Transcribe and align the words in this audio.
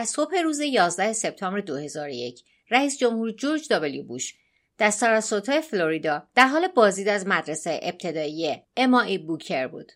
در 0.00 0.06
صبح 0.06 0.36
روز 0.44 0.60
11 0.60 1.12
سپتامبر 1.12 1.60
2001 1.60 2.44
رئیس 2.70 2.98
جمهور 2.98 3.30
جورج 3.30 3.68
دابلیو 3.68 4.02
بوش 4.02 4.34
در 4.78 4.90
ساراسوتا 4.90 5.60
فلوریدا 5.60 6.22
در 6.34 6.46
حال 6.46 6.68
بازدید 6.68 7.08
از 7.08 7.26
مدرسه 7.26 7.80
ابتدایی 7.82 8.62
اما 8.76 9.00
ای 9.00 9.18
بوکر 9.18 9.66
بود. 9.66 9.92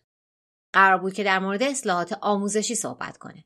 قرار 0.73 0.99
بود 0.99 1.13
که 1.13 1.25
در 1.25 1.39
مورد 1.39 1.63
اصلاحات 1.63 2.19
آموزشی 2.21 2.75
صحبت 2.75 3.17
کنه. 3.17 3.45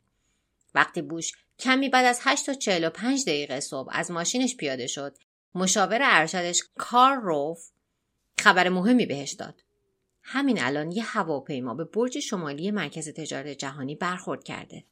وقتی 0.75 1.03
بوش 1.03 1.33
کمی 1.59 1.89
بعد 1.89 2.07
از 2.07 2.21
8 2.23 2.47
تا 2.47 2.55
45 2.55 3.23
دقیقه 3.23 3.61
صبح 3.61 3.91
از 3.93 4.11
ماشینش 4.11 4.57
پیاده 4.57 4.87
شد، 4.87 5.19
مشاور 5.55 5.99
ارشدش 6.03 6.63
کار 6.79 7.17
روف 7.17 7.71
خبر 8.41 8.69
مهمی 8.69 9.07
بهش 9.07 9.33
داد. 9.33 9.63
همین 10.23 10.63
الان 10.63 10.93
یه 10.93 11.05
هواپیما 11.05 11.75
به 11.75 11.85
برج 11.85 12.19
شمالی 12.19 12.71
مرکز 12.71 13.09
تجارت 13.09 13.47
جهانی 13.47 13.95
برخورد 13.95 14.45
کرده. 14.45 14.85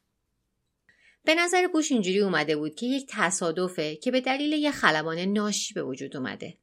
به 1.27 1.35
نظر 1.35 1.67
بوش 1.67 1.91
اینجوری 1.91 2.19
اومده 2.19 2.55
بود 2.55 2.75
که 2.75 2.85
یک 2.85 3.07
تصادفه 3.09 3.95
که 3.95 4.11
به 4.11 4.21
دلیل 4.21 4.53
یه 4.53 4.71
خلبان 4.71 5.19
ناشی 5.19 5.73
به 5.73 5.83
وجود 5.83 6.17
اومده. 6.17 6.57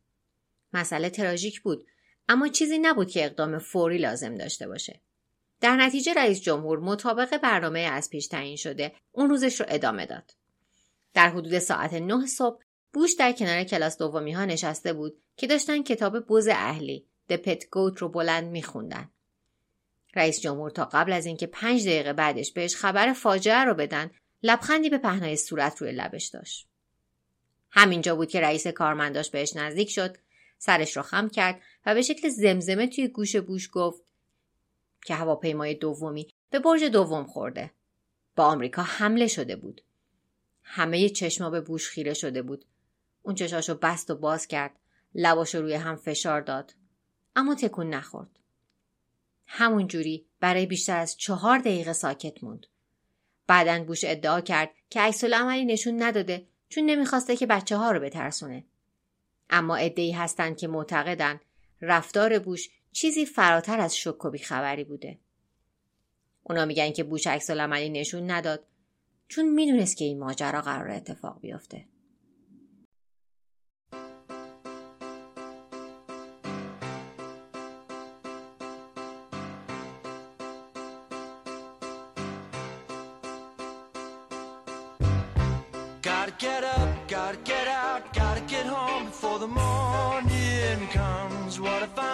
مسئله 0.73 1.11
تراژیک 1.11 1.61
بود 1.61 1.87
اما 2.29 2.49
چیزی 2.49 2.79
نبود 2.79 3.11
که 3.11 3.25
اقدام 3.25 3.59
فوری 3.59 3.99
لازم 3.99 4.35
داشته 4.35 4.69
باشه. 4.69 5.01
در 5.61 5.77
نتیجه 5.77 6.15
رئیس 6.15 6.41
جمهور 6.41 6.79
مطابق 6.79 7.37
برنامه 7.37 7.81
از 7.81 8.11
پیش 8.11 8.27
تعیین 8.27 8.57
شده 8.57 8.93
اون 9.13 9.31
روزش 9.31 9.61
رو 9.61 9.67
ادامه 9.69 10.07
داد. 10.07 10.35
در 11.15 11.29
حدود 11.31 11.59
ساعت 11.59 11.95
9 11.95 12.27
صبح 12.27 12.63
بوش 12.93 13.15
در 13.19 13.33
کنار 13.33 13.65
کلاس 13.65 13.99
دومی 13.99 14.33
ها 14.33 14.45
نشسته 14.45 14.93
بود 14.93 15.23
که 15.37 15.47
داشتن 15.47 15.83
کتاب 15.83 16.27
بوز 16.27 16.49
اهلی 16.49 17.07
The 17.31 17.37
Pet 17.37 17.61
Goat 17.61 17.99
رو 17.99 18.09
بلند 18.09 18.51
میخوندن. 18.51 19.11
رئیس 20.15 20.41
جمهور 20.41 20.71
تا 20.71 20.85
قبل 20.85 21.13
از 21.13 21.27
اینکه 21.27 21.47
پنج 21.47 21.87
دقیقه 21.87 22.13
بعدش 22.13 22.53
بهش 22.53 22.77
خبر 22.77 23.13
فاجعه 23.13 23.65
رو 23.65 23.75
بدن 23.75 24.11
لبخندی 24.47 24.91
به 24.91 24.99
پهنای 24.99 25.37
صورت 25.37 25.83
روی 25.83 25.93
لبش 25.93 26.27
داشت. 26.27 26.69
همینجا 27.71 28.17
بود 28.17 28.29
که 28.29 28.41
رئیس 28.41 28.67
کارمنداش 28.67 29.31
بهش 29.31 29.57
نزدیک 29.57 29.91
شد 29.91 30.17
سرش 30.59 30.97
رو 30.97 31.03
خم 31.03 31.29
کرد 31.29 31.61
و 31.87 31.95
به 31.95 32.03
شکل 32.03 32.29
زمزمه 32.29 32.87
توی 32.87 33.09
گوش 33.09 33.37
بوش 33.37 33.69
گفت 33.73 34.03
که 35.05 35.15
هواپیمای 35.15 35.75
دومی 35.75 36.29
به 36.51 36.59
برج 36.59 36.85
دوم 36.85 37.25
خورده. 37.25 37.71
با 38.37 38.45
آمریکا 38.45 38.83
حمله 38.83 39.27
شده 39.27 39.57
بود. 39.57 39.83
همه 40.63 41.09
چشما 41.09 41.51
به 41.51 41.61
بوش 41.61 41.89
خیره 41.89 42.15
شده 42.15 42.43
بود. 42.43 42.65
اون 43.23 43.35
چشاشو 43.35 43.75
بست 43.75 44.11
و 44.11 44.15
باز 44.15 44.47
کرد. 44.47 44.79
لباشو 45.15 45.63
روی 45.63 45.75
هم 45.75 45.97
فشار 45.97 46.41
داد. 46.41 46.75
اما 47.37 47.55
تکون 47.55 47.91
نخورد. 47.91 48.39
همون 49.47 49.87
جوری 49.87 50.27
برای 50.41 50.67
بیشتر 50.67 50.97
از 50.97 51.17
چهار 51.17 51.59
دقیقه 51.59 51.93
ساکت 51.93 52.45
موند. 52.45 52.67
بعدا 53.47 53.85
بوش 53.85 54.05
ادعا 54.05 54.41
کرد 54.41 54.71
که 54.91 55.01
عکس 55.01 55.25
عملی 55.25 55.65
نشون 55.65 56.03
نداده 56.03 56.47
چون 56.69 56.85
نمی‌خواسته 56.85 57.37
که 57.37 57.47
بچه 57.47 57.77
ها 57.77 57.91
رو 57.91 58.01
بترسونه. 58.01 58.65
اما 59.51 59.77
ادعی 59.77 60.13
هستند 60.13 60.57
که 60.57 60.69
معتقدن 60.69 61.41
رفتار 61.81 62.39
بوش 62.39 62.69
چیزی 62.93 63.27
فراتر 63.27 63.81
از 63.81 63.97
شک 63.97 64.25
و 64.25 64.31
بیخبری 64.31 64.85
بوده. 64.85 65.19
اونا 66.43 66.65
میگن 66.65 66.91
که 66.91 67.05
بوش 67.05 67.27
عکس 67.27 67.51
نشون 67.51 68.31
نداد 68.31 68.67
چون 69.29 69.49
می‌دونست 69.49 69.97
که 69.97 70.05
این 70.05 70.19
ماجرا 70.19 70.61
قرار 70.61 70.91
اتفاق 70.91 71.41
بیفته. 71.41 71.85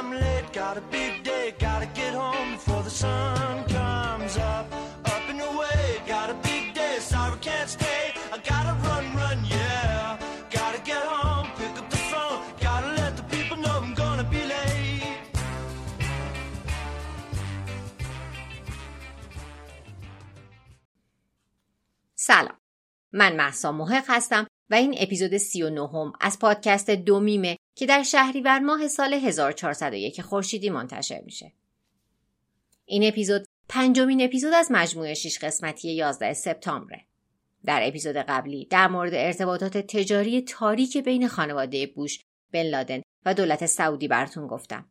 I'm 0.00 0.12
late? 0.12 0.47
Got 0.55 0.78
a 0.78 0.84
big 0.99 1.22
day, 1.22 1.53
gotta 1.59 1.88
get 2.00 2.15
home 2.15 2.53
before 2.53 2.83
the 2.83 2.94
sun 3.03 3.65
comes 3.69 4.34
up. 4.38 4.65
Up 5.12 5.25
and 5.28 5.41
away, 5.50 5.83
got 6.06 6.31
a 6.31 6.37
big 6.49 6.65
day, 6.72 6.94
sorry 7.00 7.38
can't 7.49 7.69
stay. 7.69 8.05
I 8.34 8.37
gotta 8.53 8.75
run, 8.87 9.05
run, 9.21 9.38
yeah. 9.44 10.19
Gotta 10.59 10.81
get 10.91 11.03
home, 11.15 11.49
pick 11.59 11.75
up 11.81 11.88
the 11.91 12.03
phone, 12.11 12.41
gotta 12.66 12.91
let 13.00 13.12
the 13.19 13.25
people 13.34 13.59
know 13.65 13.77
I'm 13.84 13.94
gonna 14.03 14.25
be 14.34 14.43
late. 14.55 15.19
سلام 22.15 22.56
من 23.12 23.37
محسا 23.37 23.72
محق 23.72 24.05
هستم 24.09 24.47
و 24.71 24.75
این 24.75 24.94
اپیزود 24.99 25.37
39 25.37 25.88
هم 25.88 26.12
از 26.21 26.38
پادکست 26.38 26.91
دومیمه 26.91 27.56
که 27.81 27.87
در 27.87 28.03
شهریور 28.03 28.59
ماه 28.59 28.89
سال 28.89 29.15
1401 29.15 30.21
خورشیدی 30.23 30.71
منتشر 30.71 31.21
میشه. 31.25 31.53
این 32.85 33.09
اپیزود 33.09 33.45
پنجمین 33.69 34.23
اپیزود 34.23 34.53
از 34.53 34.69
مجموعه 34.71 35.15
6 35.15 35.39
قسمتی 35.39 35.93
11 35.93 36.33
سپتامبره. 36.33 37.05
در 37.65 37.81
اپیزود 37.83 38.17
قبلی 38.17 38.67
در 38.67 38.89
مورد 38.89 39.15
ارتباطات 39.15 39.79
تجاری 39.79 40.43
تاریک 40.43 40.97
بین 40.97 41.29
خانواده 41.29 41.87
بوش، 41.87 42.21
بن 42.53 42.63
لادن 42.63 43.03
و 43.25 43.35
دولت 43.35 43.67
سعودی 43.67 44.09
براتون 44.09 44.47
گفتم. 44.47 44.89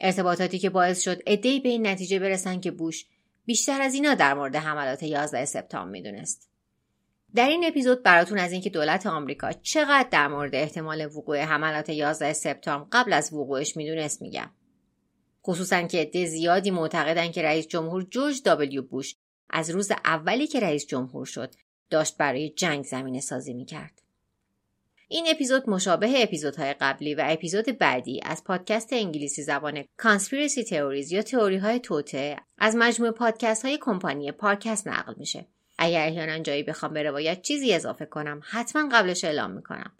ارتباطاتی 0.00 0.58
که 0.58 0.70
باعث 0.70 1.02
شد 1.02 1.22
ادهی 1.26 1.60
به 1.60 1.68
این 1.68 1.86
نتیجه 1.86 2.18
برسن 2.18 2.60
که 2.60 2.70
بوش 2.70 3.04
بیشتر 3.44 3.82
از 3.82 3.94
اینا 3.94 4.14
در 4.14 4.34
مورد 4.34 4.56
حملات 4.56 5.02
11 5.02 5.44
سپتامبر 5.44 5.90
می‌دونست. 5.90 6.50
در 7.36 7.48
این 7.48 7.64
اپیزود 7.66 8.02
براتون 8.02 8.38
از 8.38 8.52
اینکه 8.52 8.70
دولت 8.70 9.06
آمریکا 9.06 9.52
چقدر 9.52 10.08
در 10.10 10.28
مورد 10.28 10.54
احتمال 10.54 11.06
وقوع 11.06 11.38
حملات 11.38 11.88
11 11.88 12.32
سپتامبر 12.32 12.86
قبل 12.92 13.12
از 13.12 13.32
وقوعش 13.32 13.76
می‌دونست 13.76 14.22
میگم. 14.22 14.50
خصوصا 15.46 15.82
که 15.82 15.98
عده 15.98 16.26
زیادی 16.26 16.70
معتقدن 16.70 17.30
که 17.32 17.42
رئیس 17.42 17.66
جمهور 17.66 18.02
جورج 18.02 18.42
دابلیو 18.42 18.82
بوش 18.82 19.14
از 19.50 19.70
روز 19.70 19.90
اولی 20.04 20.46
که 20.46 20.60
رئیس 20.60 20.86
جمهور 20.86 21.26
شد 21.26 21.54
داشت 21.90 22.16
برای 22.16 22.50
جنگ 22.50 22.84
زمینه 22.84 23.20
سازی 23.20 23.54
می‌کرد. 23.54 24.02
این 25.08 25.26
اپیزود 25.30 25.70
مشابه 25.70 26.22
اپیزودهای 26.22 26.74
قبلی 26.80 27.14
و 27.14 27.24
اپیزود 27.26 27.78
بعدی 27.78 28.20
از 28.24 28.44
پادکست 28.44 28.92
انگلیسی 28.92 29.42
زبان 29.42 29.84
کانسپیرسی 29.96 30.64
تئوریز 30.64 31.12
یا 31.12 31.22
تئوری 31.22 31.56
های 31.56 31.80
توته 31.80 32.36
از 32.58 32.76
مجموعه 32.76 33.12
پادکست 33.12 33.64
های 33.64 33.78
کمپانی 33.80 34.32
پارکست 34.32 34.88
نقل 34.88 35.14
میشه. 35.16 35.46
اگر 35.78 36.06
احیانا 36.06 36.38
جایی 36.38 36.62
بخوام 36.62 36.92
به 36.92 37.02
روایت 37.02 37.42
چیزی 37.42 37.74
اضافه 37.74 38.06
کنم 38.06 38.40
حتما 38.44 38.88
قبلش 38.92 39.24
اعلام 39.24 39.50
می‌کنم 39.50 39.92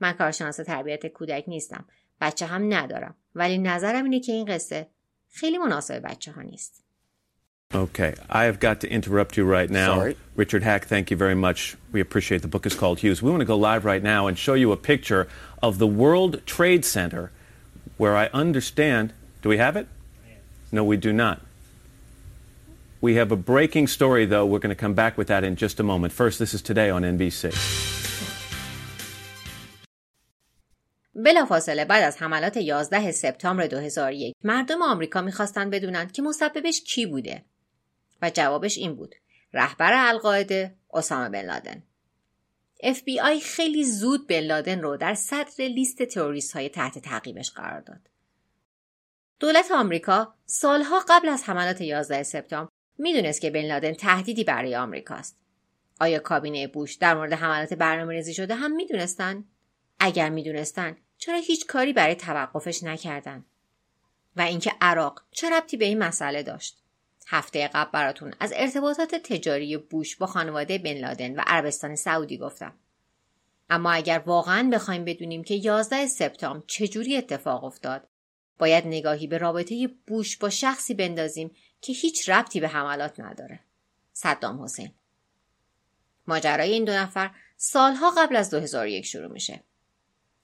من 0.00 0.12
کارشناس 0.12 0.56
تربیت 0.56 1.06
کودک 1.06 1.44
نیستم 1.46 1.84
بچه 2.20 2.46
هم 2.46 2.74
ندارم 2.74 3.14
ولی 3.34 3.58
نظرم 3.58 4.04
اینه 4.04 4.20
که 4.20 4.32
این 4.32 4.44
قصه 4.44 4.86
خیلی 5.30 5.58
مناسب 5.58 6.02
بچه 6.02 6.32
ها 6.32 6.42
نیست 6.42 6.82
Okay, 7.74 8.14
I 8.30 8.44
have 8.44 8.60
got 8.60 8.80
to 8.80 8.88
interrupt 8.88 9.36
you 9.36 9.44
right 9.44 9.68
now. 9.68 9.96
Sorry. 9.96 10.16
Richard 10.36 10.62
Hack, 10.62 10.86
thank 10.86 11.10
you 11.10 11.16
very 11.16 11.34
much. 11.34 11.76
We 11.90 12.00
appreciate 12.00 12.42
the 12.42 12.48
book 12.48 12.64
is 12.64 12.74
called 12.74 13.00
Hughes. 13.00 13.20
We 13.22 13.30
want 13.30 13.40
to 13.40 13.44
go 13.44 13.56
live 13.56 13.84
right 13.84 14.02
now 14.02 14.28
and 14.28 14.38
show 14.38 14.54
you 14.54 14.70
a 14.70 14.76
picture 14.76 15.26
of 15.62 15.78
the 15.78 15.86
World 15.86 16.46
Trade 16.46 16.84
Center 16.84 17.32
where 17.96 18.16
I 18.16 18.26
understand. 18.32 19.12
Do 19.42 19.48
we 19.48 19.58
have 19.58 19.76
it? 19.76 19.88
No, 20.70 20.84
we 20.84 20.96
do 20.96 21.12
not. 21.12 21.40
We 23.00 23.14
have 23.16 23.30
a 23.30 23.36
breaking 23.36 23.86
story, 23.88 24.24
though. 24.26 24.46
We're 24.46 24.58
going 24.58 24.76
to 24.76 24.82
come 24.86 24.94
back 24.94 25.18
with 25.18 25.28
that 25.28 25.44
in 25.44 25.56
just 25.56 25.80
a 25.80 25.82
moment. 25.82 26.12
First, 26.12 26.38
this 26.38 26.54
is 26.54 26.62
today 26.62 26.90
on 26.90 27.02
NBC. 27.02 27.52
بلافاصله 31.24 31.84
بعد 31.84 32.02
از 32.02 32.16
حملات 32.16 32.56
11 32.56 33.12
سپتامبر 33.12 33.66
2001 33.66 34.34
مردم 34.44 34.82
آمریکا 34.82 35.20
می‌خواستند 35.20 35.70
بدونند 35.70 36.12
که 36.12 36.22
مسببش 36.22 36.80
کی 36.80 37.06
بوده 37.06 37.44
و 38.22 38.30
جوابش 38.34 38.78
این 38.78 38.94
بود 38.94 39.14
رهبر 39.52 40.08
القاعده 40.08 40.74
اسامه 40.94 41.28
بن 41.28 41.46
لادن 41.46 41.82
FBI 42.84 43.42
خیلی 43.42 43.84
زود 43.84 44.26
بن 44.26 44.40
لادن 44.40 44.80
رو 44.80 44.96
در 44.96 45.14
صدر 45.14 45.64
لیست 45.64 46.02
تروریست 46.02 46.52
های 46.52 46.68
تحت 46.68 46.98
تعقیبش 46.98 47.50
قرار 47.50 47.80
داد 47.80 48.00
دولت 49.40 49.70
آمریکا 49.70 50.34
سالها 50.46 51.04
قبل 51.08 51.28
از 51.28 51.44
حملات 51.44 51.80
11 51.80 52.22
سپتامبر 52.22 52.70
می‌دونست 52.98 53.40
که 53.40 53.50
بن 53.50 53.64
لادن 53.64 53.92
تهدیدی 53.92 54.44
برای 54.44 54.76
آمریکاست. 54.76 55.36
آیا 56.00 56.18
کابینه 56.18 56.66
بوش 56.66 56.94
در 56.94 57.14
مورد 57.14 57.32
حملات 57.32 57.74
برنامه 57.74 58.14
ریزی 58.14 58.34
شده 58.34 58.54
هم 58.54 58.76
می‌دونستن؟ 58.76 59.44
اگر 59.98 60.28
می‌دونستن 60.28 60.96
چرا 61.18 61.38
هیچ 61.38 61.66
کاری 61.66 61.92
برای 61.92 62.14
توقفش 62.14 62.82
نکردن؟ 62.82 63.44
و 64.36 64.40
اینکه 64.40 64.72
عراق 64.80 65.22
چه 65.30 65.50
ربطی 65.50 65.76
به 65.76 65.84
این 65.84 65.98
مسئله 65.98 66.42
داشت؟ 66.42 66.82
هفته 67.28 67.68
قبل 67.68 67.90
براتون 67.90 68.34
از 68.40 68.52
ارتباطات 68.56 69.14
تجاری 69.14 69.76
بوش 69.76 70.16
با 70.16 70.26
خانواده 70.26 70.78
بن 70.78 70.92
لادن 70.92 71.36
و 71.36 71.42
عربستان 71.46 71.96
سعودی 71.96 72.38
گفتم. 72.38 72.74
اما 73.70 73.92
اگر 73.92 74.22
واقعا 74.26 74.70
بخوایم 74.72 75.04
بدونیم 75.04 75.44
که 75.44 75.54
11 75.54 76.06
سپتامبر 76.06 76.64
چجوری 76.66 77.16
اتفاق 77.16 77.64
افتاد 77.64 78.08
باید 78.58 78.86
نگاهی 78.86 79.26
به 79.26 79.38
رابطه 79.38 79.88
بوش 80.06 80.36
با 80.36 80.50
شخصی 80.50 80.94
بندازیم 80.94 81.50
که 81.80 81.92
هیچ 81.92 82.28
ربطی 82.28 82.60
به 82.60 82.68
حملات 82.68 83.20
نداره. 83.20 83.60
صدام 84.12 84.62
حسین 84.62 84.90
ماجرای 86.26 86.72
این 86.72 86.84
دو 86.84 86.92
نفر 86.92 87.30
سالها 87.56 88.10
قبل 88.10 88.36
از 88.36 88.50
2001 88.50 89.04
شروع 89.06 89.32
میشه. 89.32 89.62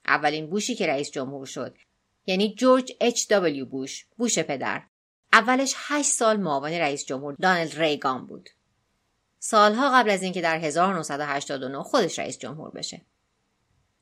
اولین 0.07 0.51
بوشی 0.51 0.75
که 0.75 0.87
رئیس 0.87 1.11
جمهور 1.11 1.47
شد 1.47 1.79
یعنی 2.27 2.55
جورج 2.55 2.93
اچ 3.01 3.29
دبلیو 3.29 3.67
بوش 3.67 4.07
بوش 4.17 4.39
پدر 4.39 4.83
اولش 5.33 5.75
8 5.77 6.11
سال 6.11 6.37
معاون 6.37 6.73
رئیس 6.73 7.05
جمهور 7.05 7.37
دانلد 7.41 7.79
ریگان 7.79 8.27
بود. 8.27 8.51
سالها 9.39 9.91
قبل 9.91 10.11
از 10.11 10.23
اینکه 10.23 10.41
در 10.41 10.59
1989 10.59 11.83
خودش 11.83 12.19
رئیس 12.19 12.39
جمهور 12.39 12.71
بشه. 12.71 13.01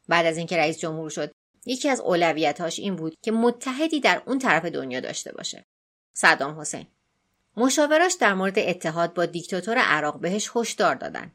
بعد 0.09 0.27
از 0.27 0.37
اینکه 0.37 0.57
رئیس 0.57 0.79
جمهور 0.79 1.11
شد 1.11 1.33
یکی 1.67 1.89
از 1.89 2.01
اولویتاش 2.01 2.79
این 2.79 2.97
بود 2.97 3.17
که 3.23 3.33
متحدی 3.33 4.01
در 4.01 4.23
اون 4.27 4.39
طرف 4.39 4.65
دنیا 4.65 5.01
داشته 5.01 5.33
باشه. 5.33 5.65
صدام 6.12 6.61
حسین 6.61 6.87
مشاوراش 7.57 8.15
در 8.15 8.35
مورد 8.35 8.59
اتحاد 8.59 9.15
با 9.15 9.27
دیکتاتور 9.27 9.79
عراق 9.79 10.21
بهش 10.21 10.51
هشدار 10.55 10.95
دادن. 10.95 11.33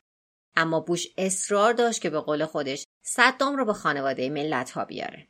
اما 0.55 0.79
بوش 0.79 1.07
اصرار 1.17 1.73
داشت 1.73 2.01
که 2.01 2.09
به 2.09 2.19
قول 2.19 2.45
خودش 2.45 2.85
صدام 3.03 3.55
رو 3.55 3.65
به 3.65 3.73
خانواده 3.73 4.29
ملت 4.29 4.71
ها 4.71 4.85
بیاره. 4.85 5.27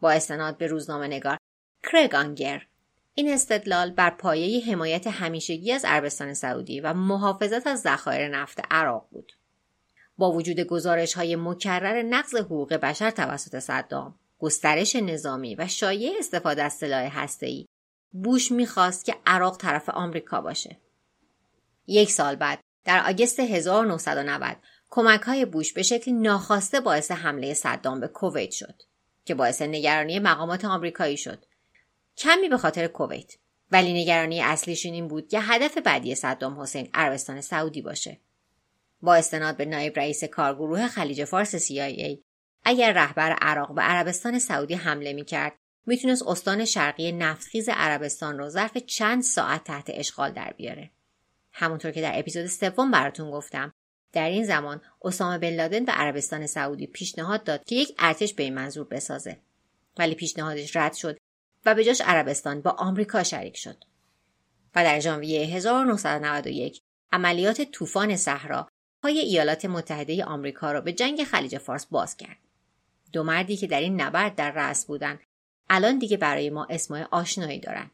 با 0.00 0.10
استناد 0.10 0.56
به 0.56 0.66
روزنامه 0.66 1.06
نگار 1.06 1.38
کرگ 1.82 2.14
آنگر 2.14 2.66
این 3.14 3.32
استدلال 3.32 3.90
بر 3.90 4.10
پایه 4.10 4.64
حمایت 4.64 5.06
همیشگی 5.06 5.72
از 5.72 5.84
عربستان 5.84 6.34
سعودی 6.34 6.80
و 6.80 6.92
محافظت 6.92 7.66
از 7.66 7.80
ذخایر 7.80 8.28
نفت 8.28 8.60
عراق 8.70 9.08
بود. 9.10 9.32
با 10.22 10.32
وجود 10.32 10.60
گزارش 10.60 11.14
های 11.14 11.36
مکرر 11.36 12.02
نقض 12.02 12.34
حقوق 12.34 12.74
بشر 12.74 13.10
توسط 13.10 13.58
صدام، 13.58 14.14
گسترش 14.38 14.96
نظامی 14.96 15.54
و 15.54 15.68
شایع 15.68 16.12
استفاده 16.18 16.62
از 16.62 16.72
سلاح 16.72 17.22
هسته‌ای، 17.22 17.66
بوش 18.12 18.52
می‌خواست 18.52 19.04
که 19.04 19.14
عراق 19.26 19.56
طرف 19.56 19.88
آمریکا 19.88 20.40
باشه. 20.40 20.76
یک 21.86 22.10
سال 22.10 22.36
بعد 22.36 22.60
در 22.84 23.10
آگست 23.10 23.40
1990 23.40 24.56
کمک 24.90 25.20
های 25.20 25.44
بوش 25.44 25.72
به 25.72 25.82
شکل 25.82 26.12
ناخواسته 26.12 26.80
باعث 26.80 27.10
حمله 27.10 27.54
صدام 27.54 28.00
به 28.00 28.08
کویت 28.08 28.50
شد 28.50 28.82
که 29.24 29.34
باعث 29.34 29.62
نگرانی 29.62 30.18
مقامات 30.18 30.64
آمریکایی 30.64 31.16
شد 31.16 31.44
کمی 32.16 32.48
به 32.48 32.58
خاطر 32.58 32.86
کویت 32.86 33.32
ولی 33.70 34.02
نگرانی 34.02 34.40
اصلیشون 34.40 34.92
این 34.92 35.08
بود 35.08 35.28
که 35.28 35.40
هدف 35.40 35.78
بعدی 35.78 36.14
صدام 36.14 36.60
حسین 36.60 36.88
عربستان 36.94 37.40
سعودی 37.40 37.82
باشه 37.82 38.20
با 39.02 39.14
استناد 39.14 39.56
به 39.56 39.64
نایب 39.64 39.98
رئیس 39.98 40.24
کارگروه 40.24 40.86
خلیج 40.86 41.24
فارس 41.24 41.72
CIA 41.72 42.18
اگر 42.64 42.92
رهبر 42.92 43.32
عراق 43.32 43.74
به 43.74 43.82
عربستان 43.82 44.38
سعودی 44.38 44.74
حمله 44.74 45.12
می‌کرد 45.12 45.52
می‌تونست 45.86 46.22
استان 46.26 46.64
شرقی 46.64 47.12
نفتخیز 47.12 47.68
عربستان 47.68 48.38
رو 48.38 48.48
ظرف 48.48 48.76
چند 48.76 49.22
ساعت 49.22 49.64
تحت 49.64 49.86
اشغال 49.88 50.32
در 50.32 50.54
بیاره. 50.56 50.90
همونطور 51.52 51.90
که 51.90 52.00
در 52.00 52.18
اپیزود 52.18 52.46
سوم 52.46 52.90
براتون 52.90 53.30
گفتم 53.30 53.72
در 54.12 54.28
این 54.28 54.44
زمان 54.44 54.80
اسامه 55.02 55.38
بن 55.38 55.50
لادن 55.50 55.84
به 55.84 55.92
عربستان 55.92 56.46
سعودی 56.46 56.86
پیشنهاد 56.86 57.44
داد 57.44 57.64
که 57.64 57.74
یک 57.74 57.94
ارتش 57.98 58.34
به 58.34 58.42
این 58.42 58.54
منظور 58.54 58.86
بسازه. 58.86 59.38
ولی 59.98 60.14
پیشنهادش 60.14 60.76
رد 60.76 60.94
شد 60.94 61.18
و 61.66 61.74
به 61.74 61.84
جاش 61.84 62.00
عربستان 62.00 62.60
با 62.60 62.70
آمریکا 62.70 63.22
شریک 63.22 63.56
شد. 63.56 63.84
و 64.74 64.84
در 64.84 65.00
ژانویه 65.00 65.46
1991 65.46 66.80
عملیات 67.12 67.62
طوفان 67.62 68.16
صحرا 68.16 68.68
پای 69.02 69.18
ایالات 69.18 69.64
متحده 69.64 70.24
آمریکا 70.24 70.72
را 70.72 70.80
به 70.80 70.92
جنگ 70.92 71.24
خلیج 71.24 71.58
فارس 71.58 71.86
باز 71.86 72.16
کرد. 72.16 72.36
دو 73.12 73.22
مردی 73.22 73.56
که 73.56 73.66
در 73.66 73.80
این 73.80 74.00
نبرد 74.00 74.34
در 74.34 74.50
رأس 74.50 74.86
بودند 74.86 75.20
الان 75.70 75.98
دیگه 75.98 76.16
برای 76.16 76.50
ما 76.50 76.66
اسمای 76.70 77.02
آشنایی 77.10 77.60
دارن. 77.60 77.90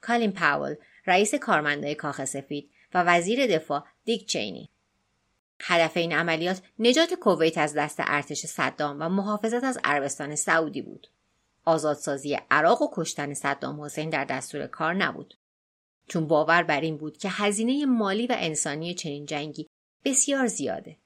کالین 0.00 0.32
پاول 0.32 0.74
رئیس 1.06 1.34
کارمندای 1.34 1.94
کاخ 1.94 2.24
سفید 2.24 2.70
و 2.94 3.02
وزیر 3.02 3.46
دفاع 3.46 3.84
دیک 4.04 4.26
چینی. 4.26 4.70
هدف 5.60 5.96
این 5.96 6.12
عملیات 6.12 6.62
نجات 6.78 7.14
کویت 7.14 7.58
از 7.58 7.74
دست 7.74 7.96
ارتش 7.98 8.46
صدام 8.46 8.96
و 9.00 9.08
محافظت 9.08 9.64
از 9.64 9.78
عربستان 9.84 10.34
سعودی 10.34 10.82
بود. 10.82 11.06
آزادسازی 11.64 12.38
عراق 12.50 12.82
و 12.82 12.88
کشتن 12.92 13.34
صدام 13.34 13.80
حسین 13.80 14.10
در 14.10 14.24
دستور 14.24 14.66
کار 14.66 14.94
نبود. 14.94 15.34
چون 16.08 16.26
باور 16.26 16.62
بر 16.62 16.80
این 16.80 16.96
بود 16.96 17.18
که 17.18 17.28
هزینه 17.30 17.86
مالی 17.86 18.26
و 18.26 18.36
انسانی 18.38 18.94
چنین 18.94 19.26
جنگی 19.26 19.68
بسیار 20.04 20.46
زیاده. 20.46 20.96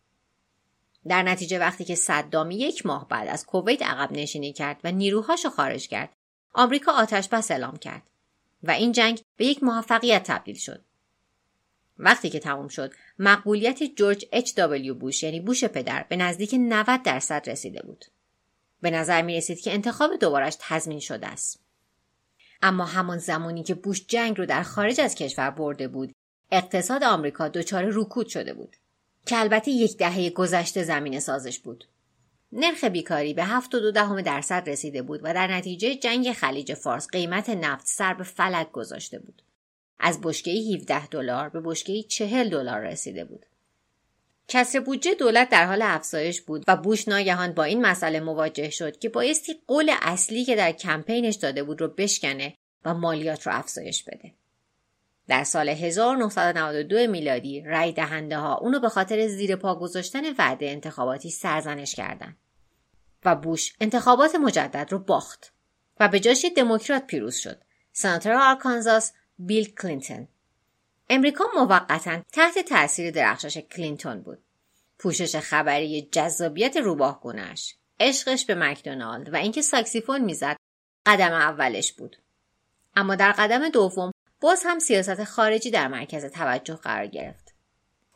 در 1.08 1.22
نتیجه 1.22 1.58
وقتی 1.58 1.84
که 1.84 1.94
صدام 1.94 2.50
یک 2.50 2.86
ماه 2.86 3.08
بعد 3.08 3.28
از 3.28 3.46
کویت 3.46 3.82
عقب 3.82 4.12
نشینی 4.12 4.52
کرد 4.52 4.80
و 4.84 4.92
نیروهاشو 4.92 5.50
خارج 5.50 5.88
کرد 5.88 6.16
آمریکا 6.52 6.92
آتش 6.92 7.28
بس 7.28 7.50
اعلام 7.50 7.76
کرد 7.76 8.02
و 8.62 8.70
این 8.70 8.92
جنگ 8.92 9.20
به 9.36 9.46
یک 9.46 9.62
موفقیت 9.62 10.22
تبدیل 10.22 10.54
شد. 10.54 10.84
وقتی 11.98 12.30
که 12.30 12.38
تموم 12.38 12.68
شد 12.68 12.92
مقبولیت 13.18 13.82
جورج 13.82 14.26
اچ 14.32 14.54
دبلیو 14.54 14.94
بوش 14.94 15.22
یعنی 15.22 15.40
بوش 15.40 15.64
پدر 15.64 16.06
به 16.08 16.16
نزدیک 16.16 16.54
90 16.58 17.02
درصد 17.02 17.50
رسیده 17.50 17.82
بود. 17.82 18.04
به 18.80 18.90
نظر 18.90 19.22
می 19.22 19.36
رسید 19.36 19.60
که 19.60 19.72
انتخاب 19.72 20.16
دوبارش 20.16 20.56
تضمین 20.60 21.00
شده 21.00 21.26
است. 21.26 21.60
اما 22.62 22.84
همان 22.84 23.18
زمانی 23.18 23.62
که 23.62 23.74
بوش 23.74 24.06
جنگ 24.06 24.38
رو 24.38 24.46
در 24.46 24.62
خارج 24.62 25.00
از 25.00 25.14
کشور 25.14 25.50
برده 25.50 25.88
بود 25.88 26.12
اقتصاد 26.50 27.04
آمریکا 27.04 27.48
دچار 27.48 27.84
رکود 27.92 28.28
شده 28.28 28.54
بود. 28.54 28.76
که 29.26 29.38
البته 29.38 29.70
یک 29.70 29.96
دهه 29.96 30.30
گذشته 30.30 30.82
زمین 30.82 31.20
سازش 31.20 31.58
بود 31.58 31.84
نرخ 32.52 32.84
بیکاری 32.84 33.34
به 33.34 33.44
هفت 33.44 33.74
و 33.74 33.80
دو 33.80 33.90
دهم 33.90 34.22
درصد 34.22 34.68
رسیده 34.70 35.02
بود 35.02 35.20
و 35.22 35.34
در 35.34 35.46
نتیجه 35.46 35.94
جنگ 35.94 36.32
خلیج 36.32 36.74
فارس 36.74 37.08
قیمت 37.08 37.50
نفت 37.50 37.86
سر 37.86 38.14
به 38.14 38.24
فلک 38.24 38.72
گذاشته 38.72 39.18
بود 39.18 39.42
از 39.98 40.20
بشکه 40.22 40.50
17 40.50 41.06
دلار 41.06 41.48
به 41.48 41.60
بشکه 41.60 42.02
40 42.02 42.48
دلار 42.48 42.80
رسیده 42.80 43.24
بود. 43.24 43.46
کسر 44.48 44.80
بودجه 44.80 45.14
دولت 45.14 45.48
در 45.48 45.66
حال 45.66 45.82
افزایش 45.82 46.40
بود 46.40 46.64
و 46.68 46.76
بوش 46.76 47.08
ناگهان 47.08 47.52
با 47.52 47.64
این 47.64 47.86
مسئله 47.86 48.20
مواجه 48.20 48.70
شد 48.70 48.98
که 48.98 49.08
بایستی 49.08 49.54
قول 49.66 49.90
اصلی 50.02 50.44
که 50.44 50.56
در 50.56 50.72
کمپینش 50.72 51.34
داده 51.34 51.62
بود 51.62 51.80
رو 51.80 51.88
بشکنه 51.88 52.54
و 52.84 52.94
مالیات 52.94 53.46
رو 53.46 53.56
افزایش 53.56 54.02
بده. 54.02 54.32
در 55.28 55.44
سال 55.44 55.68
1992 55.68 57.06
میلادی 57.06 57.60
رای 57.60 57.92
دهنده 57.92 58.36
ها 58.36 58.54
اونو 58.54 58.80
به 58.80 58.88
خاطر 58.88 59.26
زیر 59.26 59.56
پا 59.56 59.74
گذاشتن 59.74 60.32
وعده 60.38 60.70
انتخاباتی 60.70 61.30
سرزنش 61.30 61.94
کردند 61.94 62.36
و 63.24 63.36
بوش 63.36 63.74
انتخابات 63.80 64.34
مجدد 64.34 64.88
رو 64.90 64.98
باخت 64.98 65.52
و 66.00 66.08
به 66.08 66.20
جاش 66.20 66.46
دموکرات 66.56 67.06
پیروز 67.06 67.36
شد. 67.36 67.62
سناتور 67.92 68.32
آرکانزاس 68.32 69.12
بیل 69.38 69.74
کلینتون. 69.74 70.28
امریکا 71.10 71.44
موقتا 71.56 72.22
تحت 72.32 72.58
تاثیر 72.58 73.10
درخشش 73.10 73.58
کلینتون 73.58 74.20
بود. 74.20 74.38
پوشش 74.98 75.36
خبری 75.36 76.08
جذابیت 76.12 76.76
روباهگونهاش 76.76 77.74
عشقش 78.00 78.44
به 78.44 78.54
مکدونالد 78.54 79.32
و 79.32 79.36
اینکه 79.36 79.62
ساکسیفون 79.62 80.20
می‌زد 80.20 80.56
قدم 81.06 81.32
اولش 81.32 81.92
بود. 81.92 82.16
اما 82.96 83.14
در 83.14 83.32
قدم 83.32 83.68
دوم 83.68 84.12
باز 84.44 84.62
هم 84.66 84.78
سیاست 84.78 85.24
خارجی 85.24 85.70
در 85.70 85.88
مرکز 85.88 86.24
توجه 86.24 86.74
قرار 86.74 87.06
گرفت 87.06 87.54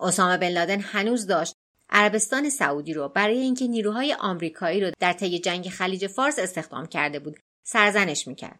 اسامه 0.01 0.37
بن 0.37 0.49
لادن 0.49 0.81
هنوز 0.81 1.27
داشت 1.27 1.55
عربستان 1.91 2.51
سعودی 2.51 2.95
رو 2.95 3.09
برای 3.09 3.39
اینکه 3.39 3.67
نیروهای 3.67 4.15
آمریکایی 4.15 4.81
رو 4.81 4.91
در 4.99 5.13
طی 5.13 5.39
جنگ 5.39 5.69
خلیج 5.69 6.07
فارس 6.07 6.39
استخدام 6.39 6.87
کرده 6.87 7.19
بود 7.19 7.37
سرزنش 7.63 8.29
می‌کرد 8.29 8.59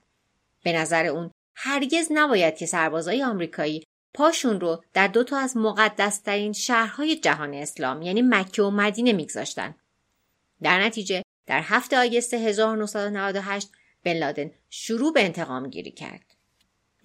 به 0.65 0.73
نظر 0.73 1.07
اون 1.07 1.31
هرگز 1.55 2.09
نباید 2.11 2.57
که 2.57 2.67
سربازای 2.67 3.25
آمریکایی 3.25 3.85
پاشون 4.15 4.61
رو 4.61 4.85
در 4.93 5.07
دو 5.07 5.25
تا 5.25 5.39
از 5.39 5.57
مقدسترین 5.57 6.53
شهرهای 6.53 7.17
جهان 7.17 7.55
اسلام 7.55 8.03
یعنی 8.03 8.23
مکه 8.23 8.63
و 8.63 8.71
مدینه 8.71 9.13
میگذاشتن. 9.13 9.75
در 10.63 10.83
نتیجه 10.83 11.23
در 11.47 11.61
هفته 11.61 11.99
آگست 11.99 12.35
1998 12.35 13.69
بن 14.05 14.13
لادن 14.13 14.51
شروع 14.71 15.13
به 15.13 15.25
انتقام 15.25 15.71
گیری 15.71 15.91
کرد. 15.91 16.28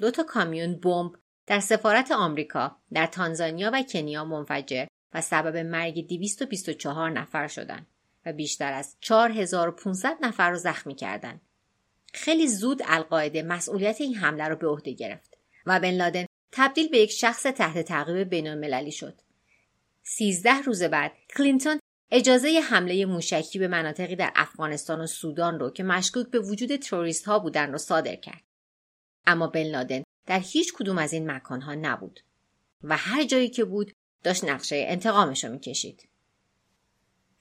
دو 0.03 0.11
تا 0.11 0.23
کامیون 0.23 0.75
بمب 0.75 1.11
در 1.47 1.59
سفارت 1.59 2.11
آمریکا 2.11 2.77
در 2.93 3.07
تانزانیا 3.07 3.71
و 3.73 3.83
کنیا 3.83 4.25
منفجر 4.25 4.85
و 5.13 5.21
سبب 5.21 5.57
مرگ 5.57 6.07
224 6.07 7.09
نفر 7.09 7.47
شدند 7.47 7.87
و 8.25 8.33
بیشتر 8.33 8.73
از 8.73 8.97
4500 8.99 10.17
نفر 10.21 10.49
رو 10.49 10.57
زخمی 10.57 10.95
کردند. 10.95 11.41
خیلی 12.13 12.47
زود 12.47 12.81
القاعده 12.85 13.43
مسئولیت 13.43 14.01
این 14.01 14.15
حمله 14.15 14.47
رو 14.47 14.55
به 14.55 14.67
عهده 14.67 14.91
گرفت 14.91 15.37
و 15.65 15.79
بن 15.79 15.91
لادن 15.91 16.25
تبدیل 16.51 16.89
به 16.89 16.97
یک 16.97 17.11
شخص 17.11 17.43
تحت 17.43 17.81
تعقیب 17.81 18.29
بین 18.29 18.47
المللی 18.47 18.91
شد. 18.91 19.21
سیزده 20.01 20.61
روز 20.61 20.83
بعد 20.83 21.11
کلینتون 21.37 21.79
اجازه 22.11 22.61
حمله 22.69 23.05
موشکی 23.05 23.59
به 23.59 23.67
مناطقی 23.67 24.15
در 24.15 24.31
افغانستان 24.35 25.01
و 25.01 25.07
سودان 25.07 25.59
رو 25.59 25.69
که 25.69 25.83
مشکوک 25.83 26.27
به 26.27 26.39
وجود 26.39 26.75
تروریست 26.75 27.25
ها 27.25 27.39
بودن 27.39 27.71
رو 27.71 27.77
صادر 27.77 28.15
کرد. 28.15 28.43
اما 29.27 29.47
بن 29.47 29.63
لادن 29.63 30.03
در 30.25 30.39
هیچ 30.39 30.73
کدوم 30.73 30.97
از 30.97 31.13
این 31.13 31.31
مکان 31.31 31.61
ها 31.61 31.75
نبود 31.75 32.19
و 32.83 32.97
هر 32.97 33.23
جایی 33.23 33.49
که 33.49 33.65
بود 33.65 33.93
داشت 34.23 34.43
نقشه 34.43 34.85
انتقامش 34.87 35.43
رو 35.43 35.51
می‌کشید. 35.51 36.09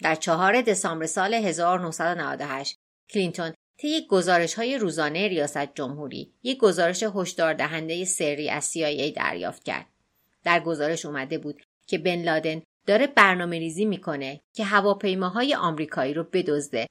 در 0.03 0.15
چهار 0.15 0.63
دسامبر 0.63 1.07
سال 1.07 1.35
1998 1.35 2.79
کلینتون 3.11 3.55
طی 3.79 4.07
گزارش 4.07 4.55
های 4.55 4.79
روزانه 4.79 5.29
ریاست 5.29 5.75
جمهوری 5.75 6.33
یک 6.43 6.59
گزارش 6.59 7.05
هشدار 7.15 7.55
دهنده 7.55 8.05
سری 8.05 8.51
از 8.51 8.73
CIA 8.73 9.17
دریافت 9.17 9.65
کرد. 9.65 9.87
در 10.45 10.61
گزارش 10.61 11.07
اومده 11.07 11.39
بود 11.39 11.63
که 11.87 11.99
بن 11.99 12.23
لادن 12.23 12.63
داره 12.87 13.07
برنامه 13.07 13.59
ریزی 13.59 13.85
می‌کنه 13.85 14.41
که 14.53 14.65
هواپیماهای 14.65 15.55
آمریکایی 15.55 16.15
رو 16.15 16.25
بدزده 16.25 16.87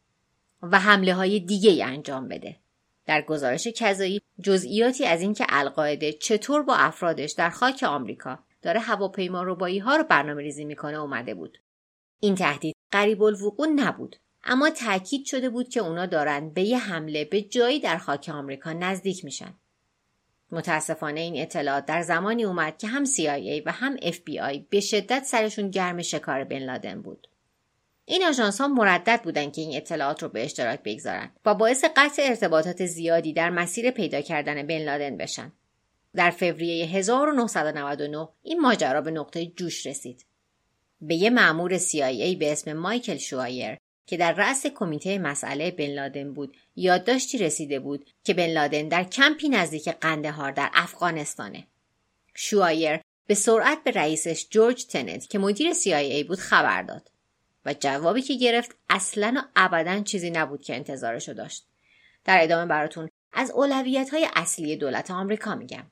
و 0.62 0.80
حمله 0.80 1.14
های 1.14 1.40
دیگه 1.40 1.86
انجام 1.86 2.28
بده. 2.28 2.56
در 3.06 3.22
گزارش 3.22 3.68
کذایی 3.68 4.22
جزئیاتی 4.44 5.06
از 5.06 5.22
اینکه 5.22 5.46
القاعده 5.50 6.14
چطور 6.14 6.64
با 6.64 6.76
افرادش 6.76 7.32
در 7.32 7.50
خاک 7.50 7.84
آمریکا 7.84 8.40
داره 8.62 8.80
هواپیما 8.80 9.44
ربایی 9.44 9.80
ها 9.80 9.96
رو 9.96 10.04
برنامه 10.04 10.42
ریزی 10.42 10.66
می‌کنه 10.66 10.98
اومده 10.98 11.34
بود. 11.34 11.58
این 12.20 12.36
تهدید 12.36 12.76
قریب 12.92 13.22
الوقوع 13.22 13.68
نبود 13.68 14.16
اما 14.44 14.70
تاکید 14.70 15.26
شده 15.26 15.50
بود 15.50 15.70
که 15.70 15.80
اونا 15.80 16.06
دارن 16.06 16.50
به 16.50 16.62
یه 16.62 16.78
حمله 16.78 17.26
به 17.26 17.42
جایی 17.42 17.80
در 17.80 17.98
خاک 17.98 18.30
آمریکا 18.34 18.74
نزدیک 18.74 19.26
میشن. 19.26 19.54
متاسفانه 20.52 21.20
این 21.20 21.42
اطلاعات 21.42 21.86
در 21.86 22.02
زمانی 22.02 22.44
اومد 22.44 22.78
که 22.78 22.88
هم 22.88 23.06
CIA 23.06 23.64
و 23.66 23.72
هم 23.72 23.98
FBI 23.98 24.66
به 24.70 24.80
شدت 24.80 25.24
سرشون 25.24 25.70
گرم 25.70 26.02
شکار 26.02 26.44
بن 26.44 26.60
لادن 26.60 27.02
بود. 27.02 27.28
این 28.12 28.26
آژانس 28.26 28.62
ها 28.62 28.68
مردد 28.68 29.22
بودند 29.24 29.54
که 29.54 29.62
این 29.62 29.78
اطلاعات 29.78 30.24
رو 30.24 30.30
به 30.30 30.44
اشتراک 30.44 30.80
بگذارند 30.84 31.40
و 31.46 31.56
باعث 31.56 31.86
قطع 31.96 32.24
ارتباطات 32.26 32.86
زیادی 32.86 33.34
در 33.34 33.50
مسیر 33.50 33.92
پیدا 33.92 34.22
کردن 34.22 34.68
بن 34.68 34.78
لادن 34.78 35.18
بشن. 35.18 35.52
در 36.16 36.32
فوریه 36.32 36.86
1999 36.86 38.28
این 38.44 38.60
ماجرا 38.60 39.02
به 39.02 39.12
نقطه 39.12 39.46
جوش 39.46 39.86
رسید. 39.86 40.26
به 41.02 41.16
یه 41.16 41.30
مأمور 41.30 41.78
CIA 41.78 42.38
به 42.40 42.52
اسم 42.52 42.74
مایکل 42.74 43.18
شوایر 43.18 43.78
که 44.06 44.18
در 44.18 44.32
رأس 44.32 44.66
کمیته 44.66 45.18
مسئله 45.18 45.72
بن 45.72 45.88
لادن 45.88 46.34
بود 46.34 46.58
یادداشتی 46.76 47.38
رسیده 47.38 47.80
بود 47.80 48.06
که 48.24 48.34
بن 48.34 48.48
لادن 48.48 48.88
در 48.88 49.04
کمپی 49.04 49.50
نزدیک 49.50 49.90
قندهار 49.90 50.52
در 50.52 50.70
افغانستانه. 50.74 51.68
شوایر 52.36 53.00
به 53.28 53.36
سرعت 53.36 53.84
به 53.84 53.92
رئیسش 53.92 54.48
جورج 54.50 54.86
تنت 54.86 55.30
که 55.30 55.40
مدیر 55.40 55.74
CIA 55.74 56.28
بود 56.28 56.40
خبر 56.40 56.82
داد 56.82 57.11
و 57.66 57.74
جوابی 57.74 58.22
که 58.22 58.36
گرفت 58.36 58.76
اصلا 58.90 59.34
و 59.38 59.42
ابدا 59.56 60.00
چیزی 60.00 60.32
نبود 60.32 60.64
که 60.64 60.76
انتظارشو 60.76 61.34
داشت. 61.34 61.68
در 62.26 62.44
ادامه 62.44 62.66
براتون 62.66 63.10
از 63.34 63.52
اولویت 63.52 64.10
های 64.10 64.28
اصلی 64.36 64.76
دولت 64.76 65.12
آمریکا 65.12 65.56
میگم. 65.56 65.92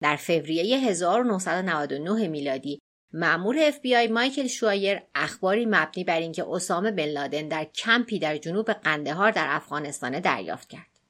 در 0.00 0.16
فوریه 0.16 0.78
1999 0.78 2.28
میلادی 2.28 2.78
مأمور 3.12 3.70
FBI 3.70 4.10
مایکل 4.10 4.46
شوایر 4.46 5.02
اخباری 5.14 5.66
مبنی 5.66 6.04
بر 6.04 6.18
اینکه 6.18 6.44
اسامه 6.50 6.90
بن 6.90 7.04
لادن 7.04 7.48
در 7.48 7.64
کمپی 7.64 8.18
در 8.18 8.36
جنوب 8.36 8.72
قندهار 8.72 9.30
در 9.30 9.46
افغانستان 9.48 10.20
دریافت 10.20 10.68
کرد. 10.68 11.00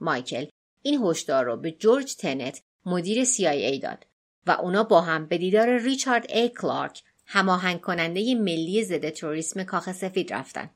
مایکل 0.00 0.46
این 0.82 1.02
هشدار 1.02 1.44
را 1.44 1.56
به 1.56 1.70
جورج 1.70 2.16
تنت 2.16 2.62
مدیر 2.86 3.24
CIA 3.24 3.82
داد 3.82 4.06
و 4.46 4.50
اونا 4.50 4.82
با 4.82 5.00
هم 5.00 5.26
به 5.26 5.38
دیدار 5.38 5.78
ریچارد 5.78 6.30
ای 6.30 6.48
کلارک 6.48 7.02
هماهنگ 7.26 7.80
کننده 7.80 8.34
ملی 8.34 8.84
ضد 8.84 9.08
تروریسم 9.10 9.64
کاخ 9.64 9.92
سفید 9.92 10.32
رفتن. 10.32 10.70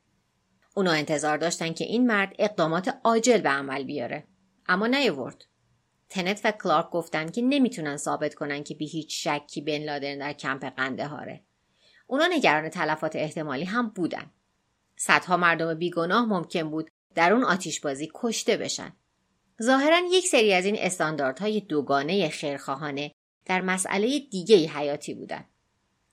اونا 0.75 0.93
انتظار 0.93 1.39
داشتن 1.39 1.73
که 1.73 1.85
این 1.85 2.07
مرد 2.07 2.35
اقدامات 2.39 2.95
عاجل 3.05 3.41
به 3.41 3.49
عمل 3.49 3.85
بیاره 3.85 4.27
اما 4.69 4.87
نیورد. 4.87 5.47
تنت 6.11 6.41
و 6.45 6.53
کلارک 6.53 6.91
گفتن 6.91 7.31
که 7.31 7.43
نمی‌تونن 7.43 7.97
ثابت 7.97 8.35
کنن 8.35 8.63
که 8.65 8.75
به 8.75 8.85
هیچ 8.85 9.29
شکی 9.29 9.61
بن 9.61 9.85
لادن 9.85 10.19
در 10.19 10.33
کمپ 10.33 10.65
قنده 10.65 11.07
هاره. 11.07 11.45
اونا 12.07 12.27
نگران 12.27 12.69
تلفات 12.69 13.17
احتمالی 13.17 13.65
هم 13.65 13.89
بودن. 13.89 14.31
صدها 14.97 15.37
مردم 15.37 15.75
بیگناه 15.75 16.27
ممکن 16.27 16.71
بود 16.71 16.91
در 17.15 17.33
اون 17.33 17.45
آتیش 17.45 17.81
بازی 17.81 18.11
کشته 18.15 18.57
بشن. 18.57 18.93
ظاهرا 19.63 20.01
یک 20.11 20.27
سری 20.27 20.53
از 20.53 20.65
این 20.65 20.77
استانداردهای 20.79 21.61
دوگانه 21.61 22.29
خیرخواهانه 22.29 23.13
در 23.45 23.61
مسئله 23.61 24.19
دیگه 24.19 24.57
حیاتی 24.57 25.15
بودن. 25.15 25.45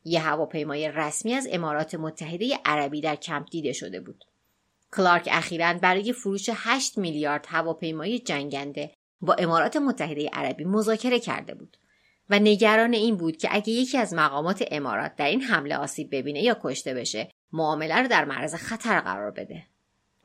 یه 0.03 0.19
هواپیمای 0.19 0.91
رسمی 0.91 1.33
از 1.33 1.47
امارات 1.51 1.95
متحده 1.95 2.59
عربی 2.65 3.01
در 3.01 3.15
کمپ 3.15 3.49
دیده 3.51 3.73
شده 3.73 3.99
بود. 3.99 4.25
کلارک 4.93 5.29
اخیرا 5.31 5.73
برای 5.73 6.13
فروش 6.13 6.49
8 6.53 6.97
میلیارد 6.97 7.45
هواپیمای 7.49 8.19
جنگنده 8.19 8.91
با 9.21 9.33
امارات 9.33 9.77
متحده 9.77 10.29
عربی 10.29 10.65
مذاکره 10.65 11.19
کرده 11.19 11.53
بود 11.53 11.77
و 12.29 12.39
نگران 12.39 12.93
این 12.93 13.17
بود 13.17 13.37
که 13.37 13.47
اگه 13.51 13.69
یکی 13.69 13.97
از 13.97 14.13
مقامات 14.13 14.63
امارات 14.71 15.15
در 15.15 15.25
این 15.25 15.41
حمله 15.41 15.75
آسیب 15.75 16.15
ببینه 16.15 16.41
یا 16.41 16.57
کشته 16.61 16.93
بشه 16.93 17.31
معامله 17.51 17.95
رو 17.95 18.07
در 18.07 18.25
معرض 18.25 18.55
خطر 18.55 18.99
قرار 18.99 19.31
بده. 19.31 19.63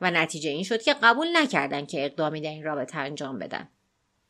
و 0.01 0.11
نتیجه 0.11 0.49
این 0.49 0.63
شد 0.63 0.81
که 0.81 0.93
قبول 0.93 1.27
نکردن 1.33 1.85
که 1.85 2.05
اقدامی 2.05 2.41
در 2.41 2.49
این 2.49 2.63
رابطه 2.63 2.97
انجام 2.97 3.39
بدن. 3.39 3.67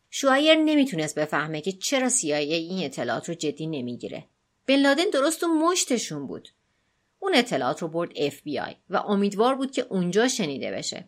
شوایر 0.10 0.55
نمی‌تونست 0.55 1.20
بفهمه 1.20 1.62
که 1.62 1.72
چرا 1.72 2.10
سیایی 2.10 2.53
این 2.53 2.86
اطلاعات 2.86 3.29
رو 3.29 3.36
جدی 3.36 3.67
نمی‌گیره. 3.67 4.27
بن 4.67 4.75
لادن 4.75 5.10
درست 5.13 5.43
و 5.43 5.48
مشتشون 5.48 6.27
بود. 6.27 6.50
اون 7.20 7.36
اطلاعات 7.36 7.82
رو 7.82 7.88
برد 7.88 8.29
FBI 8.29 8.75
و 8.89 8.98
امیدوار 8.98 9.55
بود 9.55 9.72
که 9.72 9.86
اونجا 9.89 10.27
شنیده 10.27 10.72
بشه. 10.72 11.05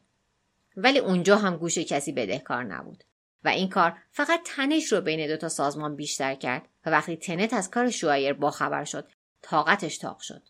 ولی 0.77 0.99
اونجا 0.99 1.37
هم 1.37 1.57
گوش 1.57 1.77
کسی 1.77 2.11
بدهکار 2.11 2.63
نبود. 2.63 3.03
و 3.45 3.47
این 3.47 3.69
کار 3.69 3.97
فقط 4.11 4.41
تنش 4.45 4.91
رو 4.91 5.01
بین 5.01 5.27
دو 5.27 5.37
تا 5.37 5.49
سازمان 5.49 5.95
بیشتر 5.95 6.35
کرد 6.35 6.69
و 6.85 6.89
وقتی 6.89 7.17
تنت 7.17 7.53
از 7.53 7.69
کار 7.69 7.89
شوایر 7.89 8.33
باخبر 8.33 8.83
شد 8.83 9.11
طاقتش 9.41 9.97
تاق 9.97 10.19
شد. 10.19 10.41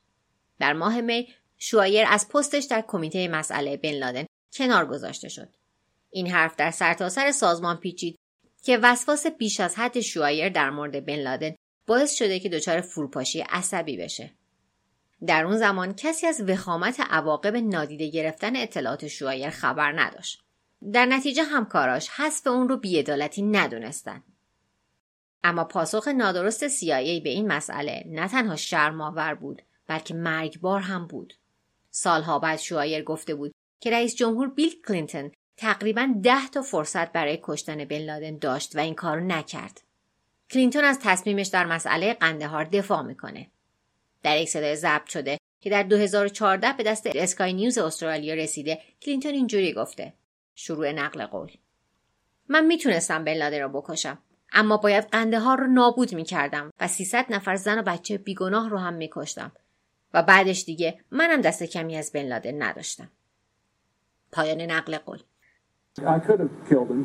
در 0.60 0.74
ماه 0.74 1.02
می 1.02 1.28
شوایر 1.58 2.06
از 2.10 2.30
پستش 2.30 2.64
در 2.64 2.84
کمیته 2.88 3.28
مسئله 3.28 3.78
بن 3.78 3.92
لادن 3.92 4.26
کنار 4.54 4.86
گذاشته 4.86 5.30
شد. 5.30 5.50
این 6.10 6.28
حرف 6.28 6.56
در 6.56 6.72
سرتاسر 6.72 7.22
سر 7.22 7.32
سازمان 7.32 7.78
پیچید 7.78 8.20
که 8.64 8.78
وسواس 8.78 9.28
بیش 9.28 9.60
از 9.60 9.76
حد 9.76 10.00
شوایر 10.00 10.50
در 10.50 10.70
مورد 10.70 11.06
بن 11.06 11.16
لادن 11.16 11.56
باعث 11.88 12.16
شده 12.16 12.40
که 12.40 12.50
دچار 12.50 12.82
فروپاشی 12.82 13.42
عصبی 13.42 13.98
بشه. 13.98 14.32
در 15.28 15.46
اون 15.46 15.58
زمان 15.58 15.94
کسی 15.94 16.28
از 16.28 16.42
وخامت 16.42 17.00
عواقب 17.00 17.56
نادیده 17.56 18.10
گرفتن 18.10 18.56
اطلاعات 18.56 19.08
شوایر 19.08 19.50
خبر 19.50 20.00
نداشت. 20.02 20.45
در 20.94 21.06
نتیجه 21.06 21.44
همکاراش 21.44 22.10
حذف 22.10 22.48
اون 22.48 22.70
رو 22.70 22.78
بیعدالتی 22.78 23.42
ندونستن. 23.42 24.24
اما 25.44 25.64
پاسخ 25.64 26.08
نادرست 26.08 26.68
CIA 26.68 27.24
به 27.24 27.30
این 27.30 27.48
مسئله 27.48 28.04
نه 28.08 28.28
تنها 28.28 28.56
شرماور 28.56 29.34
بود 29.34 29.62
بلکه 29.88 30.14
مرگبار 30.14 30.80
هم 30.80 31.08
بود. 31.08 31.34
سالها 31.92 32.40
بعد 32.40 32.60
شوایر 32.60 33.04
گفته 33.04 33.36
بود 33.36 33.54
که 33.80 33.92
رئیس 33.92 34.16
جمهور 34.16 34.48
بیل 34.48 34.82
کلینتون 34.88 35.32
تقریبا 35.58 36.14
ده 36.24 36.48
تا 36.48 36.62
فرصت 36.62 37.12
برای 37.12 37.40
کشتن 37.44 37.86
بن 37.86 37.98
لادن 37.98 38.38
داشت 38.38 38.76
و 38.76 38.80
این 38.80 38.96
کارو 38.96 39.24
نکرد. 39.24 39.82
کلینتون 40.52 40.84
از 40.84 41.00
تصمیمش 41.00 41.48
در 41.48 41.66
مسئله 41.66 42.14
قندهار 42.14 42.64
دفاع 42.64 43.02
می‌کنه. 43.02 43.48
در 44.24 44.38
یک 44.38 44.50
صدای 44.50 44.76
ضبط 44.76 45.10
شده 45.10 45.38
که 45.62 45.70
در 45.70 45.84
2014 45.84 46.74
به 46.74 46.84
دست 46.84 47.08
اسکای 47.16 47.54
نیوز 47.54 47.78
استرالیا 47.78 48.34
رسیده 48.34 48.82
کلینتون 49.02 49.34
اینجوری 49.34 49.74
گفته 49.74 50.14
شروع 50.56 50.92
نقل 50.92 51.26
قول 51.26 51.52
من 52.50 52.66
می‌تونستم 52.66 53.24
بن 53.24 53.34
لادن 53.34 53.62
رو 53.62 53.70
بکشم 53.70 54.18
اما 54.54 54.78
باید 54.78 55.04
قندهار 55.04 55.56
رو 55.56 55.68
نابود 55.68 56.16
می‌کردم 56.16 56.72
و 56.80 56.88
300 56.88 57.26
نفر 57.30 57.56
زن 57.56 57.80
و 57.80 57.82
بچه 57.82 58.18
بیگناه 58.18 58.70
رو 58.70 58.78
هم 58.78 58.94
میکشتم 58.94 59.52
و 60.14 60.24
بعدش 60.24 60.66
دیگه 60.66 61.00
منم 61.12 61.42
دست 61.42 61.64
کمی 61.64 61.98
از 61.98 62.12
بن 62.12 62.22
لادن 62.22 62.64
نداشتم 62.64 63.10
پایان 64.32 64.62
نقل 64.62 64.98
قول 64.98 65.20
I 65.98 66.20
could 66.20 66.40
have 66.40 66.56
killed 66.70 66.90
him, 66.90 67.04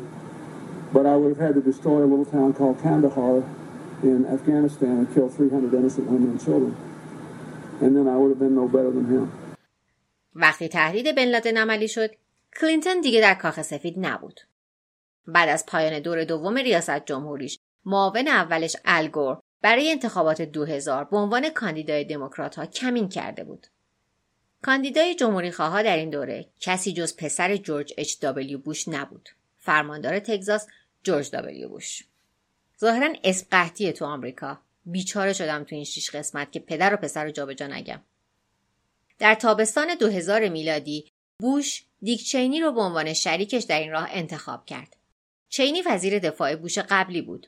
but 0.95 1.05
I 1.05 1.15
would 1.15 1.31
have 1.33 1.43
had 1.47 1.55
to 1.59 1.63
destroy 1.71 1.99
a 2.03 2.09
little 2.11 2.29
town 2.37 2.49
called 2.53 2.77
Kandahar 2.85 3.37
in 4.03 4.25
Afghanistan 4.25 4.93
and 4.99 5.07
kill 5.13 5.29
300 5.29 5.73
innocent 5.73 6.07
women 6.11 6.31
and 6.31 6.41
children. 6.47 6.75
And 7.81 7.95
then 7.95 8.07
I 8.13 8.17
would 8.19 8.31
have 8.33 8.39
been 8.39 8.55
no 8.55 8.67
better 8.67 8.91
than 8.91 9.05
him. 9.05 9.31
وقتی 10.35 10.67
تهدید 10.67 11.15
بن 11.15 11.25
لادن 11.25 11.57
عملی 11.57 11.87
شد 11.87 12.09
کلینتون 12.59 13.01
دیگه 13.01 13.21
در 13.21 13.33
کاخ 13.33 13.61
سفید 13.61 13.95
نبود. 13.97 14.41
بعد 15.27 15.49
از 15.49 15.65
پایان 15.65 15.99
دور 15.99 16.23
دوم 16.23 16.57
ریاست 16.57 17.05
جمهوریش 17.05 17.59
معاون 17.85 18.27
اولش 18.27 18.75
الگور 18.85 19.39
برای 19.61 19.91
انتخابات 19.91 20.41
2000 20.41 21.03
به 21.03 21.17
عنوان 21.17 21.49
کاندیدای 21.49 22.03
دموکرات 22.03 22.55
ها 22.55 22.65
کمین 22.65 23.09
کرده 23.09 23.43
بود. 23.43 23.67
کاندیدای 24.61 25.15
جمهوری 25.15 25.51
خواه 25.51 25.83
در 25.83 25.97
این 25.97 26.09
دوره 26.09 26.45
کسی 26.59 26.93
جز 26.93 27.17
پسر 27.17 27.57
جورج 27.57 27.93
اچ 27.97 28.19
دابلیو 28.19 28.59
بوش 28.59 28.87
نبود. 28.87 29.29
فرماندار 29.57 30.19
تگزاس 30.19 30.67
جورج 31.03 31.29
دابلیو 31.29 31.69
بوش. 31.69 32.03
ظاهرا 32.79 33.13
اسم 33.23 33.47
قحطیه 33.51 33.91
تو 33.91 34.05
آمریکا. 34.05 34.59
بیچاره 34.85 35.33
شدم 35.33 35.63
تو 35.63 35.75
این 35.75 35.83
شیش 35.83 36.09
قسمت 36.09 36.51
که 36.51 36.59
پدر 36.59 36.93
و 36.93 36.97
پسر 36.97 37.25
رو 37.25 37.31
جابجا 37.31 37.67
نگم. 37.67 38.01
در 39.19 39.35
تابستان 39.35 39.95
2000 39.95 40.49
میلادی 40.49 41.10
بوش 41.41 41.83
دیک 42.01 42.23
چینی 42.23 42.59
رو 42.59 42.71
به 42.71 42.81
عنوان 42.81 43.13
شریکش 43.13 43.63
در 43.63 43.79
این 43.79 43.91
راه 43.91 44.07
انتخاب 44.11 44.65
کرد. 44.65 44.95
چینی 45.49 45.81
وزیر 45.81 46.19
دفاع 46.19 46.55
بوش 46.55 46.77
قبلی 46.77 47.21
بود. 47.21 47.47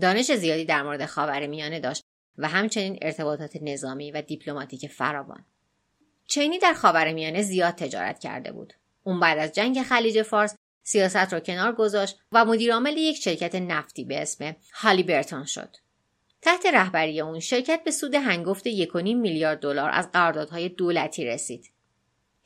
دانش 0.00 0.32
زیادی 0.32 0.64
در 0.64 0.82
مورد 0.82 1.06
خاور 1.06 1.46
میانه 1.46 1.80
داشت 1.80 2.04
و 2.38 2.48
همچنین 2.48 2.98
ارتباطات 3.02 3.56
نظامی 3.62 4.10
و 4.10 4.22
دیپلماتیک 4.22 4.86
فراوان. 4.86 5.44
چینی 6.26 6.58
در 6.58 6.72
خاورمیانه 6.72 7.42
زیاد 7.42 7.74
تجارت 7.74 8.18
کرده 8.18 8.52
بود. 8.52 8.72
اون 9.04 9.20
بعد 9.20 9.38
از 9.38 9.52
جنگ 9.52 9.82
خلیج 9.82 10.22
فارس 10.22 10.56
سیاست 10.82 11.32
را 11.32 11.40
کنار 11.40 11.72
گذاشت 11.72 12.18
و 12.32 12.44
مدیرعامل 12.44 12.96
یک 12.96 13.16
شرکت 13.16 13.54
نفتی 13.54 14.04
به 14.04 14.22
اسم 14.22 14.56
هالی 14.72 15.02
برتون 15.02 15.44
شد. 15.44 15.76
تحت 16.42 16.66
رهبری 16.66 17.20
اون 17.20 17.40
شرکت 17.40 17.84
به 17.84 17.90
سود 17.90 18.14
هنگفت 18.14 18.68
1.5 18.68 18.94
میلیارد 18.94 19.60
دلار 19.60 19.90
از 19.90 20.12
قراردادهای 20.12 20.68
دولتی 20.68 21.24
رسید. 21.24 21.70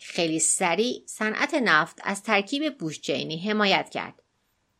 خیلی 0.05 0.39
سریع 0.39 1.03
صنعت 1.07 1.55
نفت 1.55 1.99
از 2.05 2.23
ترکیب 2.23 2.79
بوش 2.79 3.01
چینی 3.01 3.39
حمایت 3.39 3.91
کرد. 3.91 4.23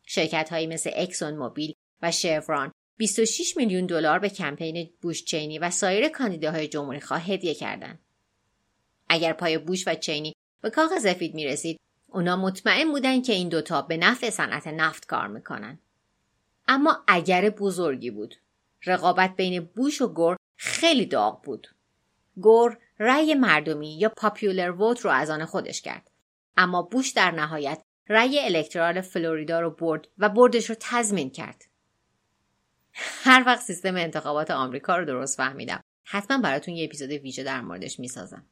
شرکت 0.05 0.49
هایی 0.49 0.67
مثل 0.67 0.91
اکسون 0.93 1.35
موبیل 1.35 1.73
و 2.01 2.11
شفران 2.11 2.71
26 2.97 3.57
میلیون 3.57 3.85
دلار 3.85 4.19
به 4.19 4.29
کمپین 4.29 4.89
بوش 5.01 5.23
چینی 5.23 5.59
و 5.59 5.69
سایر 5.69 6.09
کاندیداهای 6.09 6.67
جمهوری 6.67 7.01
خواه 7.01 7.21
هدیه 7.21 7.53
کردند. 7.53 7.99
اگر 9.09 9.33
پای 9.33 9.57
بوش 9.57 9.87
و 9.87 9.95
چینی 9.95 10.35
به 10.61 10.69
کاخ 10.69 10.99
سفید 10.99 11.33
می 11.33 11.45
رسید 11.45 11.79
اونا 12.07 12.35
مطمئن 12.35 12.91
بودن 12.91 13.21
که 13.21 13.33
این 13.33 13.49
دوتا 13.49 13.81
به 13.81 13.97
نفع 13.97 14.29
صنعت 14.29 14.67
نفت 14.67 15.05
کار 15.05 15.27
می‌کنن. 15.27 15.79
اما 16.67 17.03
اگر 17.07 17.49
بزرگی 17.49 18.11
بود. 18.11 18.35
رقابت 18.85 19.35
بین 19.35 19.59
بوش 19.65 20.01
و 20.01 20.07
گور 20.07 20.37
خیلی 20.55 21.05
داغ 21.05 21.41
بود. 21.41 21.67
گور 22.41 22.77
رأی 22.99 23.33
مردمی 23.33 23.97
یا 23.99 24.09
پاپیولر 24.09 24.71
ووت 24.71 25.01
رو 25.01 25.11
از 25.11 25.29
آن 25.29 25.45
خودش 25.45 25.81
کرد. 25.81 26.11
اما 26.57 26.81
بوش 26.81 27.11
در 27.11 27.31
نهایت 27.31 27.81
رأی 28.09 28.39
الکترال 28.39 29.01
فلوریدا 29.01 29.59
رو 29.59 29.69
برد 29.69 30.07
و 30.17 30.29
بردش 30.29 30.69
رو 30.69 30.75
تضمین 30.79 31.29
کرد. 31.29 31.65
هر 33.23 33.43
وقت 33.45 33.61
سیستم 33.61 33.95
انتخابات 33.95 34.51
آمریکا 34.51 34.97
رو 34.97 35.05
درست 35.05 35.37
فهمیدم 35.37 35.81
حتما 36.03 36.37
براتون 36.37 36.75
یه 36.75 36.85
اپیزود 36.85 37.11
ویژه 37.11 37.43
در 37.43 37.61
موردش 37.61 37.99
می‌سازم. 37.99 38.45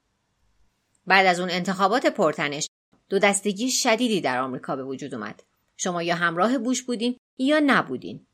بعد 1.08 1.26
از 1.26 1.40
اون 1.40 1.50
انتخابات 1.50 2.06
پرتنش 2.06 2.68
دو 3.10 3.20
دستگی 3.20 3.72
شدیدی 3.72 4.22
در 4.22 4.40
آمریکا 4.40 4.76
به 4.76 4.84
وجود 4.84 5.16
اومد. 5.16 5.44
شما 5.78 6.04
یا 6.04 6.16
همراه 6.16 6.58
بوش 6.58 6.84
بودین 6.84 7.18
یا 7.38 7.62
نبودین. 7.66 8.26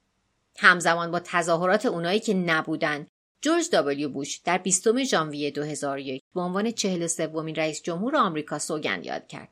همزمان 0.57 1.11
با 1.11 1.19
تظاهرات 1.19 1.85
اونایی 1.85 2.19
که 2.19 2.33
نبودن 2.33 3.07
جورج 3.41 3.69
دابلیو 3.69 4.09
بوش 4.09 4.37
در 4.37 4.57
20 4.57 5.03
ژانویه 5.03 5.51
2001 5.51 6.23
به 6.35 6.41
عنوان 6.41 6.71
43 6.71 7.27
ومین 7.27 7.55
رئیس 7.55 7.81
جمهور 7.81 8.15
آمریکا 8.15 8.59
سوگند 8.59 9.05
یاد 9.05 9.27
کرد. 9.27 9.49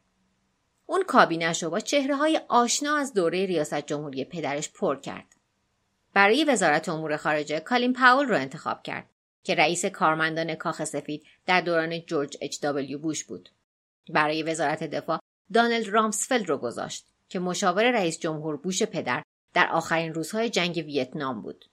اون 0.86 1.04
کابینش 1.04 1.64
رو 1.64 1.70
با 1.70 1.80
چهره 1.80 2.16
های 2.16 2.42
آشنا 2.48 2.98
از 2.98 3.14
دوره 3.14 3.46
ریاست 3.46 3.86
جمهوری 3.86 4.26
پدرش 4.26 4.72
پر 4.72 5.00
کرد. 5.00 5.26
برای 6.14 6.44
وزارت 6.44 6.90
امور 6.90 7.18
خارجه 7.18 7.60
کالین 7.60 7.94
پاول 7.94 8.26
رو 8.26 8.36
انتخاب 8.36 8.84
کرد 8.84 9.10
که 9.44 9.56
رئیس 9.56 9.86
کارمندان 9.86 10.56
کاخ 10.56 10.84
سفید 10.84 11.24
در 11.46 11.62
دوران 11.62 12.02
جورج 12.02 12.38
اچ 12.42 12.62
دابلیو 12.62 13.00
بوش 13.00 13.24
بود. 13.24 13.50
برای 14.10 14.44
وزارت 14.44 14.84
دفاع 14.84 15.20
دانلد 15.54 15.88
رامسفلد 15.88 16.50
رو 16.50 16.58
گذاشت 16.58 17.08
که 17.30 17.40
مشاور 17.40 17.92
رئیس 17.92 18.20
جمهور 18.20 18.58
بوش 18.58 18.84
پدر 18.84 19.24
در 19.54 19.68
آخرین 19.68 20.14
روزهای 20.14 20.50
جنگ 20.50 20.76
ویتنام 20.76 21.42
بود. 21.42 21.66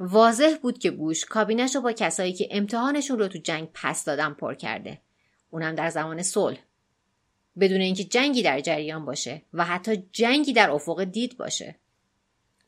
واضح 0.00 0.56
بود 0.62 0.78
که 0.78 0.90
بوش 0.90 1.24
کابینش 1.24 1.74
رو 1.74 1.80
با 1.80 1.92
کسایی 1.92 2.32
که 2.32 2.48
امتحانشون 2.50 3.18
رو 3.18 3.28
تو 3.28 3.38
جنگ 3.38 3.68
پس 3.74 4.04
دادن 4.04 4.32
پر 4.32 4.54
کرده. 4.54 5.00
اونم 5.50 5.74
در 5.74 5.90
زمان 5.90 6.22
صلح. 6.22 6.58
بدون 7.60 7.80
اینکه 7.80 8.04
جنگی 8.04 8.42
در 8.42 8.60
جریان 8.60 9.04
باشه 9.04 9.42
و 9.52 9.64
حتی 9.64 10.08
جنگی 10.12 10.52
در 10.52 10.70
افق 10.70 11.04
دید 11.04 11.36
باشه. 11.36 11.76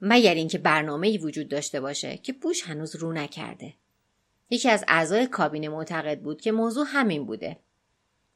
مگر 0.01 0.35
اینکه 0.35 0.59
برنامه‌ای 0.59 1.19
وجود 1.19 1.49
داشته 1.49 1.81
باشه 1.81 2.17
که 2.17 2.33
بوش 2.33 2.63
هنوز 2.63 2.97
رو 2.97 3.13
نکرده. 3.13 3.75
یکی 4.51 4.71
از 4.71 4.85
اعضای 4.89 5.27
کابینه 5.27 5.69
معتقد 5.69 6.21
بود 6.21 6.41
که 6.41 6.53
موضوع 6.53 6.87
همین 6.89 7.27
بوده. 7.27 7.59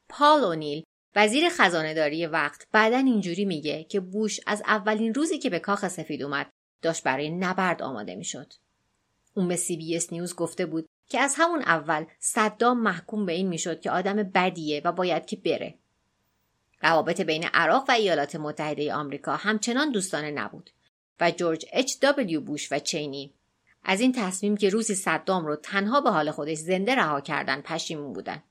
پال 0.09 0.43
اونیل 0.43 0.83
وزیر 1.15 1.49
خزانهداری 1.49 2.25
وقت 2.25 2.67
بعدا 2.71 2.97
اینجوری 2.97 3.45
میگه 3.45 3.83
که 3.83 3.99
بوش 3.99 4.39
از 4.47 4.61
اولین 4.67 5.13
روزی 5.13 5.37
که 5.37 5.49
به 5.49 5.59
کاخ 5.59 5.87
سفید 5.87 6.23
اومد 6.23 6.49
داشت 6.81 7.03
برای 7.03 7.29
نبرد 7.29 7.81
آماده 7.81 8.15
می‌شد. 8.15 8.53
اون 9.33 9.47
به 9.47 9.59
اس 9.95 10.13
نیوز 10.13 10.35
گفته 10.35 10.65
بود 10.65 10.89
که 11.09 11.19
از 11.19 11.35
همون 11.37 11.61
اول 11.61 12.05
صدام 12.19 12.79
محکوم 12.79 13.25
به 13.25 13.33
این 13.33 13.47
می‌شد 13.47 13.81
که 13.81 13.91
آدم 13.91 14.15
بدیه 14.15 14.81
و 14.85 14.91
باید 14.91 15.25
که 15.25 15.35
بره. 15.35 15.75
روابط 16.81 17.21
بین 17.21 17.43
عراق 17.43 17.89
و 17.89 17.91
ایالات 17.91 18.35
متحده 18.35 18.93
آمریکا 18.93 19.35
همچنان 19.35 19.91
دوستانه 19.91 20.31
نبود 20.31 20.69
و 21.19 21.31
جورج 21.31 21.65
اچ 21.73 21.93
دبلیو 22.01 22.41
بوش 22.41 22.71
و 22.71 22.79
چنی 22.79 23.33
از 23.83 24.01
این 24.01 24.11
تصمیم 24.11 24.57
که 24.57 24.69
روزی 24.69 24.95
صدام 24.95 25.45
رو 25.45 25.55
تنها 25.55 26.01
به 26.01 26.09
حال 26.09 26.31
خودش 26.31 26.57
زنده 26.57 26.95
رها 26.95 27.21
کردن 27.21 27.61
پشیمون 27.61 28.13
بودن. 28.13 28.43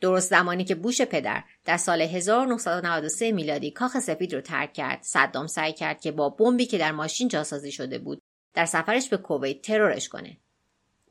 درست 0.00 0.30
زمانی 0.30 0.64
که 0.64 0.74
بوش 0.74 1.02
پدر 1.02 1.44
در 1.64 1.76
سال 1.76 2.02
1993 2.02 3.32
میلادی 3.32 3.70
کاخ 3.70 3.98
سفید 3.98 4.34
رو 4.34 4.40
ترک 4.40 4.72
کرد 4.72 5.02
صدام 5.02 5.46
سعی 5.46 5.72
کرد 5.72 6.00
که 6.00 6.12
با 6.12 6.28
بمبی 6.28 6.66
که 6.66 6.78
در 6.78 6.92
ماشین 6.92 7.28
جاسازی 7.28 7.72
شده 7.72 7.98
بود 7.98 8.22
در 8.54 8.66
سفرش 8.66 9.08
به 9.08 9.16
کویت 9.16 9.62
ترورش 9.62 10.08
کنه. 10.08 10.36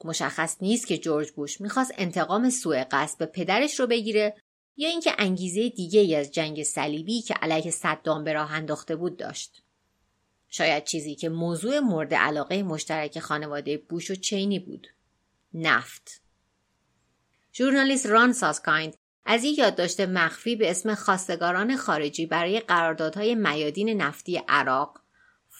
مشخص 0.05 0.57
نیست 0.61 0.87
که 0.87 0.97
جورج 0.97 1.31
بوش 1.31 1.61
می‌خواست 1.61 1.93
انتقام 1.97 2.49
سوء 2.49 2.83
قصد 2.91 3.17
به 3.17 3.25
پدرش 3.25 3.79
رو 3.79 3.87
بگیره 3.87 4.35
یا 4.77 4.89
اینکه 4.89 5.15
انگیزه 5.17 5.69
دیگه 5.69 5.99
ای 5.99 6.15
از 6.15 6.31
جنگ 6.31 6.63
صلیبی 6.63 7.21
که 7.21 7.33
علیه 7.33 7.71
صدام 7.71 8.23
به 8.23 8.33
راه 8.33 8.51
انداخته 8.53 8.95
بود 8.95 9.17
داشت. 9.17 9.63
شاید 10.49 10.83
چیزی 10.83 11.15
که 11.15 11.29
موضوع 11.29 11.79
مورد 11.79 12.13
علاقه 12.13 12.63
مشترک 12.63 13.19
خانواده 13.19 13.77
بوش 13.77 14.11
و 14.11 14.15
چینی 14.15 14.59
بود. 14.59 14.87
نفت. 15.53 16.21
ژورنالیست 17.53 18.05
ران 18.05 18.33
ساسکایند 18.33 18.95
از 19.25 19.43
این 19.43 19.55
یادداشت 19.57 19.99
مخفی 19.99 20.55
به 20.55 20.71
اسم 20.71 20.95
خواستگاران 20.95 21.77
خارجی 21.77 22.25
برای 22.25 22.59
قراردادهای 22.59 23.35
میادین 23.35 24.01
نفتی 24.01 24.41
عراق 24.47 25.00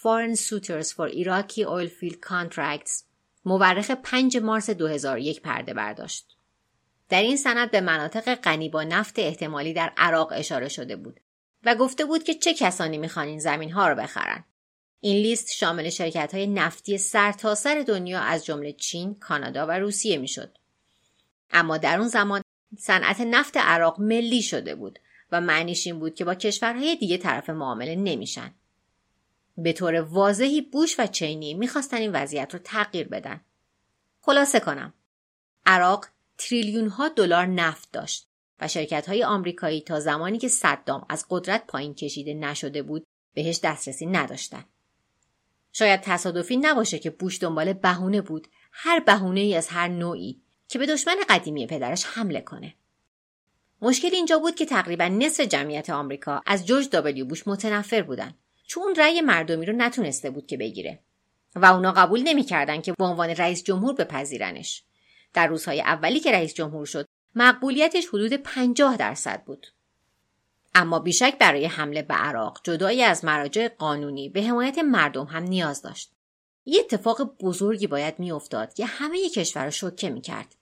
Foreign 0.02 0.34
Suitors 0.34 0.90
for 0.90 1.08
Iraqi 1.08 1.64
Oilfield 1.64 2.18
Contracts 2.20 3.04
مورخ 3.44 3.90
5 3.90 4.36
مارس 4.36 4.70
2001 4.70 5.40
پرده 5.40 5.74
برداشت. 5.74 6.36
در 7.08 7.22
این 7.22 7.36
سند 7.36 7.70
به 7.70 7.80
مناطق 7.80 8.34
غنی 8.34 8.68
با 8.68 8.82
نفت 8.82 9.18
احتمالی 9.18 9.72
در 9.72 9.92
عراق 9.96 10.32
اشاره 10.36 10.68
شده 10.68 10.96
بود 10.96 11.20
و 11.64 11.74
گفته 11.74 12.04
بود 12.04 12.24
که 12.24 12.34
چه 12.34 12.54
کسانی 12.54 12.98
می‌خوان 12.98 13.26
این 13.26 13.38
زمین 13.38 13.70
ها 13.72 13.88
رو 13.88 13.94
بخرن. 13.94 14.44
این 15.00 15.16
لیست 15.16 15.52
شامل 15.52 15.90
شرکت 15.90 16.34
های 16.34 16.46
نفتی 16.46 16.98
سرتاسر 16.98 17.74
سر 17.74 17.82
دنیا 17.82 18.20
از 18.20 18.44
جمله 18.44 18.72
چین، 18.72 19.14
کانادا 19.14 19.66
و 19.66 19.70
روسیه 19.70 20.18
می‌شد. 20.18 20.58
اما 21.50 21.78
در 21.78 21.98
اون 21.98 22.08
زمان 22.08 22.42
صنعت 22.78 23.20
نفت 23.20 23.56
عراق 23.56 24.00
ملی 24.00 24.42
شده 24.42 24.74
بود 24.74 24.98
و 25.32 25.40
معنیش 25.40 25.86
این 25.86 25.98
بود 25.98 26.14
که 26.14 26.24
با 26.24 26.34
کشورهای 26.34 26.96
دیگه 26.96 27.16
طرف 27.16 27.50
معامله 27.50 27.96
نمیشن. 27.96 28.54
به 29.56 29.72
طور 29.72 29.94
واضحی 29.94 30.60
بوش 30.60 31.00
و 31.00 31.06
چینی 31.06 31.54
می‌خواستن 31.54 31.96
این 31.96 32.12
وضعیت 32.12 32.54
رو 32.54 32.60
تغییر 32.64 33.08
بدن. 33.08 33.40
خلاصه 34.20 34.60
کنم. 34.60 34.94
عراق 35.66 36.06
تریلیون 36.38 36.88
ها 36.88 37.08
دلار 37.08 37.46
نفت 37.46 37.92
داشت 37.92 38.28
و 38.60 38.68
شرکت 38.68 39.08
های 39.08 39.24
آمریکایی 39.24 39.80
تا 39.80 40.00
زمانی 40.00 40.38
که 40.38 40.48
صدام 40.48 41.06
از 41.08 41.26
قدرت 41.30 41.66
پایین 41.66 41.94
کشیده 41.94 42.34
نشده 42.34 42.82
بود 42.82 43.06
بهش 43.34 43.60
دسترسی 43.62 44.06
نداشتن. 44.06 44.64
شاید 45.72 46.00
تصادفی 46.00 46.56
نباشه 46.56 46.98
که 46.98 47.10
بوش 47.10 47.42
دنبال 47.42 47.72
بهونه 47.72 48.20
بود 48.20 48.48
هر 48.72 49.00
بهونه 49.00 49.40
ای 49.40 49.54
از 49.54 49.68
هر 49.68 49.88
نوعی 49.88 50.42
که 50.68 50.78
به 50.78 50.86
دشمن 50.86 51.16
قدیمی 51.28 51.66
پدرش 51.66 52.04
حمله 52.04 52.40
کنه. 52.40 52.74
مشکل 53.82 54.10
اینجا 54.12 54.38
بود 54.38 54.54
که 54.54 54.66
تقریبا 54.66 55.08
نصف 55.08 55.40
جمعیت 55.40 55.90
آمریکا 55.90 56.42
از 56.46 56.66
جورج 56.66 56.88
دابلیو 56.90 57.26
بوش 57.26 57.48
متنفر 57.48 58.02
بودن 58.02 58.34
چون 58.66 58.94
رأی 58.94 59.20
مردمی 59.20 59.66
رو 59.66 59.72
نتونسته 59.76 60.30
بود 60.30 60.46
که 60.46 60.56
بگیره 60.56 60.98
و 61.56 61.66
اونا 61.66 61.92
قبول 61.92 62.22
نمی‌کردن 62.22 62.80
که 62.80 62.92
به 62.98 63.04
عنوان 63.04 63.30
رئیس 63.30 63.62
جمهور 63.62 63.94
بپذیرنش. 63.94 64.84
در 65.32 65.46
روزهای 65.46 65.80
اولی 65.80 66.20
که 66.20 66.32
رئیس 66.32 66.54
جمهور 66.54 66.86
شد 66.86 67.06
مقبولیتش 67.34 68.06
حدود 68.06 68.32
50 68.32 68.96
درصد 68.96 69.44
بود. 69.44 69.66
اما 70.74 70.98
بیشک 70.98 71.38
برای 71.38 71.66
حمله 71.66 72.02
به 72.02 72.14
عراق 72.14 72.60
جدایی 72.64 73.02
از 73.02 73.24
مراجع 73.24 73.68
قانونی 73.68 74.28
به 74.28 74.42
حمایت 74.42 74.78
مردم 74.78 75.24
هم 75.24 75.42
نیاز 75.42 75.82
داشت. 75.82 76.12
یه 76.64 76.80
اتفاق 76.80 77.36
بزرگی 77.40 77.86
باید 77.86 78.18
میافتاد 78.18 78.74
که 78.74 78.86
همه 78.86 79.28
کشور 79.28 79.64
رو 79.64 79.70
شوکه 79.70 80.10
می‌کرد. 80.10 80.54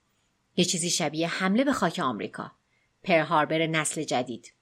یه 0.55 0.65
چیزی 0.65 0.89
شبیه 0.89 1.27
حمله 1.27 1.63
به 1.63 1.73
خاک 1.73 1.99
آمریکا. 1.99 2.51
پرهاربر 3.03 3.67
نسل 3.67 4.03
جدید. 4.03 4.53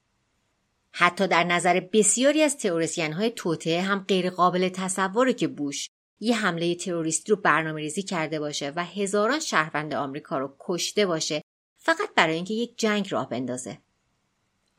حتی 0.92 1.28
در 1.28 1.44
نظر 1.44 1.80
بسیاری 1.92 2.42
از 2.42 2.58
تئوریسین 2.58 3.12
های 3.12 3.30
توطعه 3.30 3.82
هم 3.82 4.04
غیر 4.08 4.30
قابل 4.30 4.68
تصوره 4.68 5.32
که 5.32 5.48
بوش 5.48 5.88
یه 6.20 6.36
حمله 6.36 6.74
تروریستی 6.74 7.32
رو 7.32 7.36
برنامه 7.36 7.80
ریزی 7.80 8.02
کرده 8.02 8.40
باشه 8.40 8.72
و 8.76 8.84
هزاران 8.84 9.40
شهروند 9.40 9.94
آمریکا 9.94 10.38
رو 10.38 10.56
کشته 10.60 11.06
باشه 11.06 11.42
فقط 11.76 12.14
برای 12.16 12.34
اینکه 12.34 12.54
یک 12.54 12.78
جنگ 12.78 13.08
راه 13.10 13.28
بندازه. 13.28 13.78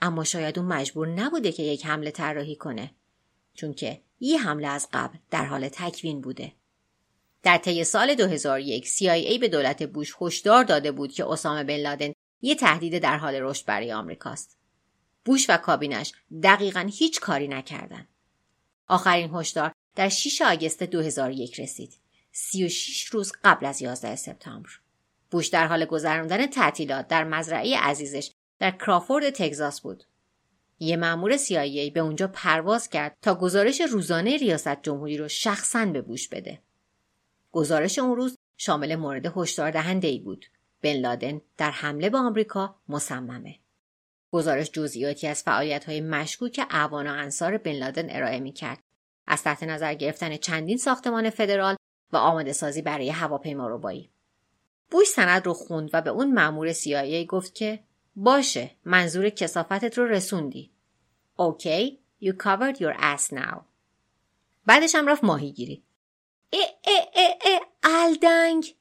اما 0.01 0.23
شاید 0.23 0.59
اون 0.59 0.67
مجبور 0.67 1.07
نبوده 1.07 1.51
که 1.51 1.63
یک 1.63 1.85
حمله 1.85 2.11
طراحی 2.11 2.55
کنه 2.55 2.91
چون 3.53 3.73
که 3.73 4.01
یه 4.19 4.39
حمله 4.39 4.67
از 4.67 4.87
قبل 4.93 5.17
در 5.29 5.45
حال 5.45 5.69
تکوین 5.69 6.21
بوده. 6.21 6.53
در 7.43 7.57
طی 7.57 7.83
سال 7.83 8.15
2001 8.15 8.89
CIA 8.89 9.39
به 9.39 9.47
دولت 9.47 9.83
بوش 9.83 10.15
هشدار 10.21 10.63
داده 10.63 10.91
بود 10.91 11.11
که 11.11 11.29
اسامه 11.29 11.63
بن 11.63 11.75
لادن 11.77 12.13
یه 12.41 12.55
تهدید 12.55 12.99
در 12.99 13.17
حال 13.17 13.35
رشد 13.35 13.65
برای 13.65 13.93
آمریکاست. 13.93 14.60
بوش 15.25 15.49
و 15.49 15.57
کابینش 15.57 16.13
دقیقا 16.43 16.89
هیچ 16.93 17.19
کاری 17.19 17.47
نکردند. 17.47 18.07
آخرین 18.87 19.29
هشدار 19.33 19.73
در 19.95 20.09
6 20.09 20.41
آگست 20.41 20.83
2001 20.83 21.59
رسید. 21.59 21.93
36 22.31 23.05
روز 23.05 23.31
قبل 23.43 23.65
از 23.65 23.81
11 23.81 24.15
سپتامبر. 24.15 24.69
بوش 25.31 25.47
در 25.47 25.67
حال 25.67 25.85
گذراندن 25.85 26.47
تعطیلات 26.47 27.07
در 27.07 27.23
مزرعه 27.23 27.77
عزیزش 27.77 28.31
در 28.59 28.71
کرافورد 28.71 29.29
تگزاس 29.29 29.81
بود. 29.81 30.03
یه 30.79 30.97
مأمور 30.97 31.37
CIA 31.37 31.91
به 31.93 31.99
اونجا 31.99 32.27
پرواز 32.27 32.89
کرد 32.89 33.17
تا 33.21 33.35
گزارش 33.35 33.81
روزانه 33.81 34.37
ریاست 34.37 34.81
جمهوری 34.81 35.17
رو 35.17 35.27
شخصا 35.27 35.85
به 35.85 36.01
بوش 36.01 36.27
بده. 36.27 36.61
گزارش 37.51 37.99
اون 37.99 38.15
روز 38.15 38.37
شامل 38.57 38.95
مورد 38.95 39.37
هشدار 39.37 39.71
دهنده 39.71 40.07
ای 40.07 40.19
بود. 40.19 40.45
بن 40.81 40.93
لادن 40.93 41.41
در 41.57 41.71
حمله 41.71 42.09
به 42.09 42.17
آمریکا 42.17 42.75
مصممه. 42.89 43.60
گزارش 44.31 44.71
جزئیاتی 44.71 45.27
از 45.27 45.43
فعالیت 45.43 45.85
های 45.85 46.01
مشکوک 46.01 46.65
اعوان 46.69 47.07
و 47.07 47.13
انصار 47.13 47.57
بن 47.57 47.71
لادن 47.71 48.07
ارائه 48.09 48.39
می 48.39 48.53
کرد. 48.53 48.79
از 49.27 49.43
تحت 49.43 49.63
نظر 49.63 49.93
گرفتن 49.93 50.37
چندین 50.37 50.77
ساختمان 50.77 51.29
فدرال 51.29 51.75
و 52.11 52.17
آماده 52.17 52.53
سازی 52.53 52.81
برای 52.81 53.09
هواپیما 53.09 53.67
ربایی. 53.67 54.11
بوش 54.91 55.07
سند 55.07 55.45
رو 55.45 55.53
خوند 55.53 55.89
و 55.93 56.01
به 56.01 56.09
اون 56.09 56.33
مأمور 56.33 56.73
CIA 56.73 57.25
گفت 57.27 57.55
که 57.55 57.83
باشه 58.15 58.71
منظور 58.85 59.29
کسافتت 59.29 59.97
رو 59.97 60.05
رسوندی. 60.05 60.71
اوکی 61.35 61.99
you 62.23 62.31
covered 62.31 62.77
your 62.77 63.01
ass 63.01 63.33
now. 63.33 63.57
بعدش 64.65 64.95
هم 64.95 65.07
رفت 65.07 65.23
ماهیگیری. 65.23 65.83
ای 66.49 66.65
ای 66.85 66.99
ای 67.15 67.33
ای 67.45 67.59
الدنگ 67.83 68.75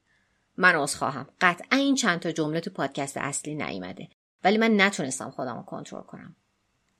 من 0.57 0.75
از 0.75 0.95
خواهم 0.95 1.27
قطعا 1.41 1.79
این 1.79 1.95
چند 1.95 2.19
تا 2.19 2.31
جمله 2.31 2.59
تو 2.59 2.69
پادکست 2.69 3.17
اصلی 3.17 3.55
نیامده 3.55 4.09
ولی 4.43 4.57
من 4.57 4.81
نتونستم 4.81 5.29
خودم 5.29 5.57
رو 5.57 5.63
کنترل 5.63 6.01
کنم. 6.01 6.35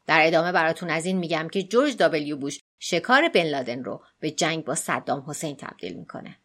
در 0.08 0.27
ادامه 0.27 0.51
براتون 0.51 0.89
از 0.89 1.06
این 1.06 1.17
میگم 1.17 1.47
که 1.51 1.63
جورج 1.63 1.97
دابلیو 1.97 2.38
بوش 2.38 2.60
شکار 2.80 3.30
بن 3.30 3.43
لادن 3.43 3.84
رو 3.84 4.04
به 4.19 4.32
جنگ 4.32 4.65
با 4.65 4.75
صدام 4.75 5.23
حسین 5.27 5.56
تبدیل 5.56 5.93
می‌کنه. 5.93 6.38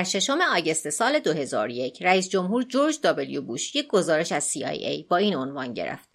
در 0.00 0.04
ششم 0.04 0.38
آگست 0.56 0.90
سال 0.90 1.18
2001 1.18 2.02
رئیس 2.02 2.28
جمهور 2.28 2.62
جورج 2.62 3.00
دابلیو 3.00 3.42
بوش 3.42 3.76
یک 3.76 3.86
گزارش 3.86 4.32
از 4.32 4.52
CIA 4.52 5.06
با 5.08 5.16
این 5.16 5.34
عنوان 5.34 5.74
گرفت. 5.74 6.08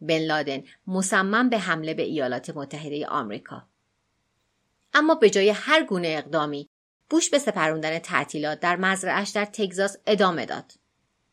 بن 0.00 0.18
لادن 0.18 0.62
مصمم 0.86 1.48
به 1.50 1.58
حمله 1.58 1.94
به 1.94 2.02
ایالات 2.02 2.50
متحده 2.50 3.06
آمریکا. 3.06 3.62
اما 4.94 5.14
به 5.14 5.30
جای 5.30 5.50
هر 5.50 5.82
گونه 5.82 6.08
اقدامی 6.08 6.68
بوش 7.10 7.30
به 7.30 7.38
سپروندن 7.38 7.98
تعطیلات 7.98 8.60
در 8.60 8.76
مزرعش 8.76 9.30
در 9.30 9.44
تگزاس 9.44 9.96
ادامه 10.06 10.46
داد. 10.46 10.72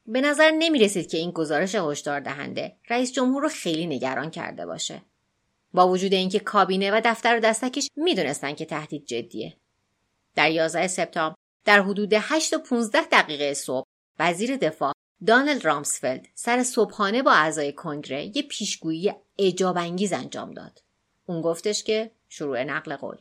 به 0.06 0.22
نظر 0.22 0.52
نمی 0.52 0.80
رسید 0.80 1.08
که 1.08 1.18
این 1.18 1.32
گزارش 1.32 1.76
هشدار 1.76 2.20
دهنده 2.20 2.76
رئیس 2.90 3.12
جمهور 3.12 3.44
رو 3.44 3.50
خیلی 3.50 3.86
نگران 3.86 4.32
کرده 4.32 4.66
باشه. 4.66 5.02
با 5.74 5.88
وجود 5.88 6.14
اینکه 6.14 6.40
کابینه 6.40 6.92
و 6.92 7.02
دفتر 7.06 7.38
و 7.38 7.40
دستکش 7.40 7.88
می‌دونستند 7.96 8.56
که 8.56 8.66
تهدید 8.66 9.06
جدیه. 9.06 9.58
در 10.36 10.52
11 10.52 10.88
سپتامبر 10.88 11.39
در 11.66 11.82
حدود 11.82 12.14
8 12.14 12.54
و 12.54 12.58
15 12.60 13.02
دقیقه 13.02 13.54
صبح 13.54 13.86
وزیر 14.20 14.58
دفاع 14.58 14.94
دانلد 15.28 15.66
رامسفلد 15.66 16.28
سر 16.36 16.64
صبحانه 16.64 17.24
با 17.24 17.32
اعضای 17.32 17.74
کنگره 17.74 18.38
یه 18.38 18.44
پیشگویی 18.44 19.14
اجاب 19.38 19.78
انگیز 19.78 20.14
انجام 20.14 20.52
داد. 20.52 20.82
اون 21.26 21.42
گفتش 21.42 21.84
که 21.84 22.12
شروع 22.30 22.64
نقل 22.64 22.96
قول 22.96 23.18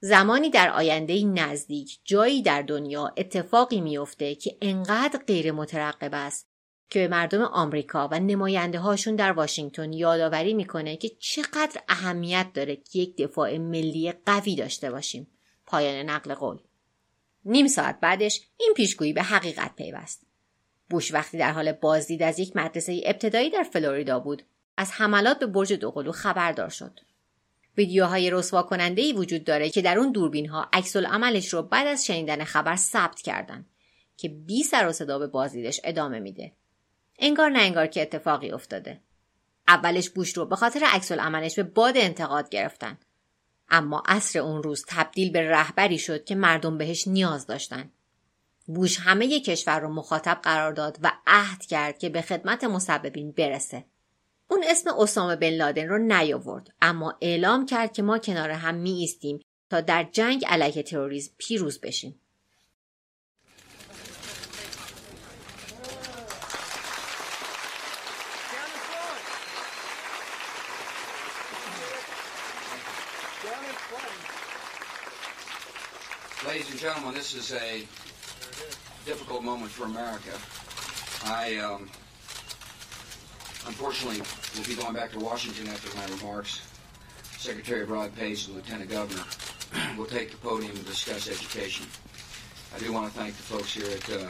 زمانی 0.00 0.50
در 0.50 0.70
آینده 0.70 1.24
نزدیک 1.24 1.98
جایی 2.04 2.42
در 2.42 2.62
دنیا 2.62 3.14
اتفاقی 3.16 3.80
میافته 3.80 4.34
که 4.34 4.56
انقدر 4.62 5.18
غیر 5.26 5.52
مترقب 5.52 6.10
است 6.12 6.48
که 6.90 6.98
به 6.98 7.08
مردم 7.08 7.42
آمریکا 7.42 8.08
و 8.12 8.20
نماینده 8.20 8.78
هاشون 8.78 9.16
در 9.16 9.32
واشنگتن 9.32 9.92
یادآوری 9.92 10.54
می‌کنه 10.54 10.96
که 10.96 11.08
چقدر 11.08 11.80
اهمیت 11.88 12.46
داره 12.54 12.76
که 12.76 12.98
یک 12.98 13.16
دفاع 13.16 13.58
ملی 13.58 14.12
قوی 14.26 14.56
داشته 14.56 14.90
باشیم. 14.90 15.26
پایان 15.66 16.10
نقل 16.10 16.34
قول 16.34 16.58
نیم 17.48 17.66
ساعت 17.66 18.00
بعدش 18.00 18.40
این 18.56 18.72
پیشگویی 18.76 19.12
به 19.12 19.22
حقیقت 19.22 19.76
پیوست. 19.76 20.26
بوش 20.90 21.14
وقتی 21.14 21.38
در 21.38 21.52
حال 21.52 21.72
بازدید 21.72 22.22
از 22.22 22.38
یک 22.38 22.56
مدرسه 22.56 23.00
ابتدایی 23.04 23.50
در 23.50 23.62
فلوریدا 23.62 24.20
بود 24.20 24.42
از 24.76 24.92
حملات 24.92 25.38
به 25.38 25.46
برج 25.46 25.72
دوقلو 25.72 26.12
خبردار 26.12 26.68
شد. 26.68 27.00
ویدیوهای 27.76 28.30
رسوا 28.30 28.62
کننده 28.62 29.02
ای 29.02 29.12
وجود 29.12 29.44
داره 29.44 29.70
که 29.70 29.82
در 29.82 29.98
اون 29.98 30.12
دوربین 30.12 30.48
ها 30.48 30.68
عکس 30.72 30.96
عملش 30.96 31.48
رو 31.48 31.62
بعد 31.62 31.86
از 31.86 32.06
شنیدن 32.06 32.44
خبر 32.44 32.76
ثبت 32.76 33.20
کردن 33.20 33.66
که 34.16 34.28
بی 34.28 34.62
سر 34.62 34.88
و 34.88 34.92
صدا 34.92 35.18
به 35.18 35.26
بازدیدش 35.26 35.80
ادامه 35.84 36.20
میده. 36.20 36.52
انگار 37.18 37.50
نه 37.50 37.58
انگار 37.58 37.86
که 37.86 38.02
اتفاقی 38.02 38.50
افتاده. 38.50 39.00
اولش 39.68 40.10
بوش 40.10 40.36
رو 40.36 40.46
به 40.46 40.56
خاطر 40.56 40.80
عکس 40.84 41.12
عملش 41.12 41.54
به 41.54 41.62
باد 41.62 41.96
انتقاد 41.96 42.48
گرفتن 42.48 42.98
اما 43.70 44.02
عصر 44.06 44.38
اون 44.38 44.62
روز 44.62 44.84
تبدیل 44.88 45.30
به 45.30 45.50
رهبری 45.50 45.98
شد 45.98 46.24
که 46.24 46.34
مردم 46.34 46.78
بهش 46.78 47.08
نیاز 47.08 47.46
داشتن. 47.46 47.90
بوش 48.66 48.98
همه 49.00 49.40
کشور 49.40 49.80
رو 49.80 49.88
مخاطب 49.88 50.40
قرار 50.42 50.72
داد 50.72 50.98
و 51.02 51.12
عهد 51.26 51.66
کرد 51.66 51.98
که 51.98 52.08
به 52.08 52.22
خدمت 52.22 52.64
مسببین 52.64 53.32
برسه. 53.32 53.84
اون 54.50 54.64
اسم 54.66 54.90
اسامه 54.98 55.36
بن 55.36 55.50
لادن 55.50 55.88
رو 55.88 55.98
نیاورد 55.98 56.68
اما 56.82 57.18
اعلام 57.20 57.66
کرد 57.66 57.92
که 57.92 58.02
ما 58.02 58.18
کنار 58.18 58.50
هم 58.50 58.74
می 58.74 58.90
ایستیم 58.90 59.40
تا 59.70 59.80
در 59.80 60.08
جنگ 60.12 60.44
علیه 60.46 60.82
تروریسم 60.82 61.34
پیروز 61.38 61.80
بشیم. 61.80 62.20
Ladies 76.46 76.70
and 76.70 76.78
gentlemen, 76.78 77.14
this 77.14 77.34
is 77.34 77.52
a 77.52 77.86
difficult 79.06 79.42
moment 79.42 79.70
for 79.70 79.84
America. 79.84 80.36
I, 81.24 81.56
um, 81.56 81.88
unfortunately, 83.66 84.20
will 84.56 84.68
be 84.68 84.74
going 84.74 84.94
back 84.94 85.12
to 85.12 85.18
Washington 85.18 85.68
after 85.68 85.96
my 85.96 86.04
remarks. 86.16 86.68
Secretary 87.38 87.84
Rod 87.84 88.14
Pace 88.14 88.46
and 88.46 88.56
Lieutenant 88.56 88.90
Governor 88.90 89.24
will 89.96 90.04
take 90.04 90.32
the 90.32 90.36
podium 90.36 90.76
and 90.76 90.84
discuss 90.84 91.26
education. 91.26 91.86
I 92.76 92.78
do 92.80 92.92
want 92.92 93.10
to 93.10 93.18
thank 93.18 93.36
the 93.36 93.42
folks 93.42 93.72
here 93.72 93.86
at, 93.86 94.10
uh, 94.10 94.28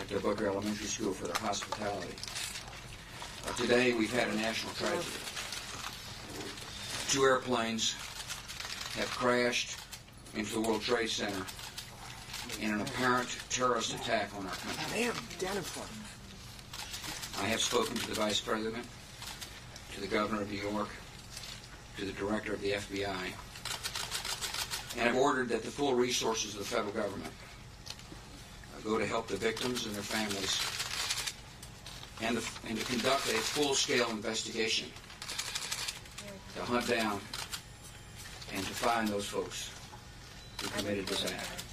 at 0.00 0.08
the 0.08 0.18
Booker 0.20 0.46
Elementary 0.46 0.86
School 0.86 1.12
for 1.12 1.26
their 1.26 1.36
hospitality. 1.36 2.14
Uh, 3.46 3.52
today, 3.54 3.92
we've 3.92 4.12
had 4.12 4.28
a 4.28 4.36
national 4.36 4.72
tragedy. 4.74 5.04
Two 7.10 7.24
airplanes 7.24 7.94
have 8.98 9.10
crashed 9.10 9.78
into 10.34 10.54
the 10.54 10.60
World 10.60 10.82
Trade 10.82 11.08
Center 11.08 11.44
in 12.60 12.74
an 12.74 12.80
apparent 12.80 13.28
terrorist 13.48 13.94
attack 13.94 14.30
on 14.36 14.44
our 14.44 14.52
country. 14.52 15.02
I 17.40 17.46
have 17.46 17.60
spoken 17.60 17.96
to 17.96 18.08
the 18.08 18.14
Vice 18.14 18.40
President, 18.40 18.84
to 19.94 20.00
the 20.00 20.08
Governor 20.08 20.42
of 20.42 20.50
New 20.50 20.58
York, 20.58 20.88
to 21.96 22.04
the 22.04 22.12
Director 22.12 22.52
of 22.52 22.60
the 22.60 22.72
FBI, 22.72 23.32
and 24.92 25.00
I 25.00 25.12
have 25.12 25.16
ordered 25.16 25.48
that 25.50 25.62
the 25.62 25.70
full 25.70 25.94
resources 25.94 26.54
of 26.54 26.60
the 26.60 26.66
federal 26.66 26.92
government 26.92 27.32
go 28.84 28.98
to 28.98 29.06
help 29.06 29.28
the 29.28 29.36
victims 29.36 29.84
and 29.86 29.94
their 29.94 30.02
families 30.02 30.58
and 32.22 32.38
to, 32.38 32.68
and 32.68 32.78
to 32.78 32.84
conduct 32.86 33.26
a 33.26 33.36
full-scale 33.36 34.08
investigation 34.10 34.88
to 36.56 36.62
hunt 36.62 36.88
down 36.88 37.20
and 38.54 38.64
to 38.64 38.72
find 38.72 39.08
those 39.08 39.26
folks 39.26 39.70
who 40.60 40.68
committed 40.70 41.06
this 41.06 41.24
act. 41.32 41.64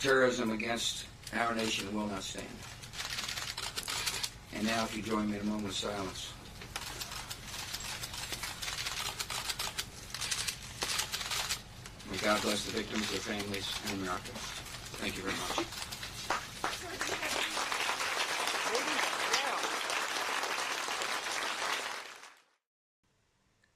Terrorism 0.00 0.50
against 0.50 1.06
our 1.34 1.54
nation 1.54 1.92
will 1.94 2.06
not 2.06 2.22
stand. 2.22 2.46
And 4.54 4.66
now, 4.66 4.84
if 4.84 4.96
you 4.96 5.02
join 5.02 5.30
me 5.30 5.36
in 5.36 5.42
a 5.42 5.44
moment 5.44 5.68
of 5.68 5.74
silence. 5.74 6.32
May 12.10 12.16
God 12.18 12.40
bless 12.42 12.64
the 12.64 12.72
victims, 12.72 13.10
their 13.10 13.20
families, 13.20 13.70
and 13.90 14.00
America. 14.02 14.30
Thank 14.98 15.16
you 15.16 15.22
very 15.22 15.34
much. 15.34 15.85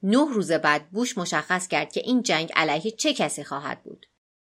نه 0.03 0.33
روز 0.33 0.51
بعد 0.51 0.89
بوش 0.89 1.17
مشخص 1.17 1.67
کرد 1.67 1.91
که 1.91 2.01
این 2.05 2.23
جنگ 2.23 2.51
علیه 2.55 2.91
چه 2.91 3.13
کسی 3.13 3.43
خواهد 3.43 3.83
بود. 3.83 4.05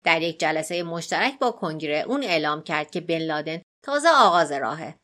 در 0.04 0.22
یک 0.22 0.40
جلسه 0.40 0.82
مشترک 0.82 1.38
با 1.38 1.50
کنگره 1.50 2.04
اون 2.08 2.24
اعلام 2.24 2.62
کرد 2.62 2.90
که 2.90 3.00
بن 3.00 3.18
لادن 3.18 3.62
تازه 3.82 4.08
آغاز 4.08 4.52
راهه. 4.52 4.94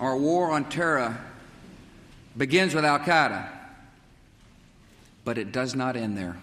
Our 0.00 0.16
war 0.16 0.50
on 0.50 0.64
terror 0.64 1.16
begins 2.36 2.74
with 2.74 2.84
Al 2.84 2.98
Qaeda, 2.98 3.48
but 5.24 5.38
it 5.38 5.52
does 5.52 5.74
not 5.74 5.96
end 5.96 6.18
there. 6.18 6.36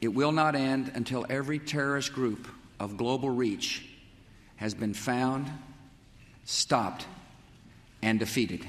It 0.00 0.12
will 0.14 0.32
not 0.32 0.54
end 0.54 0.90
until 0.94 1.26
every 1.28 1.58
terrorist 1.58 2.12
group 2.12 2.48
of 2.80 2.96
global 2.96 3.30
reach 3.30 3.68
has 4.56 4.74
been 4.74 4.94
found, 4.94 5.44
stopped, 6.44 7.06
and 8.02 8.18
defeated. 8.18 8.66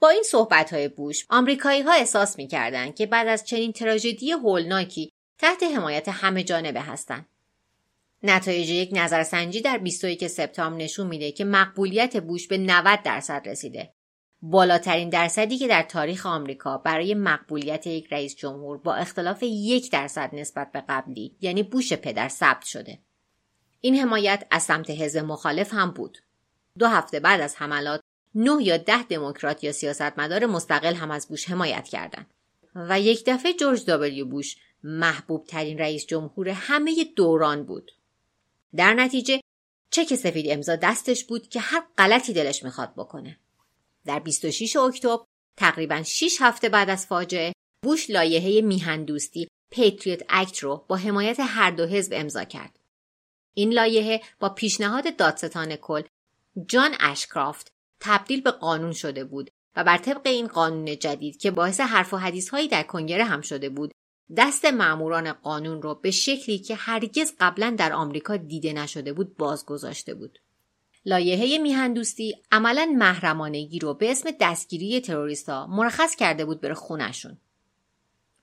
با 0.00 0.08
این 0.08 0.22
صحبت 0.22 0.72
های 0.72 0.88
بوش 0.88 1.26
آمریکایی 1.30 1.82
ها 1.82 1.92
احساس 1.92 2.38
می 2.38 2.48
که 2.96 3.06
بعد 3.06 3.28
از 3.28 3.44
چنین 3.44 3.72
تراژدی 3.72 4.30
هولناکی 4.30 5.12
تحت 5.38 5.62
حمایت 5.62 6.08
همه 6.08 6.44
جانبه 6.44 6.80
هستند. 6.80 7.26
نتایج 8.22 8.70
یک 8.70 8.90
نظرسنجی 8.92 9.60
در 9.60 9.78
21 9.78 10.26
سپتامبر 10.26 10.76
نشون 10.84 11.06
میده 11.06 11.32
که 11.32 11.44
مقبولیت 11.44 12.16
بوش 12.16 12.48
به 12.48 12.58
90 12.58 13.02
درصد 13.02 13.42
رسیده. 13.48 13.92
بالاترین 14.42 15.08
درصدی 15.08 15.58
که 15.58 15.68
در 15.68 15.82
تاریخ 15.82 16.26
آمریکا 16.26 16.78
برای 16.78 17.14
مقبولیت 17.14 17.86
یک 17.86 18.12
رئیس 18.12 18.36
جمهور 18.36 18.78
با 18.78 18.94
اختلاف 18.94 19.42
یک 19.42 19.92
درصد 19.92 20.30
نسبت 20.32 20.72
به 20.72 20.84
قبلی 20.88 21.36
یعنی 21.40 21.62
بوش 21.62 21.92
پدر 21.92 22.28
ثبت 22.28 22.64
شده. 22.64 22.98
این 23.80 23.96
حمایت 23.96 24.46
از 24.50 24.62
سمت 24.62 24.90
حزب 24.90 25.18
مخالف 25.18 25.74
هم 25.74 25.90
بود. 25.90 26.18
دو 26.78 26.86
هفته 26.86 27.20
بعد 27.20 27.40
از 27.40 27.56
حملات 27.56 28.00
نه 28.34 28.62
یا 28.62 28.76
ده 28.76 29.02
دموکرات 29.02 29.64
یا 29.64 29.72
سیاستمدار 29.72 30.46
مستقل 30.46 30.94
هم 30.94 31.10
از 31.10 31.28
بوش 31.28 31.50
حمایت 31.50 31.88
کردند 31.88 32.26
و 32.74 33.00
یک 33.00 33.22
دفعه 33.26 33.52
جورج 33.52 33.84
دابلیو 33.84 34.26
بوش 34.26 34.56
محبوب 34.82 35.44
ترین 35.44 35.78
رئیس 35.78 36.06
جمهور 36.06 36.48
همه 36.48 37.04
دوران 37.16 37.62
بود. 37.62 37.92
در 38.76 38.94
نتیجه 38.94 39.40
چک 39.90 40.14
سفید 40.14 40.46
امضا 40.48 40.76
دستش 40.76 41.24
بود 41.24 41.48
که 41.48 41.60
هر 41.60 41.82
غلطی 41.98 42.32
دلش 42.32 42.62
می‌خواد 42.62 42.92
بکنه. 42.96 43.38
در 44.06 44.18
26 44.18 44.76
اکتبر 44.76 45.24
تقریبا 45.56 46.02
6 46.02 46.36
هفته 46.40 46.68
بعد 46.68 46.90
از 46.90 47.06
فاجعه 47.06 47.52
بوش 47.82 48.10
لایحه 48.10 48.60
میهندوستی 48.60 49.48
پیتریوت 49.70 50.22
اکت 50.28 50.58
رو 50.58 50.84
با 50.88 50.96
حمایت 50.96 51.36
هر 51.40 51.70
دو 51.70 51.86
حزب 51.86 52.12
امضا 52.16 52.44
کرد. 52.44 52.78
این 53.54 53.72
لایحه 53.72 54.20
با 54.40 54.48
پیشنهاد 54.48 55.16
دادستان 55.16 55.76
کل 55.76 56.02
جان 56.66 56.94
اشکرافت 57.00 57.72
تبدیل 58.00 58.40
به 58.40 58.50
قانون 58.50 58.92
شده 58.92 59.24
بود 59.24 59.50
و 59.76 59.84
بر 59.84 59.98
طبق 59.98 60.26
این 60.26 60.46
قانون 60.46 60.98
جدید 60.98 61.36
که 61.36 61.50
باعث 61.50 61.80
حرف 61.80 62.14
و 62.14 62.16
حدیث 62.16 62.48
هایی 62.48 62.68
در 62.68 62.82
کنگره 62.82 63.24
هم 63.24 63.40
شده 63.40 63.68
بود 63.68 63.92
دست 64.36 64.64
معموران 64.64 65.32
قانون 65.32 65.82
را 65.82 65.94
به 65.94 66.10
شکلی 66.10 66.58
که 66.58 66.74
هرگز 66.74 67.32
قبلا 67.40 67.74
در 67.78 67.92
آمریکا 67.92 68.36
دیده 68.36 68.72
نشده 68.72 69.12
بود 69.12 69.36
بازگذاشته 69.36 70.14
بود. 70.14 70.38
لایحه 71.04 71.58
میهندوستی 71.58 72.36
عملا 72.52 72.94
محرمانگی 72.98 73.78
رو 73.78 73.94
به 73.94 74.10
اسم 74.10 74.30
دستگیری 74.40 75.00
تروریستا 75.00 75.66
مرخص 75.66 76.16
کرده 76.16 76.44
بود 76.44 76.60
بره 76.60 76.74
خونشون. 76.74 77.38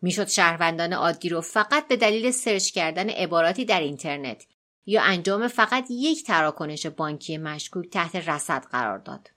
می‌شد 0.01 0.27
شهروندان 0.27 0.93
عادی 0.93 1.29
رو 1.29 1.41
فقط 1.41 1.87
به 1.87 1.95
دلیل 1.95 2.31
سرچ 2.31 2.71
کردن 2.71 3.09
عباراتی 3.09 3.65
در 3.65 3.79
اینترنت 3.79 4.45
یا 4.85 5.01
انجام 5.01 5.47
فقط 5.47 5.85
یک 5.89 6.23
تراکنش 6.23 6.85
بانکی 6.85 7.37
مشکوک 7.37 7.89
تحت 7.89 8.15
رصد 8.15 8.65
قرار 8.71 8.97
داد. 8.97 9.29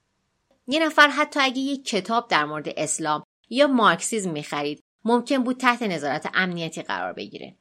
یه 0.66 0.86
نفر 0.86 1.08
حتی 1.08 1.40
اگه 1.40 1.58
یک 1.58 1.84
کتاب 1.84 2.28
در 2.28 2.44
مورد 2.44 2.68
اسلام 2.76 3.22
یا 3.50 3.66
مارکسیزم 3.66 4.30
می‌خرید 4.30 4.80
ممکن 5.04 5.44
بود 5.44 5.56
تحت 5.56 5.82
نظارت 5.82 6.30
امنیتی 6.34 6.82
قرار 6.82 7.12
بگیره. 7.12 7.56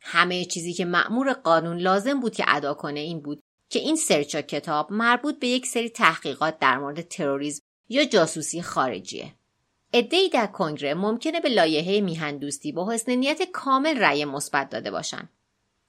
همه 0.00 0.44
چیزی 0.44 0.72
که 0.72 0.84
مأمور 0.84 1.32
قانون 1.32 1.78
لازم 1.78 2.20
بود 2.20 2.34
که 2.34 2.44
ادا 2.48 2.74
کنه 2.74 3.00
این 3.00 3.20
بود 3.20 3.40
که 3.70 3.78
این 3.78 3.96
سرچا 3.96 4.42
کتاب 4.42 4.92
مربوط 4.92 5.38
به 5.38 5.46
یک 5.46 5.66
سری 5.66 5.88
تحقیقات 5.88 6.58
در 6.58 6.78
مورد 6.78 7.00
تروریسم 7.00 7.62
یا 7.88 8.04
جاسوسی 8.04 8.62
خارجیه. 8.62 9.34
ادهی 9.92 10.28
در 10.28 10.46
کنگره 10.46 10.94
ممکنه 10.94 11.40
به 11.40 11.48
لایحه 11.48 12.00
میهندوستی 12.00 12.72
با 12.72 12.92
حسن 12.92 13.12
نیت 13.12 13.42
کامل 13.52 13.98
رأی 13.98 14.24
مثبت 14.24 14.70
داده 14.70 14.90
باشن. 14.90 15.28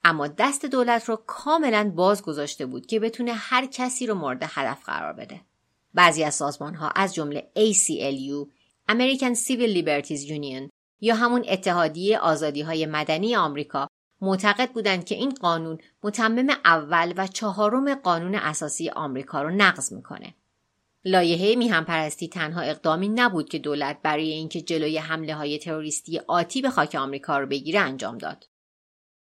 اما 0.03 0.27
دست 0.27 0.65
دولت 0.65 1.09
رو 1.09 1.15
کاملا 1.15 1.91
باز 1.95 2.21
گذاشته 2.21 2.65
بود 2.65 2.85
که 2.85 2.99
بتونه 2.99 3.33
هر 3.33 3.65
کسی 3.65 4.05
رو 4.07 4.15
مورد 4.15 4.43
هدف 4.43 4.85
قرار 4.85 5.13
بده. 5.13 5.41
بعضی 5.93 6.23
از 6.23 6.35
سازمان 6.35 6.75
ها 6.75 6.89
از 6.89 7.15
جمله 7.15 7.51
ACLU 7.55 8.47
American 8.91 9.35
Civil 9.35 9.75
Liberties 9.77 10.27
Union 10.27 10.69
یا 11.01 11.15
همون 11.15 11.45
اتحادیه 11.47 12.19
آزادی 12.19 12.61
های 12.61 12.85
مدنی 12.85 13.35
آمریکا 13.35 13.87
معتقد 14.21 14.71
بودند 14.71 15.05
که 15.05 15.15
این 15.15 15.29
قانون 15.29 15.77
متمم 16.03 16.49
اول 16.65 17.13
و 17.17 17.27
چهارم 17.27 17.95
قانون 17.95 18.35
اساسی 18.35 18.89
آمریکا 18.89 19.41
رو 19.41 19.49
نقض 19.49 19.93
می‌کنه. 19.93 20.35
لایحه 21.05 21.55
میهم 21.55 21.85
پرستی 21.85 22.27
تنها 22.27 22.61
اقدامی 22.61 23.09
نبود 23.09 23.49
که 23.49 23.59
دولت 23.59 23.99
برای 24.03 24.29
اینکه 24.29 24.61
جلوی 24.61 24.97
حمله 24.97 25.35
های 25.35 25.57
تروریستی 25.57 26.19
آتی 26.19 26.61
به 26.61 26.69
خاک 26.69 26.95
آمریکا 26.95 27.39
رو 27.39 27.47
بگیره 27.47 27.79
انجام 27.79 28.17
داد. 28.17 28.47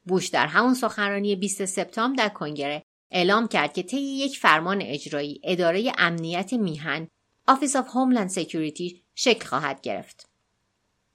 بوش 0.03 0.27
در 0.27 0.47
همون 0.47 0.73
سخنرانی 0.73 1.35
20 1.35 1.65
سپتامبر 1.65 2.23
در 2.23 2.29
کنگره 2.29 2.83
اعلام 3.11 3.47
کرد 3.47 3.73
که 3.73 3.83
طی 3.83 3.97
یک 3.97 4.39
فرمان 4.39 4.81
اجرایی 4.81 5.41
اداره 5.43 5.91
امنیت 5.97 6.53
میهن 6.53 7.07
Office 7.51 7.73
of 7.73 7.87
Homeland 7.87 8.33
Security 8.33 8.95
شکل 9.15 9.45
خواهد 9.45 9.81
گرفت. 9.81 10.29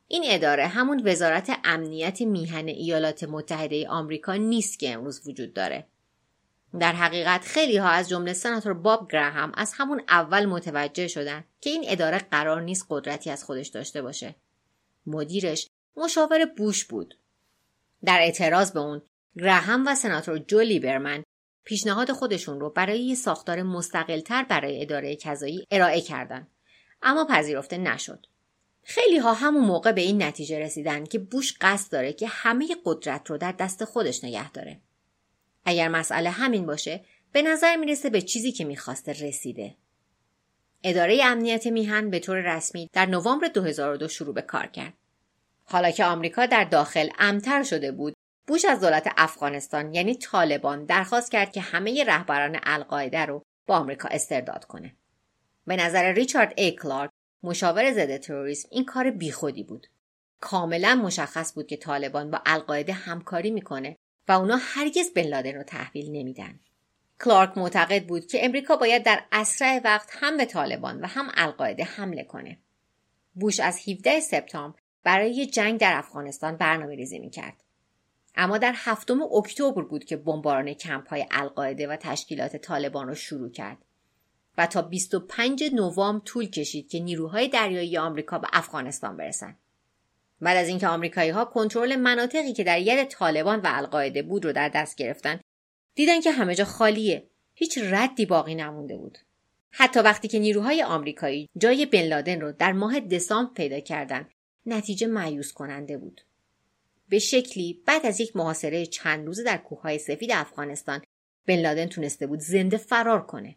این 0.08 0.22
اداره 0.26 0.66
همون 0.66 1.02
وزارت 1.08 1.58
امنیت 1.64 2.20
میهن 2.20 2.68
ایالات 2.68 3.24
متحده 3.24 3.88
آمریکا 3.88 4.34
نیست 4.34 4.78
که 4.78 4.92
امروز 4.92 5.28
وجود 5.28 5.54
داره. 5.54 5.86
در 6.80 6.92
حقیقت 6.92 7.40
خیلی 7.40 7.76
ها 7.76 7.88
از 7.88 8.08
جمله 8.08 8.32
سناتور 8.32 8.74
باب 8.74 9.10
گراهام 9.12 9.52
از 9.54 9.72
همون 9.76 10.02
اول 10.08 10.46
متوجه 10.46 11.08
شدن 11.08 11.44
که 11.60 11.70
این 11.70 11.84
اداره 11.86 12.18
قرار 12.18 12.62
نیست 12.62 12.86
قدرتی 12.90 13.30
از 13.30 13.44
خودش 13.44 13.68
داشته 13.68 14.02
باشه. 14.02 14.34
مدیرش 15.06 15.68
مشاور 15.96 16.44
بوش 16.44 16.84
بود. 16.84 17.18
در 18.04 18.18
اعتراض 18.20 18.72
به 18.72 18.80
اون 18.80 19.02
گراهام 19.36 19.86
و 19.86 19.94
سناتور 19.94 20.38
جو 20.38 20.60
لیبرمن 20.60 21.24
پیشنهاد 21.64 22.12
خودشون 22.12 22.60
رو 22.60 22.70
برای 22.70 23.00
یه 23.00 23.14
ساختار 23.14 23.62
مستقلتر 23.62 24.42
برای 24.42 24.82
اداره 24.82 25.16
کذایی 25.16 25.66
ارائه 25.70 26.00
کردند 26.00 26.46
اما 27.02 27.24
پذیرفته 27.24 27.78
نشد. 27.78 28.26
خیلی 28.82 29.18
ها 29.18 29.34
همون 29.34 29.64
موقع 29.64 29.92
به 29.92 30.00
این 30.00 30.22
نتیجه 30.22 30.58
رسیدن 30.58 31.04
که 31.04 31.18
بوش 31.18 31.54
قصد 31.60 31.92
داره 31.92 32.12
که 32.12 32.26
همه 32.26 32.76
قدرت 32.84 33.30
رو 33.30 33.38
در 33.38 33.52
دست 33.52 33.84
خودش 33.84 34.24
نگه 34.24 34.50
داره. 34.50 34.80
اگر 35.64 35.88
مسئله 35.88 36.30
همین 36.30 36.66
باشه 36.66 37.04
به 37.32 37.42
نظر 37.42 37.76
می‌رسه 37.76 38.10
به 38.10 38.22
چیزی 38.22 38.52
که 38.52 38.64
می‌خواسته 38.64 39.12
رسیده. 39.12 39.76
اداره 40.84 41.20
امنیت 41.24 41.66
میهن 41.66 42.10
به 42.10 42.18
طور 42.18 42.56
رسمی 42.56 42.88
در 42.92 43.06
نوامبر 43.06 43.48
2002 43.48 44.08
شروع 44.08 44.34
به 44.34 44.42
کار 44.42 44.66
کرد. 44.66 44.92
حالا 45.64 45.90
که 45.90 46.04
آمریکا 46.04 46.46
در 46.46 46.64
داخل 46.64 47.08
امتر 47.18 47.62
شده 47.62 47.92
بود 47.92 48.14
بوش 48.46 48.64
از 48.64 48.80
دولت 48.80 49.12
افغانستان 49.16 49.94
یعنی 49.94 50.14
طالبان 50.14 50.84
درخواست 50.84 51.30
کرد 51.30 51.52
که 51.52 51.60
همه 51.60 52.04
رهبران 52.04 52.58
القاعده 52.62 53.26
رو 53.26 53.42
با 53.66 53.76
آمریکا 53.76 54.08
استرداد 54.08 54.64
کنه. 54.64 54.96
به 55.66 55.76
نظر 55.76 56.12
ریچارد 56.12 56.52
ای 56.56 56.70
کلارک 56.70 57.10
مشاور 57.42 57.92
ضد 57.92 58.16
تروریسم 58.16 58.68
این 58.72 58.84
کار 58.84 59.10
بیخودی 59.10 59.62
بود. 59.62 59.86
کاملا 60.40 60.94
مشخص 60.94 61.54
بود 61.54 61.66
که 61.66 61.76
طالبان 61.76 62.30
با 62.30 62.42
القاعده 62.46 62.92
همکاری 62.92 63.50
می‌کنه 63.50 63.96
و 64.28 64.32
اونا 64.32 64.58
هرگز 64.60 65.12
بن 65.12 65.22
لادن 65.22 65.54
رو 65.54 65.62
تحویل 65.62 66.10
نمیدن. 66.10 66.60
کلارک 67.20 67.58
معتقد 67.58 68.06
بود 68.06 68.26
که 68.26 68.44
امریکا 68.44 68.76
باید 68.76 69.02
در 69.02 69.24
اسرع 69.32 69.80
وقت 69.84 70.08
هم 70.12 70.36
به 70.36 70.44
طالبان 70.44 71.00
و 71.00 71.06
هم 71.06 71.30
القاعده 71.34 71.84
حمله 71.84 72.24
کنه. 72.24 72.58
بوش 73.34 73.60
از 73.60 73.88
17 73.88 74.20
سپتامبر 74.20 74.78
برای 75.04 75.46
جنگ 75.46 75.80
در 75.80 75.98
افغانستان 75.98 76.56
برنامه 76.56 76.94
ریزی 76.94 77.18
می 77.18 77.30
کرد. 77.30 77.61
اما 78.34 78.58
در 78.58 78.72
هفتم 78.76 79.22
اکتبر 79.22 79.82
بود 79.82 80.04
که 80.04 80.16
بمباران 80.16 80.74
کمپ 80.74 81.08
های 81.08 81.26
القاعده 81.30 81.88
و 81.88 81.96
تشکیلات 81.96 82.56
طالبان 82.56 83.08
را 83.08 83.14
شروع 83.14 83.50
کرد 83.50 83.78
و 84.58 84.66
تا 84.66 84.82
25 84.82 85.64
نوامبر 85.74 86.24
طول 86.24 86.50
کشید 86.50 86.88
که 86.88 87.00
نیروهای 87.00 87.48
دریایی 87.48 87.98
آمریکا 87.98 88.38
به 88.38 88.48
افغانستان 88.52 89.16
برسند. 89.16 89.58
بعد 90.40 90.56
از 90.56 90.68
اینکه 90.68 90.88
آمریکایی 90.88 91.30
ها 91.30 91.44
کنترل 91.44 91.96
مناطقی 91.96 92.52
که 92.52 92.64
در 92.64 92.80
ید 92.80 93.04
طالبان 93.04 93.60
و 93.60 93.66
القاعده 93.66 94.22
بود 94.22 94.44
رو 94.44 94.52
در 94.52 94.68
دست 94.68 94.96
گرفتن 94.96 95.40
دیدن 95.94 96.20
که 96.20 96.30
همه 96.30 96.54
جا 96.54 96.64
خالیه 96.64 97.28
هیچ 97.54 97.78
ردی 97.82 98.26
باقی 98.26 98.54
نمونده 98.54 98.96
بود 98.96 99.18
حتی 99.70 100.00
وقتی 100.00 100.28
که 100.28 100.38
نیروهای 100.38 100.82
آمریکایی 100.82 101.48
جای 101.58 101.86
بن 101.86 102.02
لادن 102.02 102.40
رو 102.40 102.52
در 102.52 102.72
ماه 102.72 103.00
دسامبر 103.00 103.52
پیدا 103.52 103.80
کردند 103.80 104.30
نتیجه 104.66 105.06
معیوس 105.06 105.52
کننده 105.52 105.98
بود 105.98 106.20
به 107.12 107.18
شکلی 107.18 107.82
بعد 107.86 108.06
از 108.06 108.20
یک 108.20 108.36
محاصره 108.36 108.86
چند 108.86 109.26
روزه 109.26 109.42
در 109.42 109.56
کوههای 109.56 109.98
سفید 109.98 110.32
افغانستان 110.32 111.02
بن 111.46 111.56
لادن 111.56 111.86
تونسته 111.86 112.26
بود 112.26 112.40
زنده 112.40 112.76
فرار 112.76 113.26
کنه 113.26 113.56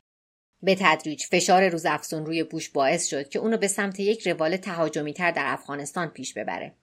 به 0.62 0.76
تدریج 0.80 1.24
فشار 1.24 1.70
روز 1.70 1.86
افزون 1.86 2.26
روی 2.26 2.44
بوش 2.44 2.70
باعث 2.70 3.08
شد 3.08 3.30
که 3.30 3.39
اونو 3.39 3.58
به 3.58 3.68
سمت 3.68 4.00
یک 4.00 4.28
روال 4.28 4.58
تهاجمی 4.58 5.13
تر 5.13 5.32
در 5.32 5.44
افغانستان 5.46 6.08
پیش 6.08 6.34
ببره. 6.34 6.76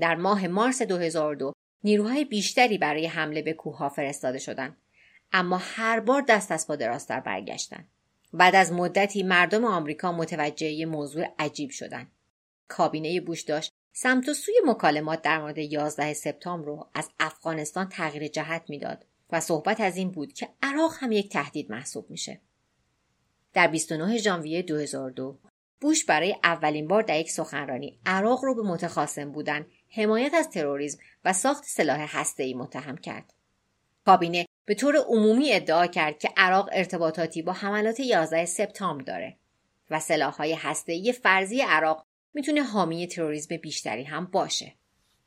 در 0.00 0.14
ماه 0.14 0.46
مارس 0.46 0.82
2002 0.82 1.52
نیروهای 1.84 2.24
بیشتری 2.24 2.78
برای 2.78 3.06
حمله 3.06 3.42
به 3.42 3.52
کوهها 3.52 3.88
فرستاده 3.88 4.38
شدند 4.38 4.76
اما 5.32 5.56
هر 5.62 6.00
بار 6.00 6.22
دست 6.28 6.52
از 6.52 6.66
پا 6.66 6.76
دراستر 6.76 7.20
برگشتن. 7.20 7.84
بعد 8.32 8.54
از 8.54 8.72
مدتی 8.72 9.22
مردم 9.22 9.64
آمریکا 9.64 10.12
متوجه 10.12 10.86
موضوع 10.86 11.26
عجیب 11.38 11.70
شدند. 11.70 12.10
کابینه 12.68 13.20
بوش 13.20 13.42
داشت 13.42 13.72
سمت 13.96 14.28
و 14.28 14.34
سوی 14.34 14.54
مکالمات 14.64 15.22
در 15.22 15.38
مورد 15.38 15.58
11 15.58 16.12
سپتامبر 16.12 16.66
رو 16.66 16.88
از 16.94 17.10
افغانستان 17.20 17.88
تغییر 17.88 18.28
جهت 18.28 18.62
می‌داد 18.68 19.06
و 19.30 19.40
صحبت 19.40 19.80
از 19.80 19.96
این 19.96 20.10
بود 20.10 20.32
که 20.32 20.48
عراق 20.62 20.92
هم 20.98 21.12
یک 21.12 21.32
تهدید 21.32 21.70
محسوب 21.70 22.10
میشه. 22.10 22.40
در 23.52 23.66
29 23.66 24.18
ژانویه 24.18 24.62
2002 24.62 25.38
بوش 25.80 26.04
برای 26.04 26.36
اولین 26.44 26.88
بار 26.88 27.02
در 27.02 27.20
یک 27.20 27.30
سخنرانی 27.30 27.98
عراق 28.06 28.44
رو 28.44 28.54
به 28.54 28.62
متخاصم 28.62 29.32
بودن 29.32 29.66
حمایت 29.90 30.34
از 30.34 30.50
تروریسم 30.50 30.98
و 31.24 31.32
ساخت 31.32 31.64
سلاح 31.64 32.18
هسته‌ای 32.18 32.54
متهم 32.54 32.96
کرد. 32.96 33.34
کابینه 34.06 34.46
به 34.64 34.74
طور 34.74 34.96
عمومی 34.96 35.52
ادعا 35.52 35.86
کرد 35.86 36.18
که 36.18 36.28
عراق 36.36 36.68
ارتباطاتی 36.72 37.42
با 37.42 37.52
حملات 37.52 38.00
11 38.00 38.44
سپتامبر 38.44 39.04
داره 39.04 39.36
و 39.90 40.00
سلاح‌های 40.00 40.52
هسته‌ای 40.52 41.12
فرضی 41.12 41.60
عراق 41.60 42.06
می‌تونه 42.34 42.62
حامی 42.62 43.06
تروریسم 43.06 43.56
بیشتری 43.56 44.04
هم 44.04 44.26
باشه. 44.26 44.74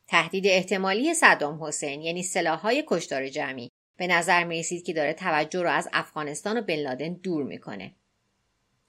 تهدید 0.07 0.47
احتمالی 0.47 1.13
صدام 1.13 1.63
حسین 1.63 2.01
یعنی 2.01 2.23
سلاح‌های 2.23 2.83
کشتار 2.87 3.29
جمعی 3.29 3.71
به 3.97 4.07
نظر 4.07 4.43
می‌رسید 4.43 4.85
که 4.85 4.93
داره 4.93 5.13
توجه 5.13 5.61
رو 5.61 5.69
از 5.69 5.89
افغانستان 5.93 6.57
و 6.57 6.61
بن 6.61 6.75
لادن 6.75 7.13
دور 7.13 7.43
می‌کنه. 7.43 7.95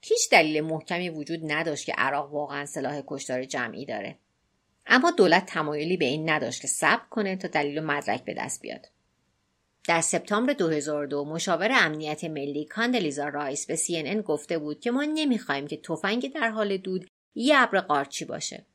هیچ 0.03 0.31
دلیل 0.31 0.61
محکمی 0.61 1.09
وجود 1.09 1.53
نداشت 1.53 1.87
که 1.87 1.93
عراق 1.93 2.35
واقعا 2.35 2.67
سلاح 2.67 3.03
کشتار 3.07 3.45
جمعی 3.45 3.87
داره. 3.87 4.19
اما 4.87 5.11
دولت 5.11 5.47
تمایلی 5.47 5.97
به 5.97 6.05
این 6.05 6.31
نداشت 6.31 6.61
که 6.61 6.69
صبر 6.69 7.09
کنه 7.11 7.37
تا 7.37 7.49
دلیل 7.49 7.79
و 7.79 7.83
مدرک 7.83 8.25
به 8.25 8.35
دست 8.35 8.63
بیاد. 8.63 8.89
در 9.89 10.01
سپتامبر 10.01 10.53
2002 10.53 11.25
مشاور 11.25 11.69
امنیت 11.73 12.25
ملی 12.25 12.65
کاندلیزا 12.65 13.29
رایس 13.29 13.67
به 13.67 13.77
CNN 13.77 14.23
گفته 14.23 14.59
بود 14.59 14.81
که 14.81 14.91
ما 14.91 15.05
نمی‌خوایم 15.05 15.67
که 15.67 15.77
تفنگ 15.77 16.33
در 16.35 16.49
حال 16.49 16.77
دود 16.77 17.07
یه 17.35 17.63
ابر 17.63 17.81
قارچی 17.81 18.25
باشه. 18.25 18.67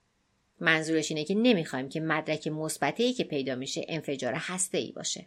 منظورش 0.60 1.12
اینه 1.12 1.24
که 1.24 1.36
نمی‌خوایم 1.36 1.89
که 1.89 2.00
مدرک 2.00 2.48
مثبتی 2.48 3.13
که 3.13 3.24
پیدا 3.24 3.56
میشه 3.56 3.86
انفجار 3.88 4.34
هسته 4.34 4.78
ای 4.78 4.92
باشه. 4.92 5.26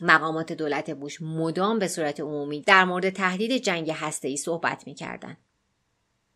مقامات 0.00 0.52
دولت 0.52 0.90
بوش 0.90 1.22
مدام 1.22 1.78
به 1.78 1.88
صورت 1.88 2.20
عمومی 2.20 2.60
در 2.60 2.84
مورد 2.84 3.10
تهدید 3.10 3.62
جنگ 3.62 3.90
هسته‌ای 3.90 4.36
صحبت 4.36 4.86
می‌کردند. 4.86 5.36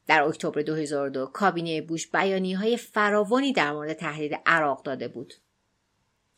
در 0.06 0.22
اکتبر 0.22 0.62
2002 0.62 1.26
کابینه 1.26 1.82
بوش 1.82 2.10
بیانی 2.10 2.52
های 2.52 2.76
فراوانی 2.76 3.52
در 3.52 3.72
مورد 3.72 3.92
تهدید 3.92 4.40
عراق 4.46 4.82
داده 4.82 5.08
بود. 5.08 5.34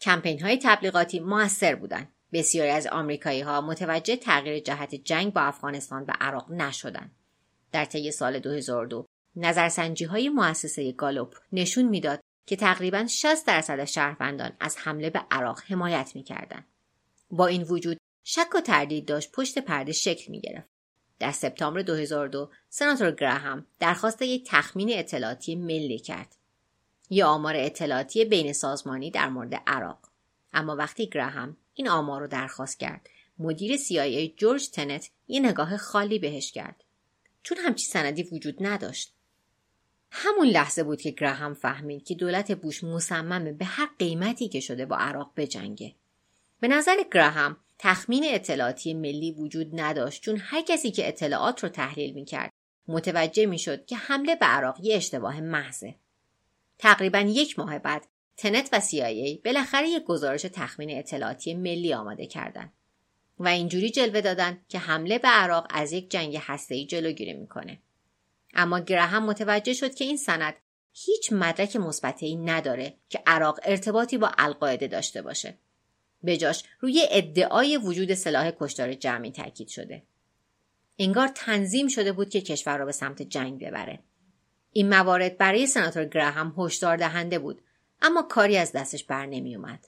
کمپین 0.00 0.42
های 0.42 0.58
تبلیغاتی 0.62 1.20
موثر 1.20 1.74
بودند. 1.74 2.12
بسیاری 2.32 2.70
از 2.70 2.86
آمریکایی 2.86 3.40
ها 3.40 3.60
متوجه 3.60 4.16
تغییر 4.16 4.58
جهت 4.58 4.94
جنگ 4.94 5.32
با 5.32 5.40
افغانستان 5.40 6.04
و 6.08 6.12
عراق 6.20 6.50
نشدند. 6.50 7.10
در 7.72 7.84
طی 7.84 8.10
سال 8.10 8.38
2002 8.38 9.06
نظرسنجی 9.36 10.04
های 10.04 10.28
مؤسسه 10.28 10.92
گالوپ 10.92 11.34
نشون 11.52 11.84
می‌داد 11.84 12.20
که 12.46 12.56
تقریبا 12.56 13.06
60 13.06 13.46
درصد 13.46 13.84
شهروندان 13.84 14.52
از 14.60 14.76
حمله 14.78 15.10
به 15.10 15.20
عراق 15.30 15.60
حمایت 15.66 16.12
می‌کردند. 16.14 16.66
با 17.30 17.46
این 17.46 17.62
وجود 17.62 17.98
شک 18.24 18.54
و 18.54 18.60
تردید 18.60 19.06
داشت 19.06 19.32
پشت 19.32 19.58
پرده 19.58 19.92
شکل 19.92 20.30
می 20.30 20.40
گرفت. 20.40 20.68
در 21.18 21.32
سپتامبر 21.32 21.82
2002 21.82 22.50
سناتور 22.68 23.10
گراهام 23.10 23.66
درخواست 23.80 24.22
یک 24.22 24.44
تخمین 24.46 24.98
اطلاعاتی 24.98 25.54
ملی 25.54 25.98
کرد. 25.98 26.36
یه 27.10 27.24
آمار 27.24 27.54
اطلاعاتی 27.56 28.24
بین 28.24 28.52
سازمانی 28.52 29.10
در 29.10 29.28
مورد 29.28 29.54
عراق. 29.66 30.10
اما 30.52 30.76
وقتی 30.76 31.06
گراهام 31.06 31.56
این 31.74 31.88
آمار 31.88 32.20
رو 32.20 32.26
درخواست 32.26 32.80
کرد 32.80 33.08
مدیر 33.38 33.76
CIA 33.76 34.36
جورج 34.36 34.70
تنت 34.70 35.10
یه 35.28 35.40
نگاه 35.40 35.76
خالی 35.76 36.18
بهش 36.18 36.52
کرد. 36.52 36.84
چون 37.42 37.58
همچی 37.58 37.86
سندی 37.86 38.22
وجود 38.22 38.56
نداشت. 38.60 39.15
همون 40.18 40.46
لحظه 40.46 40.82
بود 40.82 41.00
که 41.00 41.10
گراهام 41.10 41.54
فهمید 41.54 42.04
که 42.04 42.14
دولت 42.14 42.52
بوش 42.52 42.84
مصممه 42.84 43.52
به 43.52 43.64
هر 43.64 43.88
قیمتی 43.98 44.48
که 44.48 44.60
شده 44.60 44.86
با 44.86 44.96
عراق 44.96 45.32
بجنگه. 45.36 45.94
به 46.60 46.68
نظر 46.68 46.96
گراهام 47.12 47.56
تخمین 47.78 48.24
اطلاعاتی 48.28 48.94
ملی 48.94 49.32
وجود 49.32 49.80
نداشت 49.80 50.22
چون 50.22 50.36
هر 50.40 50.62
کسی 50.62 50.90
که 50.90 51.08
اطلاعات 51.08 51.62
رو 51.62 51.68
تحلیل 51.68 52.14
می‌کرد 52.14 52.52
متوجه 52.88 53.46
می‌شد 53.46 53.86
که 53.86 53.96
حمله 53.96 54.34
به 54.34 54.46
عراق 54.46 54.78
یه 54.82 54.96
اشتباه 54.96 55.40
محضه. 55.40 55.94
تقریبا 56.78 57.18
یک 57.18 57.58
ماه 57.58 57.78
بعد 57.78 58.06
تنت 58.36 58.68
و 58.72 58.80
CIA 58.80 59.40
بالاخره 59.44 59.88
یک 59.88 60.04
گزارش 60.04 60.42
تخمین 60.42 60.98
اطلاعاتی 60.98 61.54
ملی 61.54 61.94
آماده 61.94 62.26
کردند 62.26 62.72
و 63.38 63.48
اینجوری 63.48 63.90
جلوه 63.90 64.20
دادن 64.20 64.60
که 64.68 64.78
حمله 64.78 65.18
به 65.18 65.28
عراق 65.28 65.66
از 65.70 65.92
یک 65.92 66.10
جنگ 66.10 66.36
هسته‌ای 66.40 66.86
جلوگیری 66.86 67.32
می‌کنه. 67.32 67.78
اما 68.56 68.80
گراهام 68.80 69.24
متوجه 69.24 69.72
شد 69.72 69.94
که 69.94 70.04
این 70.04 70.16
سند 70.16 70.54
هیچ 70.92 71.32
مدرک 71.32 71.76
مثبتی 71.76 72.36
نداره 72.36 72.94
که 73.08 73.22
عراق 73.26 73.60
ارتباطی 73.62 74.18
با 74.18 74.32
القاعده 74.38 74.86
داشته 74.86 75.22
باشه. 75.22 75.58
بجاش 76.26 76.64
روی 76.80 77.06
ادعای 77.10 77.76
وجود 77.76 78.14
سلاح 78.14 78.50
کشتار 78.60 78.94
جمعی 78.94 79.30
تاکید 79.30 79.68
شده. 79.68 80.02
انگار 80.98 81.28
تنظیم 81.28 81.88
شده 81.88 82.12
بود 82.12 82.28
که 82.28 82.40
کشور 82.40 82.78
را 82.78 82.84
به 82.84 82.92
سمت 82.92 83.22
جنگ 83.22 83.66
ببره. 83.66 83.98
این 84.72 84.88
موارد 84.88 85.38
برای 85.38 85.66
سناتور 85.66 86.04
گراهام 86.04 86.54
هشدار 86.58 86.96
دهنده 86.96 87.38
بود 87.38 87.62
اما 88.02 88.22
کاری 88.22 88.56
از 88.56 88.72
دستش 88.72 89.04
بر 89.04 89.26
نمی 89.26 89.56
اومد. 89.56 89.86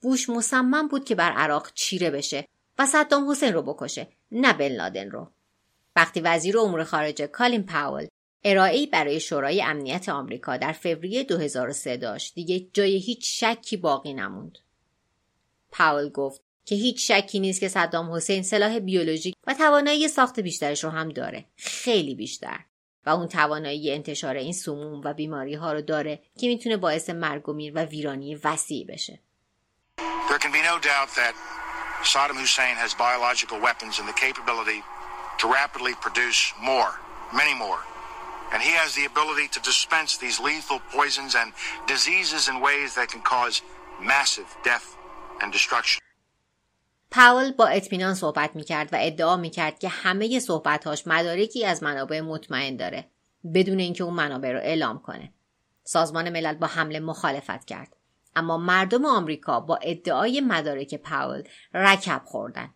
بوش 0.00 0.28
مصمم 0.28 0.88
بود 0.88 1.04
که 1.04 1.14
بر 1.14 1.32
عراق 1.32 1.72
چیره 1.74 2.10
بشه 2.10 2.44
و 2.78 2.86
صدام 2.86 3.30
حسین 3.30 3.52
رو 3.52 3.62
بکشه 3.62 4.08
نه 4.32 4.52
بن 4.52 4.68
لادن 4.68 5.10
رو. 5.10 5.30
وقتی 5.96 6.20
وزیر 6.20 6.58
امور 6.58 6.84
خارجه 6.84 7.26
کالین 7.26 7.66
پاول 7.66 8.07
ارائه‌ای 8.44 8.86
برای 8.86 9.20
شورای 9.20 9.62
امنیت 9.62 10.08
آمریکا 10.08 10.56
در 10.56 10.72
فوریه 10.72 11.22
2003 11.22 11.96
داشت 11.96 12.34
دیگه 12.34 12.66
جای 12.72 12.96
هیچ 12.96 13.44
شکی 13.44 13.76
باقی 13.76 14.14
نموند. 14.14 14.58
پاول 15.70 16.08
گفت 16.08 16.42
که 16.64 16.74
هیچ 16.74 17.12
شکی 17.12 17.40
نیست 17.40 17.60
که 17.60 17.68
صدام 17.68 18.12
حسین 18.12 18.42
سلاح 18.42 18.78
بیولوژیک 18.78 19.34
و 19.46 19.54
توانایی 19.54 20.08
ساخت 20.08 20.40
بیشترش 20.40 20.84
رو 20.84 20.90
هم 20.90 21.08
داره 21.08 21.44
خیلی 21.56 22.14
بیشتر 22.14 22.60
و 23.06 23.10
اون 23.10 23.28
توانایی 23.28 23.92
انتشار 23.92 24.36
این 24.36 24.52
سموم 24.52 25.00
و 25.04 25.14
بیماری 25.14 25.54
ها 25.54 25.72
رو 25.72 25.82
داره 25.82 26.22
که 26.38 26.46
می‌تونه 26.46 26.76
باعث 26.76 27.10
مرگ 27.10 27.48
و 27.48 27.52
میر 27.52 27.72
و 27.74 27.84
ویرانی 27.84 28.34
وسیع 28.34 28.86
بشه 28.86 29.20
There 30.28 30.38
can 30.38 30.52
be 30.52 30.62
no 30.72 30.76
doubt 30.78 31.10
that 31.20 31.34
Saddam 32.04 32.36
Hussein 32.36 32.76
has 32.76 32.92
biological 32.94 33.58
weapons 33.66 33.98
and 33.98 34.06
the 34.06 34.18
capability 34.26 34.80
to 35.40 35.44
rapidly 35.58 35.94
produce 36.04 36.52
more, 36.70 36.90
many 37.32 37.54
more. 37.54 37.80
And 38.52 38.60
he 38.62 38.72
has 38.82 38.90
the 38.98 39.06
ability 39.12 39.46
to 39.54 39.60
dispense 39.70 40.10
these 40.24 40.38
lethal 40.48 40.80
poisons 40.94 41.32
and 41.40 41.48
diseases 41.94 42.42
in 42.50 42.56
ways 42.68 42.90
that 42.98 43.08
can 43.12 43.22
cause 43.34 43.56
massive 44.12 44.50
death 44.68 44.86
and 45.40 45.52
destruction. 45.52 46.00
پاول 47.10 47.52
با 47.52 47.66
اطمینان 47.66 48.14
صحبت 48.14 48.56
می‌کرد 48.56 48.88
و 48.92 48.96
ادعا 49.00 49.36
می‌کرد 49.36 49.78
که 49.78 49.88
همه 49.88 50.40
صحبتهاش 50.40 51.06
مدارکی 51.06 51.66
از 51.66 51.82
منابع 51.82 52.20
مطمئن 52.20 52.76
داره 52.76 53.10
بدون 53.54 53.78
اینکه 53.78 54.04
اون 54.04 54.14
منابع 54.14 54.52
رو 54.52 54.58
اعلام 54.58 55.02
کنه. 55.02 55.32
سازمان 55.84 56.30
ملل 56.30 56.54
با 56.54 56.66
حمله 56.66 57.00
مخالفت 57.00 57.64
کرد. 57.64 57.96
اما 58.36 58.56
مردم 58.56 59.04
آمریکا 59.04 59.60
با 59.60 59.78
ادعای 59.82 60.40
مدارک 60.40 60.94
پاول 60.94 61.42
رکب 61.74 62.22
خوردن. 62.24 62.74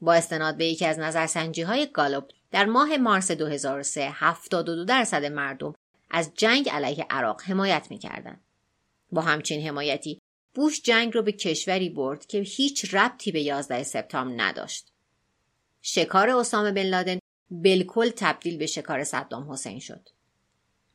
با 0.00 0.14
استناد 0.14 0.56
به 0.56 0.66
یکی 0.66 0.86
از 0.86 0.98
نظرسنجی 0.98 1.62
های 1.62 1.86
گالوب 1.86 2.24
در 2.50 2.64
ماه 2.64 2.96
مارس 2.96 3.30
2003 3.30 4.10
72 4.12 4.84
درصد 4.84 5.24
مردم 5.24 5.74
از 6.10 6.30
جنگ 6.34 6.68
علیه 6.68 7.06
عراق 7.10 7.42
حمایت 7.42 7.86
می‌کردند. 7.90 8.40
با 9.12 9.22
همچین 9.22 9.66
حمایتی 9.66 10.18
بوش 10.54 10.82
جنگ 10.82 11.14
رو 11.14 11.22
به 11.22 11.32
کشوری 11.32 11.88
برد 11.90 12.26
که 12.26 12.38
هیچ 12.38 12.94
ربطی 12.94 13.32
به 13.32 13.40
11 13.40 13.82
سپتامبر 13.82 14.44
نداشت. 14.44 14.92
شکار 15.82 16.30
اسامه 16.30 16.72
بن 16.72 16.82
لادن 16.82 17.18
بالکل 17.50 18.10
تبدیل 18.16 18.58
به 18.58 18.66
شکار 18.66 19.04
صدام 19.04 19.52
حسین 19.52 19.78
شد. 19.78 20.08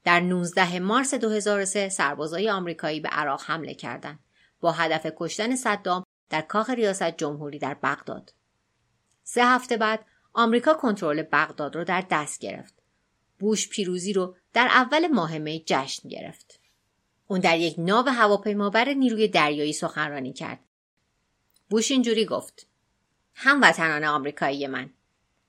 در 0.03 0.19
19 0.19 0.79
مارس 0.79 1.13
2003 1.13 1.89
سربازای 1.89 2.49
آمریکایی 2.49 2.99
به 2.99 3.09
عراق 3.09 3.41
حمله 3.45 3.73
کردند 3.73 4.19
با 4.61 4.71
هدف 4.71 5.07
کشتن 5.17 5.55
صدام 5.55 6.03
در 6.29 6.41
کاخ 6.41 6.69
ریاست 6.69 7.17
جمهوری 7.17 7.59
در 7.59 7.73
بغداد. 7.73 8.33
سه 9.33 9.45
هفته 9.45 9.77
بعد 9.77 10.05
آمریکا 10.33 10.73
کنترل 10.73 11.21
بغداد 11.21 11.75
رو 11.75 11.83
در 11.83 12.05
دست 12.11 12.39
گرفت. 12.39 12.73
بوش 13.39 13.69
پیروزی 13.69 14.13
رو 14.13 14.35
در 14.53 14.67
اول 14.67 15.07
ماه 15.07 15.37
می 15.37 15.63
جشن 15.65 16.09
گرفت. 16.09 16.59
اون 17.27 17.39
در 17.39 17.59
یک 17.59 17.75
ناو 17.77 18.09
هواپیمابر 18.09 18.89
نیروی 18.89 19.27
دریایی 19.27 19.73
سخنرانی 19.73 20.33
کرد. 20.33 20.59
بوش 21.69 21.91
اینجوری 21.91 22.25
گفت: 22.25 22.67
هموطنان 23.33 24.03
آمریکایی 24.03 24.67
من 24.67 24.89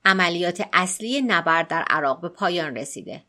عملیات 0.04 0.68
اصلی 0.72 1.22
نبرد 1.22 1.68
در 1.68 1.82
عراق 1.82 2.20
به 2.20 2.28
پایان 2.28 2.76
رسیده. 2.76 3.22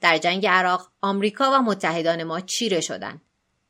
در 0.00 0.18
جنگ 0.18 0.46
عراق 0.46 0.90
آمریکا 1.00 1.50
و 1.52 1.62
متحدان 1.62 2.24
ما 2.24 2.40
چیره 2.40 2.80
شدند 2.80 3.20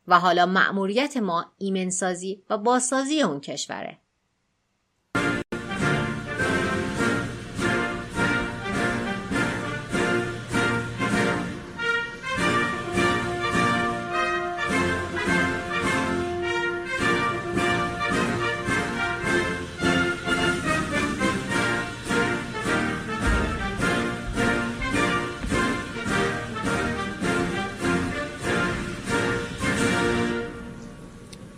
و 0.08 0.20
حالا 0.20 0.46
مأموریت 0.46 1.16
ما 1.16 1.52
ایمنسازی 1.58 2.42
و 2.50 2.58
بازسازی 2.58 3.22
اون 3.22 3.40
کشوره. 3.40 3.98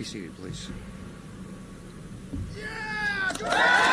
seated, 0.06 0.36
please. 0.36 0.68
Yeah! 2.56 3.85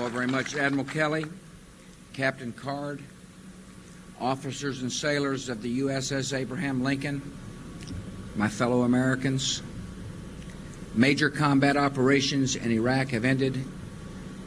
You 0.00 0.06
all 0.06 0.10
very 0.10 0.26
much. 0.26 0.56
Admiral 0.56 0.86
Kelly, 0.86 1.26
Captain 2.14 2.52
Card, 2.52 3.02
officers 4.18 4.80
and 4.80 4.90
sailors 4.90 5.50
of 5.50 5.60
the 5.60 5.80
USS 5.80 6.36
Abraham 6.36 6.82
Lincoln, 6.82 7.20
my 8.34 8.48
fellow 8.48 8.82
Americans, 8.82 9.62
major 10.94 11.28
combat 11.28 11.76
operations 11.76 12.56
in 12.56 12.70
Iraq 12.70 13.08
have 13.08 13.26
ended. 13.26 13.62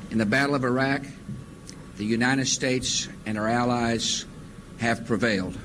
In 0.09 0.17
the 0.17 0.25
Battle 0.25 0.55
of 0.55 0.63
Iraq, 0.63 1.03
the 1.97 2.05
United 2.05 2.47
States 2.47 3.07
and 3.27 3.37
our 3.37 3.47
allies 3.47 4.25
have 4.79 5.05
prevailed. 5.05 5.55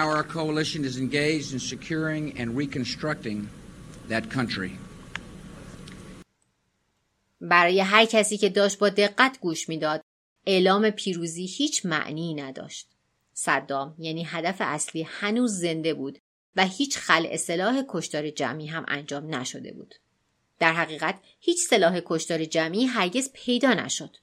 Now 0.00 0.08
our 0.16 0.26
coalition 0.38 0.80
is 0.90 0.96
engaged 1.06 1.50
in 1.56 1.60
securing 1.72 2.24
and 2.38 2.48
reconstructing 2.62 3.38
that 4.08 4.24
country. 4.36 4.70
برای 7.40 7.80
هر 7.80 8.04
کسی 8.04 8.36
که 8.36 8.48
داشت 8.48 8.78
با 8.78 8.88
دقت 8.88 9.38
گوش 9.40 9.68
می‌داد 9.68 10.04
اعلام 10.46 10.90
پیروزی 10.90 11.46
هیچ 11.46 11.86
معنی 11.86 12.34
نداشت. 12.34 12.88
صدام 13.34 13.94
یعنی 13.98 14.24
هدف 14.24 14.56
اصلی 14.60 15.02
هنوز 15.02 15.60
زنده 15.60 15.94
بود 15.94 16.18
و 16.56 16.66
هیچ 16.66 16.98
خلع 16.98 17.36
سلاح 17.36 17.82
کشتار 17.88 18.30
جمعی 18.30 18.66
هم 18.66 18.84
انجام 18.88 19.34
نشده 19.34 19.72
بود. 19.72 19.94
در 20.58 20.72
حقیقت 20.72 21.20
هیچ 21.40 21.58
سلاح 21.58 22.00
کشتار 22.06 22.44
جمعی 22.44 22.86
هرگز 22.86 23.30
پیدا 23.32 23.74
نشد. 23.74 24.16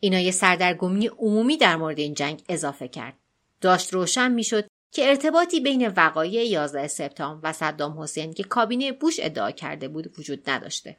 اینا 0.00 0.20
یه 0.20 0.30
سردرگمی 0.30 1.06
عمومی 1.06 1.56
در 1.56 1.76
مورد 1.76 1.98
این 1.98 2.14
جنگ 2.14 2.42
اضافه 2.48 2.88
کرد. 2.88 3.14
داشت 3.60 3.94
روشن 3.94 4.32
می‌شد 4.32 4.69
که 4.92 5.08
ارتباطی 5.08 5.60
بین 5.60 5.88
وقایع 5.88 6.44
11 6.44 6.86
سپتامبر 6.86 7.50
و 7.50 7.52
صدام 7.52 8.00
حسین 8.00 8.32
که 8.32 8.42
کابینه 8.42 8.92
بوش 8.92 9.16
ادعا 9.22 9.50
کرده 9.50 9.88
بود 9.88 10.18
وجود 10.18 10.50
نداشته 10.50 10.96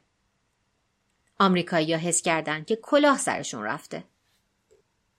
آمریکایی‌ها 1.38 2.00
حس 2.00 2.22
کردند 2.22 2.66
که 2.66 2.76
کلاه 2.76 3.18
سرشون 3.18 3.62
رفته 3.62 4.04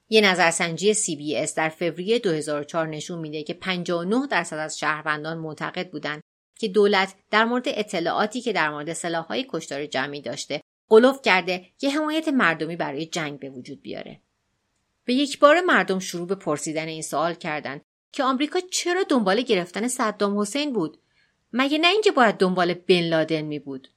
یه 0.09 0.21
نظرسنجی 0.21 0.93
CBS 0.93 1.53
در 1.53 1.69
فوریه 1.69 2.19
2004 2.19 2.87
نشون 2.87 3.19
میده 3.19 3.43
که 3.43 3.53
59 3.53 4.27
درصد 4.27 4.57
از 4.57 4.79
شهروندان 4.79 5.37
معتقد 5.37 5.89
بودند 5.89 6.21
که 6.59 6.67
دولت 6.67 7.15
در 7.31 7.45
مورد 7.45 7.63
اطلاعاتی 7.67 8.41
که 8.41 8.53
در 8.53 8.69
مورد 8.69 8.93
سلاحهای 8.93 9.45
کشتار 9.49 9.85
جمعی 9.85 10.21
داشته 10.21 10.61
قلوف 10.89 11.21
کرده 11.21 11.65
که 11.77 11.89
حمایت 11.89 12.27
مردمی 12.27 12.75
برای 12.75 13.05
جنگ 13.05 13.39
به 13.39 13.49
وجود 13.49 13.81
بیاره. 13.81 14.19
به 15.05 15.13
یک 15.13 15.39
بار 15.39 15.61
مردم 15.61 15.99
شروع 15.99 16.27
به 16.27 16.35
پرسیدن 16.35 16.87
این 16.87 17.01
سوال 17.01 17.33
کردند 17.33 17.81
که 18.13 18.23
آمریکا 18.23 18.59
چرا 18.71 19.03
دنبال 19.03 19.41
گرفتن 19.41 19.87
صدام 19.87 20.39
حسین 20.39 20.73
بود؟ 20.73 20.97
مگه 21.53 21.77
نه 21.77 21.87
اینکه 21.87 22.11
باید 22.11 22.37
دنبال 22.37 22.73
بن 22.73 23.01
لادن 23.01 23.41
می 23.41 23.59
بود؟ 23.59 23.87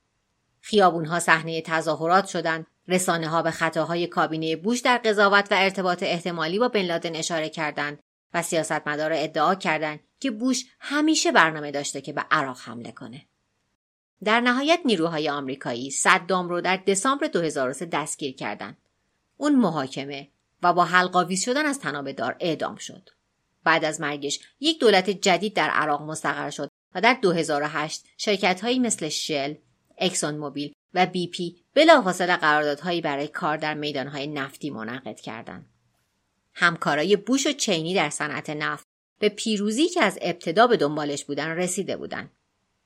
خیابونها 0.61 1.21
صحنه 1.21 1.63
تظاهرات 1.63 2.27
شدند 2.27 2.67
رسانه 2.89 3.29
ها 3.29 3.43
به 3.43 3.51
خطاهای 3.51 4.07
کابینه 4.07 4.57
بوش 4.57 4.81
در 4.81 4.99
قضاوت 4.99 5.53
و 5.53 5.55
ارتباط 5.59 6.03
احتمالی 6.03 6.59
با 6.59 6.69
بن 6.69 6.83
لادن 6.83 7.17
اشاره 7.17 7.49
کردند 7.49 7.99
و 8.35 8.43
سیاستمدارا 8.43 9.17
ادعا 9.17 9.55
کردند 9.55 10.01
که 10.21 10.31
بوش 10.31 10.65
همیشه 10.81 11.33
برنامه 11.33 11.71
داشته 11.71 12.01
که 12.01 12.13
به 12.13 12.25
عراق 12.31 12.59
حمله 12.61 12.93
کنه. 12.93 13.27
در 14.25 14.41
نهایت 14.41 14.81
نیروهای 14.85 15.29
آمریکایی 15.29 15.91
صدام 15.91 16.49
رو 16.49 16.61
در 16.61 16.77
دسامبر 16.77 17.27
2003 17.27 17.87
دستگیر 17.87 18.35
کردند. 18.35 18.77
اون 19.37 19.57
محاکمه 19.57 20.29
و 20.63 20.73
با 20.73 20.85
حلقاویز 20.85 21.45
شدن 21.45 21.67
از 21.67 21.79
تنابه 21.79 22.13
دار 22.13 22.37
اعدام 22.41 22.77
شد. 22.77 23.11
بعد 23.67 23.85
از 23.85 24.01
مرگش 24.01 24.41
یک 24.61 24.81
دولت 24.81 25.11
جدید 25.11 25.55
در 25.55 25.71
عراق 25.71 26.03
مستقر 26.03 26.51
شد 26.51 26.71
و 26.95 27.01
در 27.01 27.15
2008 27.15 28.05
شرکت 28.17 28.61
هایی 28.61 28.79
مثل 28.79 29.09
شل، 29.09 29.55
اکسون 29.99 30.37
موبیل 30.37 30.73
و 30.95 31.07
بی 31.07 31.27
پی 31.27 31.57
بلافاصله 31.75 32.37
قراردادهایی 32.37 33.01
برای 33.01 33.29
کار 33.29 33.57
در 33.57 33.75
میدانهای 33.75 34.27
نفتی 34.27 34.71
منعقد 34.71 35.21
کردند. 35.21 35.67
همکارای 36.55 37.17
بوش 37.17 37.47
و 37.47 37.53
چینی 37.53 37.95
در 37.95 38.11
صنعت 38.11 38.51
نفت 38.51 38.87
به 39.19 39.29
پیروزی 39.29 39.89
که 39.89 40.03
از 40.03 40.19
ابتدا 40.23 40.67
به 40.67 40.77
دنبالش 40.77 41.25
بودن 41.25 41.49
رسیده 41.49 41.97
بودند. 41.97 42.31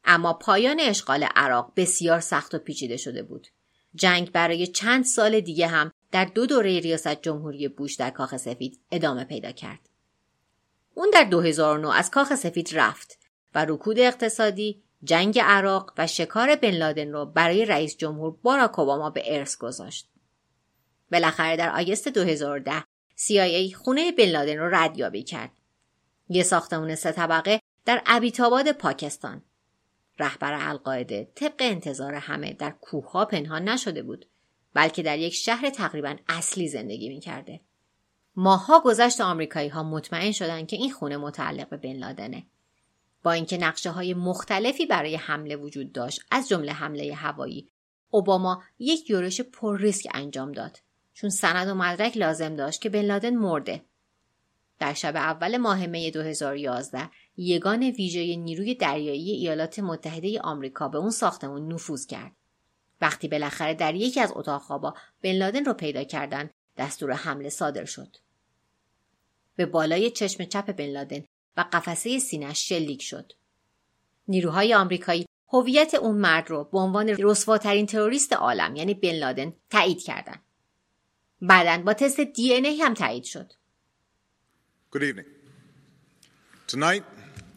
اما 0.05 0.33
پایان 0.33 0.81
اشغال 0.81 1.23
عراق 1.37 1.73
بسیار 1.77 2.21
سخت 2.21 2.55
و 2.55 2.59
پیچیده 2.59 2.97
شده 2.97 3.23
بود. 3.23 3.47
جنگ 3.95 4.33
برای 4.33 4.67
چند 4.67 5.05
سال 5.05 5.41
دیگه 5.41 5.67
هم 5.67 5.93
در 6.13 6.25
دو 6.25 6.47
دوره 6.47 6.81
ریاست 6.81 7.23
جمهوری 7.23 7.69
بوش 7.69 7.95
در 7.95 8.11
کاخ 8.11 8.37
سفید 8.37 8.81
ادامه 8.91 9.25
پیدا 9.25 9.53
کرد. 9.53 9.90
اون 11.01 11.11
در 11.11 11.25
2009 11.25 11.97
از 11.97 12.11
کاخ 12.11 12.35
سفید 12.35 12.71
رفت 12.73 13.19
و 13.55 13.65
رکود 13.69 13.99
اقتصادی 13.99 14.83
جنگ 15.05 15.39
عراق 15.39 15.93
و 15.99 16.07
شکار 16.07 16.57
بن 16.57 16.71
لادن 16.71 17.13
رو 17.13 17.27
برای 17.27 17.65
رئیس 17.65 17.97
جمهور 17.97 18.37
باراک 18.43 18.79
اوباما 18.79 19.11
به 19.11 19.39
ارث 19.39 19.57
گذاشت. 19.57 20.09
بالاخره 21.13 21.57
در 21.57 21.81
آگست 21.81 22.09
2010 22.09 22.85
CIA 23.17 23.73
خونه 23.75 24.13
بن 24.13 24.25
لادن 24.25 24.57
رو 24.57 24.75
ردیابی 24.75 25.23
کرد. 25.23 25.51
یه 26.29 26.43
ساختمون 26.43 26.95
سه 26.95 27.13
طبقه 27.13 27.61
در 27.85 28.03
ابیتاباد 28.07 28.73
پاکستان. 28.73 29.43
رهبر 30.19 30.69
القاعده 30.69 31.33
طبق 31.35 31.57
انتظار 31.59 32.15
همه 32.15 32.53
در 32.53 32.71
کوهها 32.71 33.25
پنهان 33.25 33.69
نشده 33.69 34.03
بود 34.03 34.27
بلکه 34.75 35.03
در 35.03 35.19
یک 35.19 35.35
شهر 35.35 35.71
تقریبا 35.71 36.17
اصلی 36.29 36.69
زندگی 36.69 37.09
می‌کرده. 37.09 37.61
ماها 38.37 38.81
گذشت 38.85 39.21
آمریکایی 39.21 39.69
ها 39.69 39.83
مطمئن 39.83 40.33
شدند 40.33 40.67
که 40.67 40.77
این 40.77 40.93
خونه 40.93 41.17
متعلق 41.17 41.69
به 41.69 41.77
بن 41.77 41.93
لادنه. 41.93 42.47
با 43.23 43.33
اینکه 43.33 43.59
نقشه 43.59 43.91
های 43.91 44.15
مختلفی 44.15 44.87
برای 44.87 45.17
حمله 45.17 45.57
وجود 45.57 45.93
داشت 45.93 46.21
از 46.31 46.49
جمله 46.49 46.73
حمله 46.73 47.15
هوایی 47.15 47.69
اوباما 48.11 48.63
یک 48.79 49.11
یورش 49.11 49.41
پر 49.41 49.79
ریسک 49.79 50.09
انجام 50.15 50.53
داد 50.53 50.79
چون 51.15 51.31
سند 51.31 51.69
و 51.69 51.75
مدرک 51.75 52.17
لازم 52.17 52.57
داشت 52.57 52.83
که 52.83 52.89
بن 52.89 53.03
لادن 53.03 53.37
مرده 53.37 53.85
در 54.79 54.95
شب 54.95 55.17
اول 55.17 55.57
ماه 55.57 55.87
می 55.87 56.11
2011 56.11 57.11
یگان 57.37 57.83
ویژه 57.83 58.37
نیروی 58.37 58.75
دریایی 58.75 59.31
ایالات 59.31 59.79
متحده 59.79 60.41
آمریکا 60.41 60.89
به 60.89 60.99
اون 60.99 61.11
ساختمون 61.11 61.73
نفوذ 61.73 62.07
کرد. 62.07 62.33
وقتی 63.01 63.29
بالاخره 63.29 63.75
در 63.75 63.95
یکی 63.95 64.21
از 64.21 64.33
اتاق 64.37 64.63
خوابا 64.63 64.95
بن 65.23 65.33
لادن 65.33 65.65
رو 65.65 65.75
پیدا 65.75 66.05
کردن 66.05 66.51
دستور 66.81 67.13
حمله 67.13 67.49
صادر 67.49 67.85
شد. 67.85 68.17
به 69.57 69.67
بالای 69.67 70.11
چشم 70.11 70.45
چپ 70.45 70.73
بن 70.73 70.87
لادن 70.87 71.25
و 71.57 71.65
قفسه 71.73 72.19
سینش 72.19 72.69
شلیک 72.69 73.03
شد. 73.03 73.33
نیروهای 74.29 74.75
آمریکایی 74.75 75.27
هویت 75.49 75.95
اون 75.95 76.17
مرد 76.17 76.51
رو 76.51 76.65
به 76.65 76.79
عنوان 76.79 77.09
رسواترین 77.09 77.87
تروریست 77.87 78.33
عالم 78.33 78.77
یعنی 78.77 78.95
بن 78.95 79.13
لادن 79.13 79.53
تایید 79.71 80.03
کردند. 80.03 80.41
بعدا 81.43 81.83
با 81.83 81.95
تست 81.95 82.21
دی 82.21 82.53
ای 82.53 82.83
هم 82.83 82.95
تایید 82.95 83.25
شد. 83.25 83.53
Good 84.93 85.03
evening. 85.03 85.27
Tonight, 86.67 87.05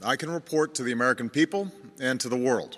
I 0.03 0.15
can 0.15 0.30
report 0.30 0.76
to 0.76 0.84
the 0.84 0.91
American 0.91 1.30
people 1.30 1.71
and 1.99 2.19
to 2.19 2.30
the 2.30 2.41
world 2.47 2.78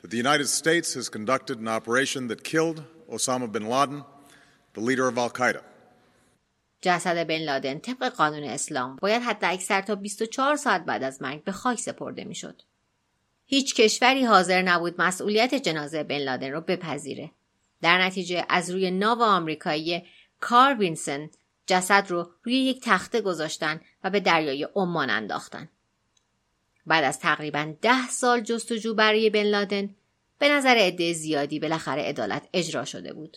that 0.00 0.10
the 0.10 0.16
United 0.26 0.48
States 0.48 0.94
has 0.94 1.08
conducted 1.08 1.56
an 1.58 1.68
operation 1.68 2.28
that 2.28 2.42
killed 2.52 2.78
Osama 3.14 3.50
bin 3.50 3.66
Laden, 3.68 4.04
the 4.78 4.84
leader 4.84 5.08
of 5.08 5.18
Al 5.18 5.30
Qaeda. 5.30 5.62
جسد 6.82 7.26
بن 7.26 7.38
لادن 7.38 7.78
طبق 7.78 8.08
قانون 8.08 8.44
اسلام 8.44 8.96
باید 8.96 9.22
حتی 9.22 9.46
اکثر 9.46 9.80
تا 9.80 9.94
24 9.94 10.56
ساعت 10.56 10.84
بعد 10.84 11.02
از 11.02 11.22
مرگ 11.22 11.44
به 11.44 11.52
خاک 11.52 11.78
سپرده 11.78 12.24
می‌شد. 12.24 12.62
هیچ 13.46 13.74
کشوری 13.74 14.24
حاضر 14.24 14.62
نبود 14.62 15.00
مسئولیت 15.00 15.54
جنازه 15.54 16.02
بن 16.02 16.18
لادن 16.18 16.50
رو 16.50 16.60
بپذیره. 16.60 17.30
در 17.82 18.02
نتیجه 18.02 18.46
از 18.48 18.70
روی 18.70 18.90
ناو 18.90 19.22
آمریکایی 19.22 20.02
کار 20.40 20.74
وینسن 20.74 21.30
جسد 21.66 22.06
رو 22.08 22.30
روی 22.42 22.54
یک 22.54 22.80
تخته 22.82 23.20
گذاشتن 23.20 23.80
و 24.04 24.10
به 24.10 24.20
دریای 24.20 24.68
عمان 24.74 25.10
انداختن. 25.10 25.68
بعد 26.86 27.04
از 27.04 27.18
تقریبا 27.18 27.74
ده 27.82 28.08
سال 28.08 28.40
جستجو 28.40 28.94
برای 28.94 29.30
بن 29.30 29.42
لادن 29.42 29.94
به 30.38 30.48
نظر 30.48 30.76
عده 30.78 31.12
زیادی 31.12 31.60
بالاخره 31.60 32.02
عدالت 32.02 32.48
اجرا 32.52 32.84
شده 32.84 33.12
بود. 33.12 33.36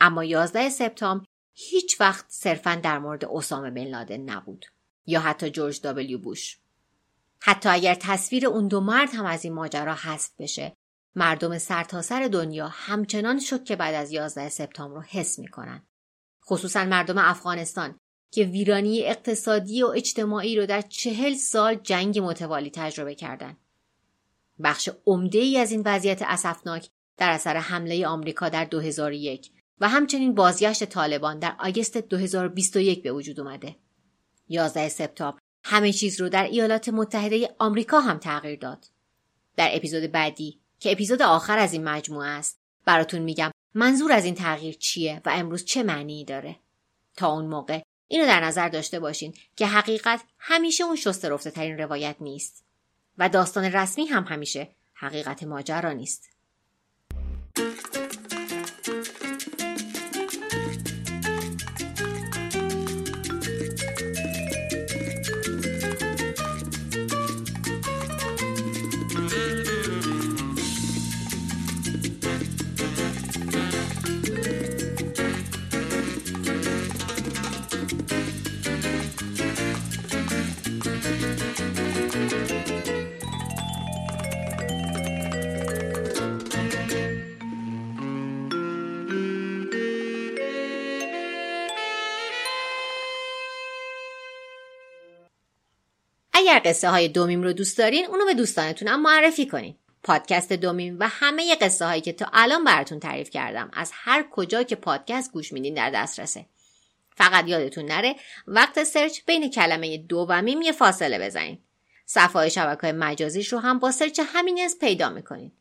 اما 0.00 0.24
11 0.24 0.68
سپتامبر 0.68 1.24
هیچ 1.54 2.00
وقت 2.00 2.24
صرفا 2.28 2.74
در 2.74 2.98
مورد 2.98 3.24
اسامه 3.24 3.70
بن 3.70 3.84
لادن 3.84 4.20
نبود 4.20 4.66
یا 5.06 5.20
حتی 5.20 5.50
جورج 5.50 5.80
دابلیو 5.80 6.18
بوش. 6.18 6.58
حتی 7.40 7.68
اگر 7.68 7.94
تصویر 7.94 8.46
اون 8.46 8.68
دو 8.68 8.80
مرد 8.80 9.14
هم 9.14 9.24
از 9.24 9.44
این 9.44 9.54
ماجرا 9.54 9.94
حذف 9.94 10.30
بشه 10.38 10.76
مردم 11.16 11.58
سرتاسر 11.58 12.22
سر 12.22 12.28
دنیا 12.28 12.68
همچنان 12.68 13.38
شک 13.38 13.64
که 13.64 13.76
بعد 13.76 13.94
از 13.94 14.12
11 14.12 14.48
سپتامبر 14.48 14.96
رو 14.96 15.02
حس 15.02 15.38
می‌کنن 15.38 15.82
خصوصا 16.46 16.84
مردم 16.84 17.18
افغانستان 17.18 17.98
که 18.30 18.44
ویرانی 18.44 19.02
اقتصادی 19.02 19.82
و 19.82 19.86
اجتماعی 19.86 20.56
رو 20.56 20.66
در 20.66 20.80
چهل 20.80 21.34
سال 21.34 21.74
جنگ 21.74 22.18
متوالی 22.18 22.70
تجربه 22.70 23.14
کردند. 23.14 23.56
بخش 24.62 24.88
عمده 25.06 25.38
ای 25.38 25.58
از 25.58 25.70
این 25.70 25.82
وضعیت 25.84 26.22
اسفناک 26.22 26.90
در 27.16 27.30
اثر 27.30 27.56
حمله 27.56 28.06
آمریکا 28.06 28.48
در 28.48 28.64
2001 28.64 29.50
و 29.80 29.88
همچنین 29.88 30.34
بازگشت 30.34 30.84
طالبان 30.84 31.38
در 31.38 31.56
آگست 31.58 31.96
2021 31.96 33.02
به 33.02 33.12
وجود 33.12 33.40
اومده. 33.40 33.76
11 34.48 34.88
سپتامبر 34.88 35.38
همه 35.64 35.92
چیز 35.92 36.20
رو 36.20 36.28
در 36.28 36.44
ایالات 36.44 36.88
متحده 36.88 37.54
آمریکا 37.58 38.00
هم 38.00 38.18
تغییر 38.18 38.58
داد. 38.58 38.86
در 39.56 39.68
اپیزود 39.72 40.12
بعدی 40.12 40.60
که 40.80 40.92
اپیزود 40.92 41.22
آخر 41.22 41.58
از 41.58 41.72
این 41.72 41.84
مجموعه 41.84 42.28
است 42.28 42.60
براتون 42.84 43.22
میگم 43.22 43.50
منظور 43.74 44.12
از 44.12 44.24
این 44.24 44.34
تغییر 44.34 44.74
چیه 44.74 45.22
و 45.24 45.30
امروز 45.30 45.64
چه 45.64 45.82
معنی 45.82 46.24
داره 46.24 46.56
تا 47.16 47.32
اون 47.32 47.46
موقع 47.46 47.80
اینو 48.08 48.26
در 48.26 48.44
نظر 48.44 48.68
داشته 48.68 49.00
باشین 49.00 49.34
که 49.56 49.66
حقیقت 49.66 50.20
همیشه 50.38 50.84
اون 50.84 50.96
شسته 50.96 51.28
رفته 51.28 51.50
ترین 51.50 51.78
روایت 51.78 52.16
نیست 52.20 52.64
و 53.18 53.28
داستان 53.28 53.64
رسمی 53.64 54.06
هم 54.06 54.24
همیشه 54.24 54.68
حقیقت 54.94 55.42
ماجرا 55.42 55.92
نیست 55.92 56.30
اگر 96.54 96.70
قصه 96.70 96.90
های 96.90 97.08
دومیم 97.08 97.42
رو 97.42 97.52
دوست 97.52 97.78
دارین 97.78 98.06
اونو 98.06 98.24
به 98.24 98.34
دوستانتون 98.34 98.88
هم 98.88 99.02
معرفی 99.02 99.46
کنین. 99.46 99.74
پادکست 100.02 100.52
دومیم 100.52 100.96
و 101.00 101.08
همه 101.08 101.56
قصه 101.56 101.84
هایی 101.84 102.00
که 102.00 102.12
تا 102.12 102.26
الان 102.32 102.64
براتون 102.64 103.00
تعریف 103.00 103.30
کردم 103.30 103.70
از 103.72 103.90
هر 103.94 104.24
کجا 104.30 104.62
که 104.62 104.76
پادکست 104.76 105.32
گوش 105.32 105.52
میدین 105.52 105.74
در 105.74 105.90
دسترسه. 105.90 106.46
فقط 107.16 107.48
یادتون 107.48 107.84
نره 107.84 108.16
وقت 108.46 108.84
سرچ 108.84 109.20
بین 109.26 109.50
کلمه 109.50 109.98
دو 109.98 110.26
و 110.28 110.42
میم 110.42 110.62
یه 110.62 110.72
فاصله 110.72 111.18
بزنین. 111.18 111.58
صفحه 112.06 112.32
های 112.32 112.50
شبکه 112.50 112.92
مجازیش 112.92 113.52
رو 113.52 113.58
هم 113.58 113.78
با 113.78 113.90
سرچ 113.90 114.20
همین 114.24 114.60
از 114.64 114.78
پیدا 114.80 115.10
می‌کنین. 115.10 115.52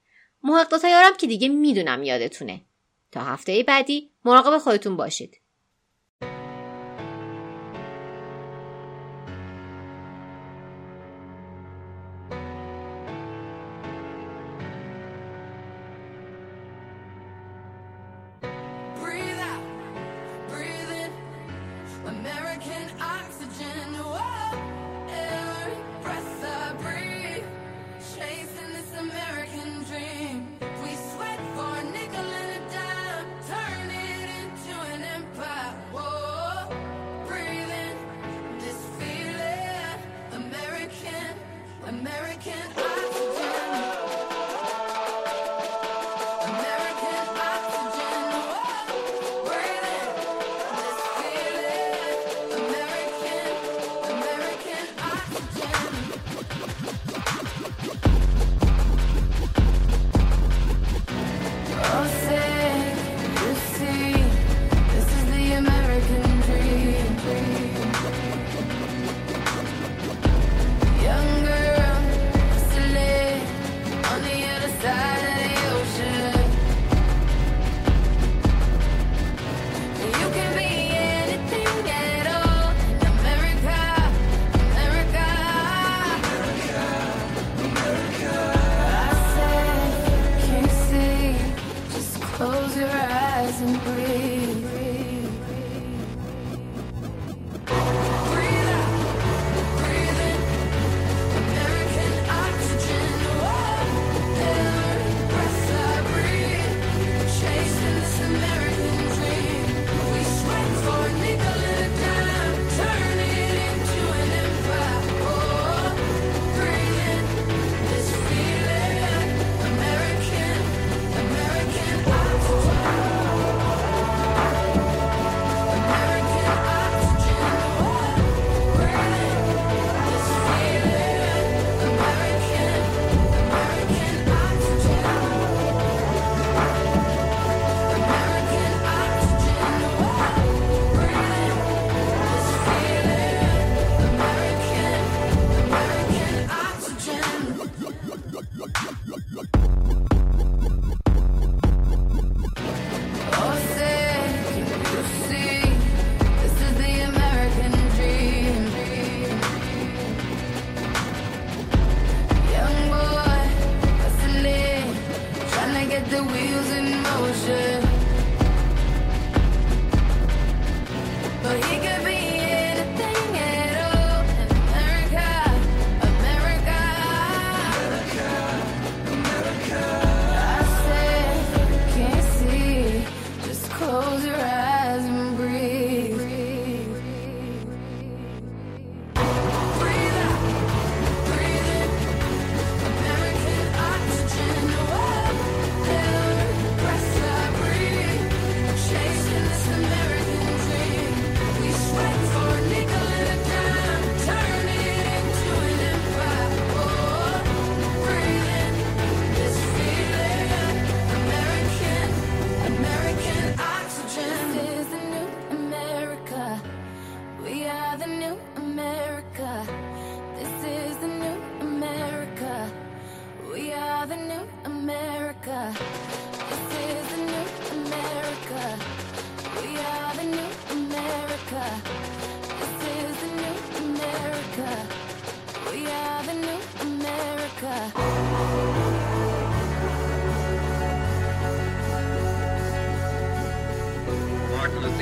محق 0.43 0.69
دوتایارم 0.69 1.17
که 1.17 1.27
دیگه 1.27 1.49
می‌دونم 1.49 2.03
یادتونه. 2.03 2.61
تا 3.11 3.21
هفته 3.21 3.63
بعدی 3.63 4.11
مراقب 4.25 4.57
خودتون 4.57 4.97
باشید. 4.97 5.39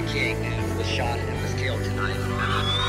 the 0.02 0.14
king 0.14 0.36
and 0.38 0.78
was 0.78 0.88
shot 0.88 1.20
and 1.20 1.42
was 1.42 1.54
killed 1.54 1.84
tonight. 1.84 2.81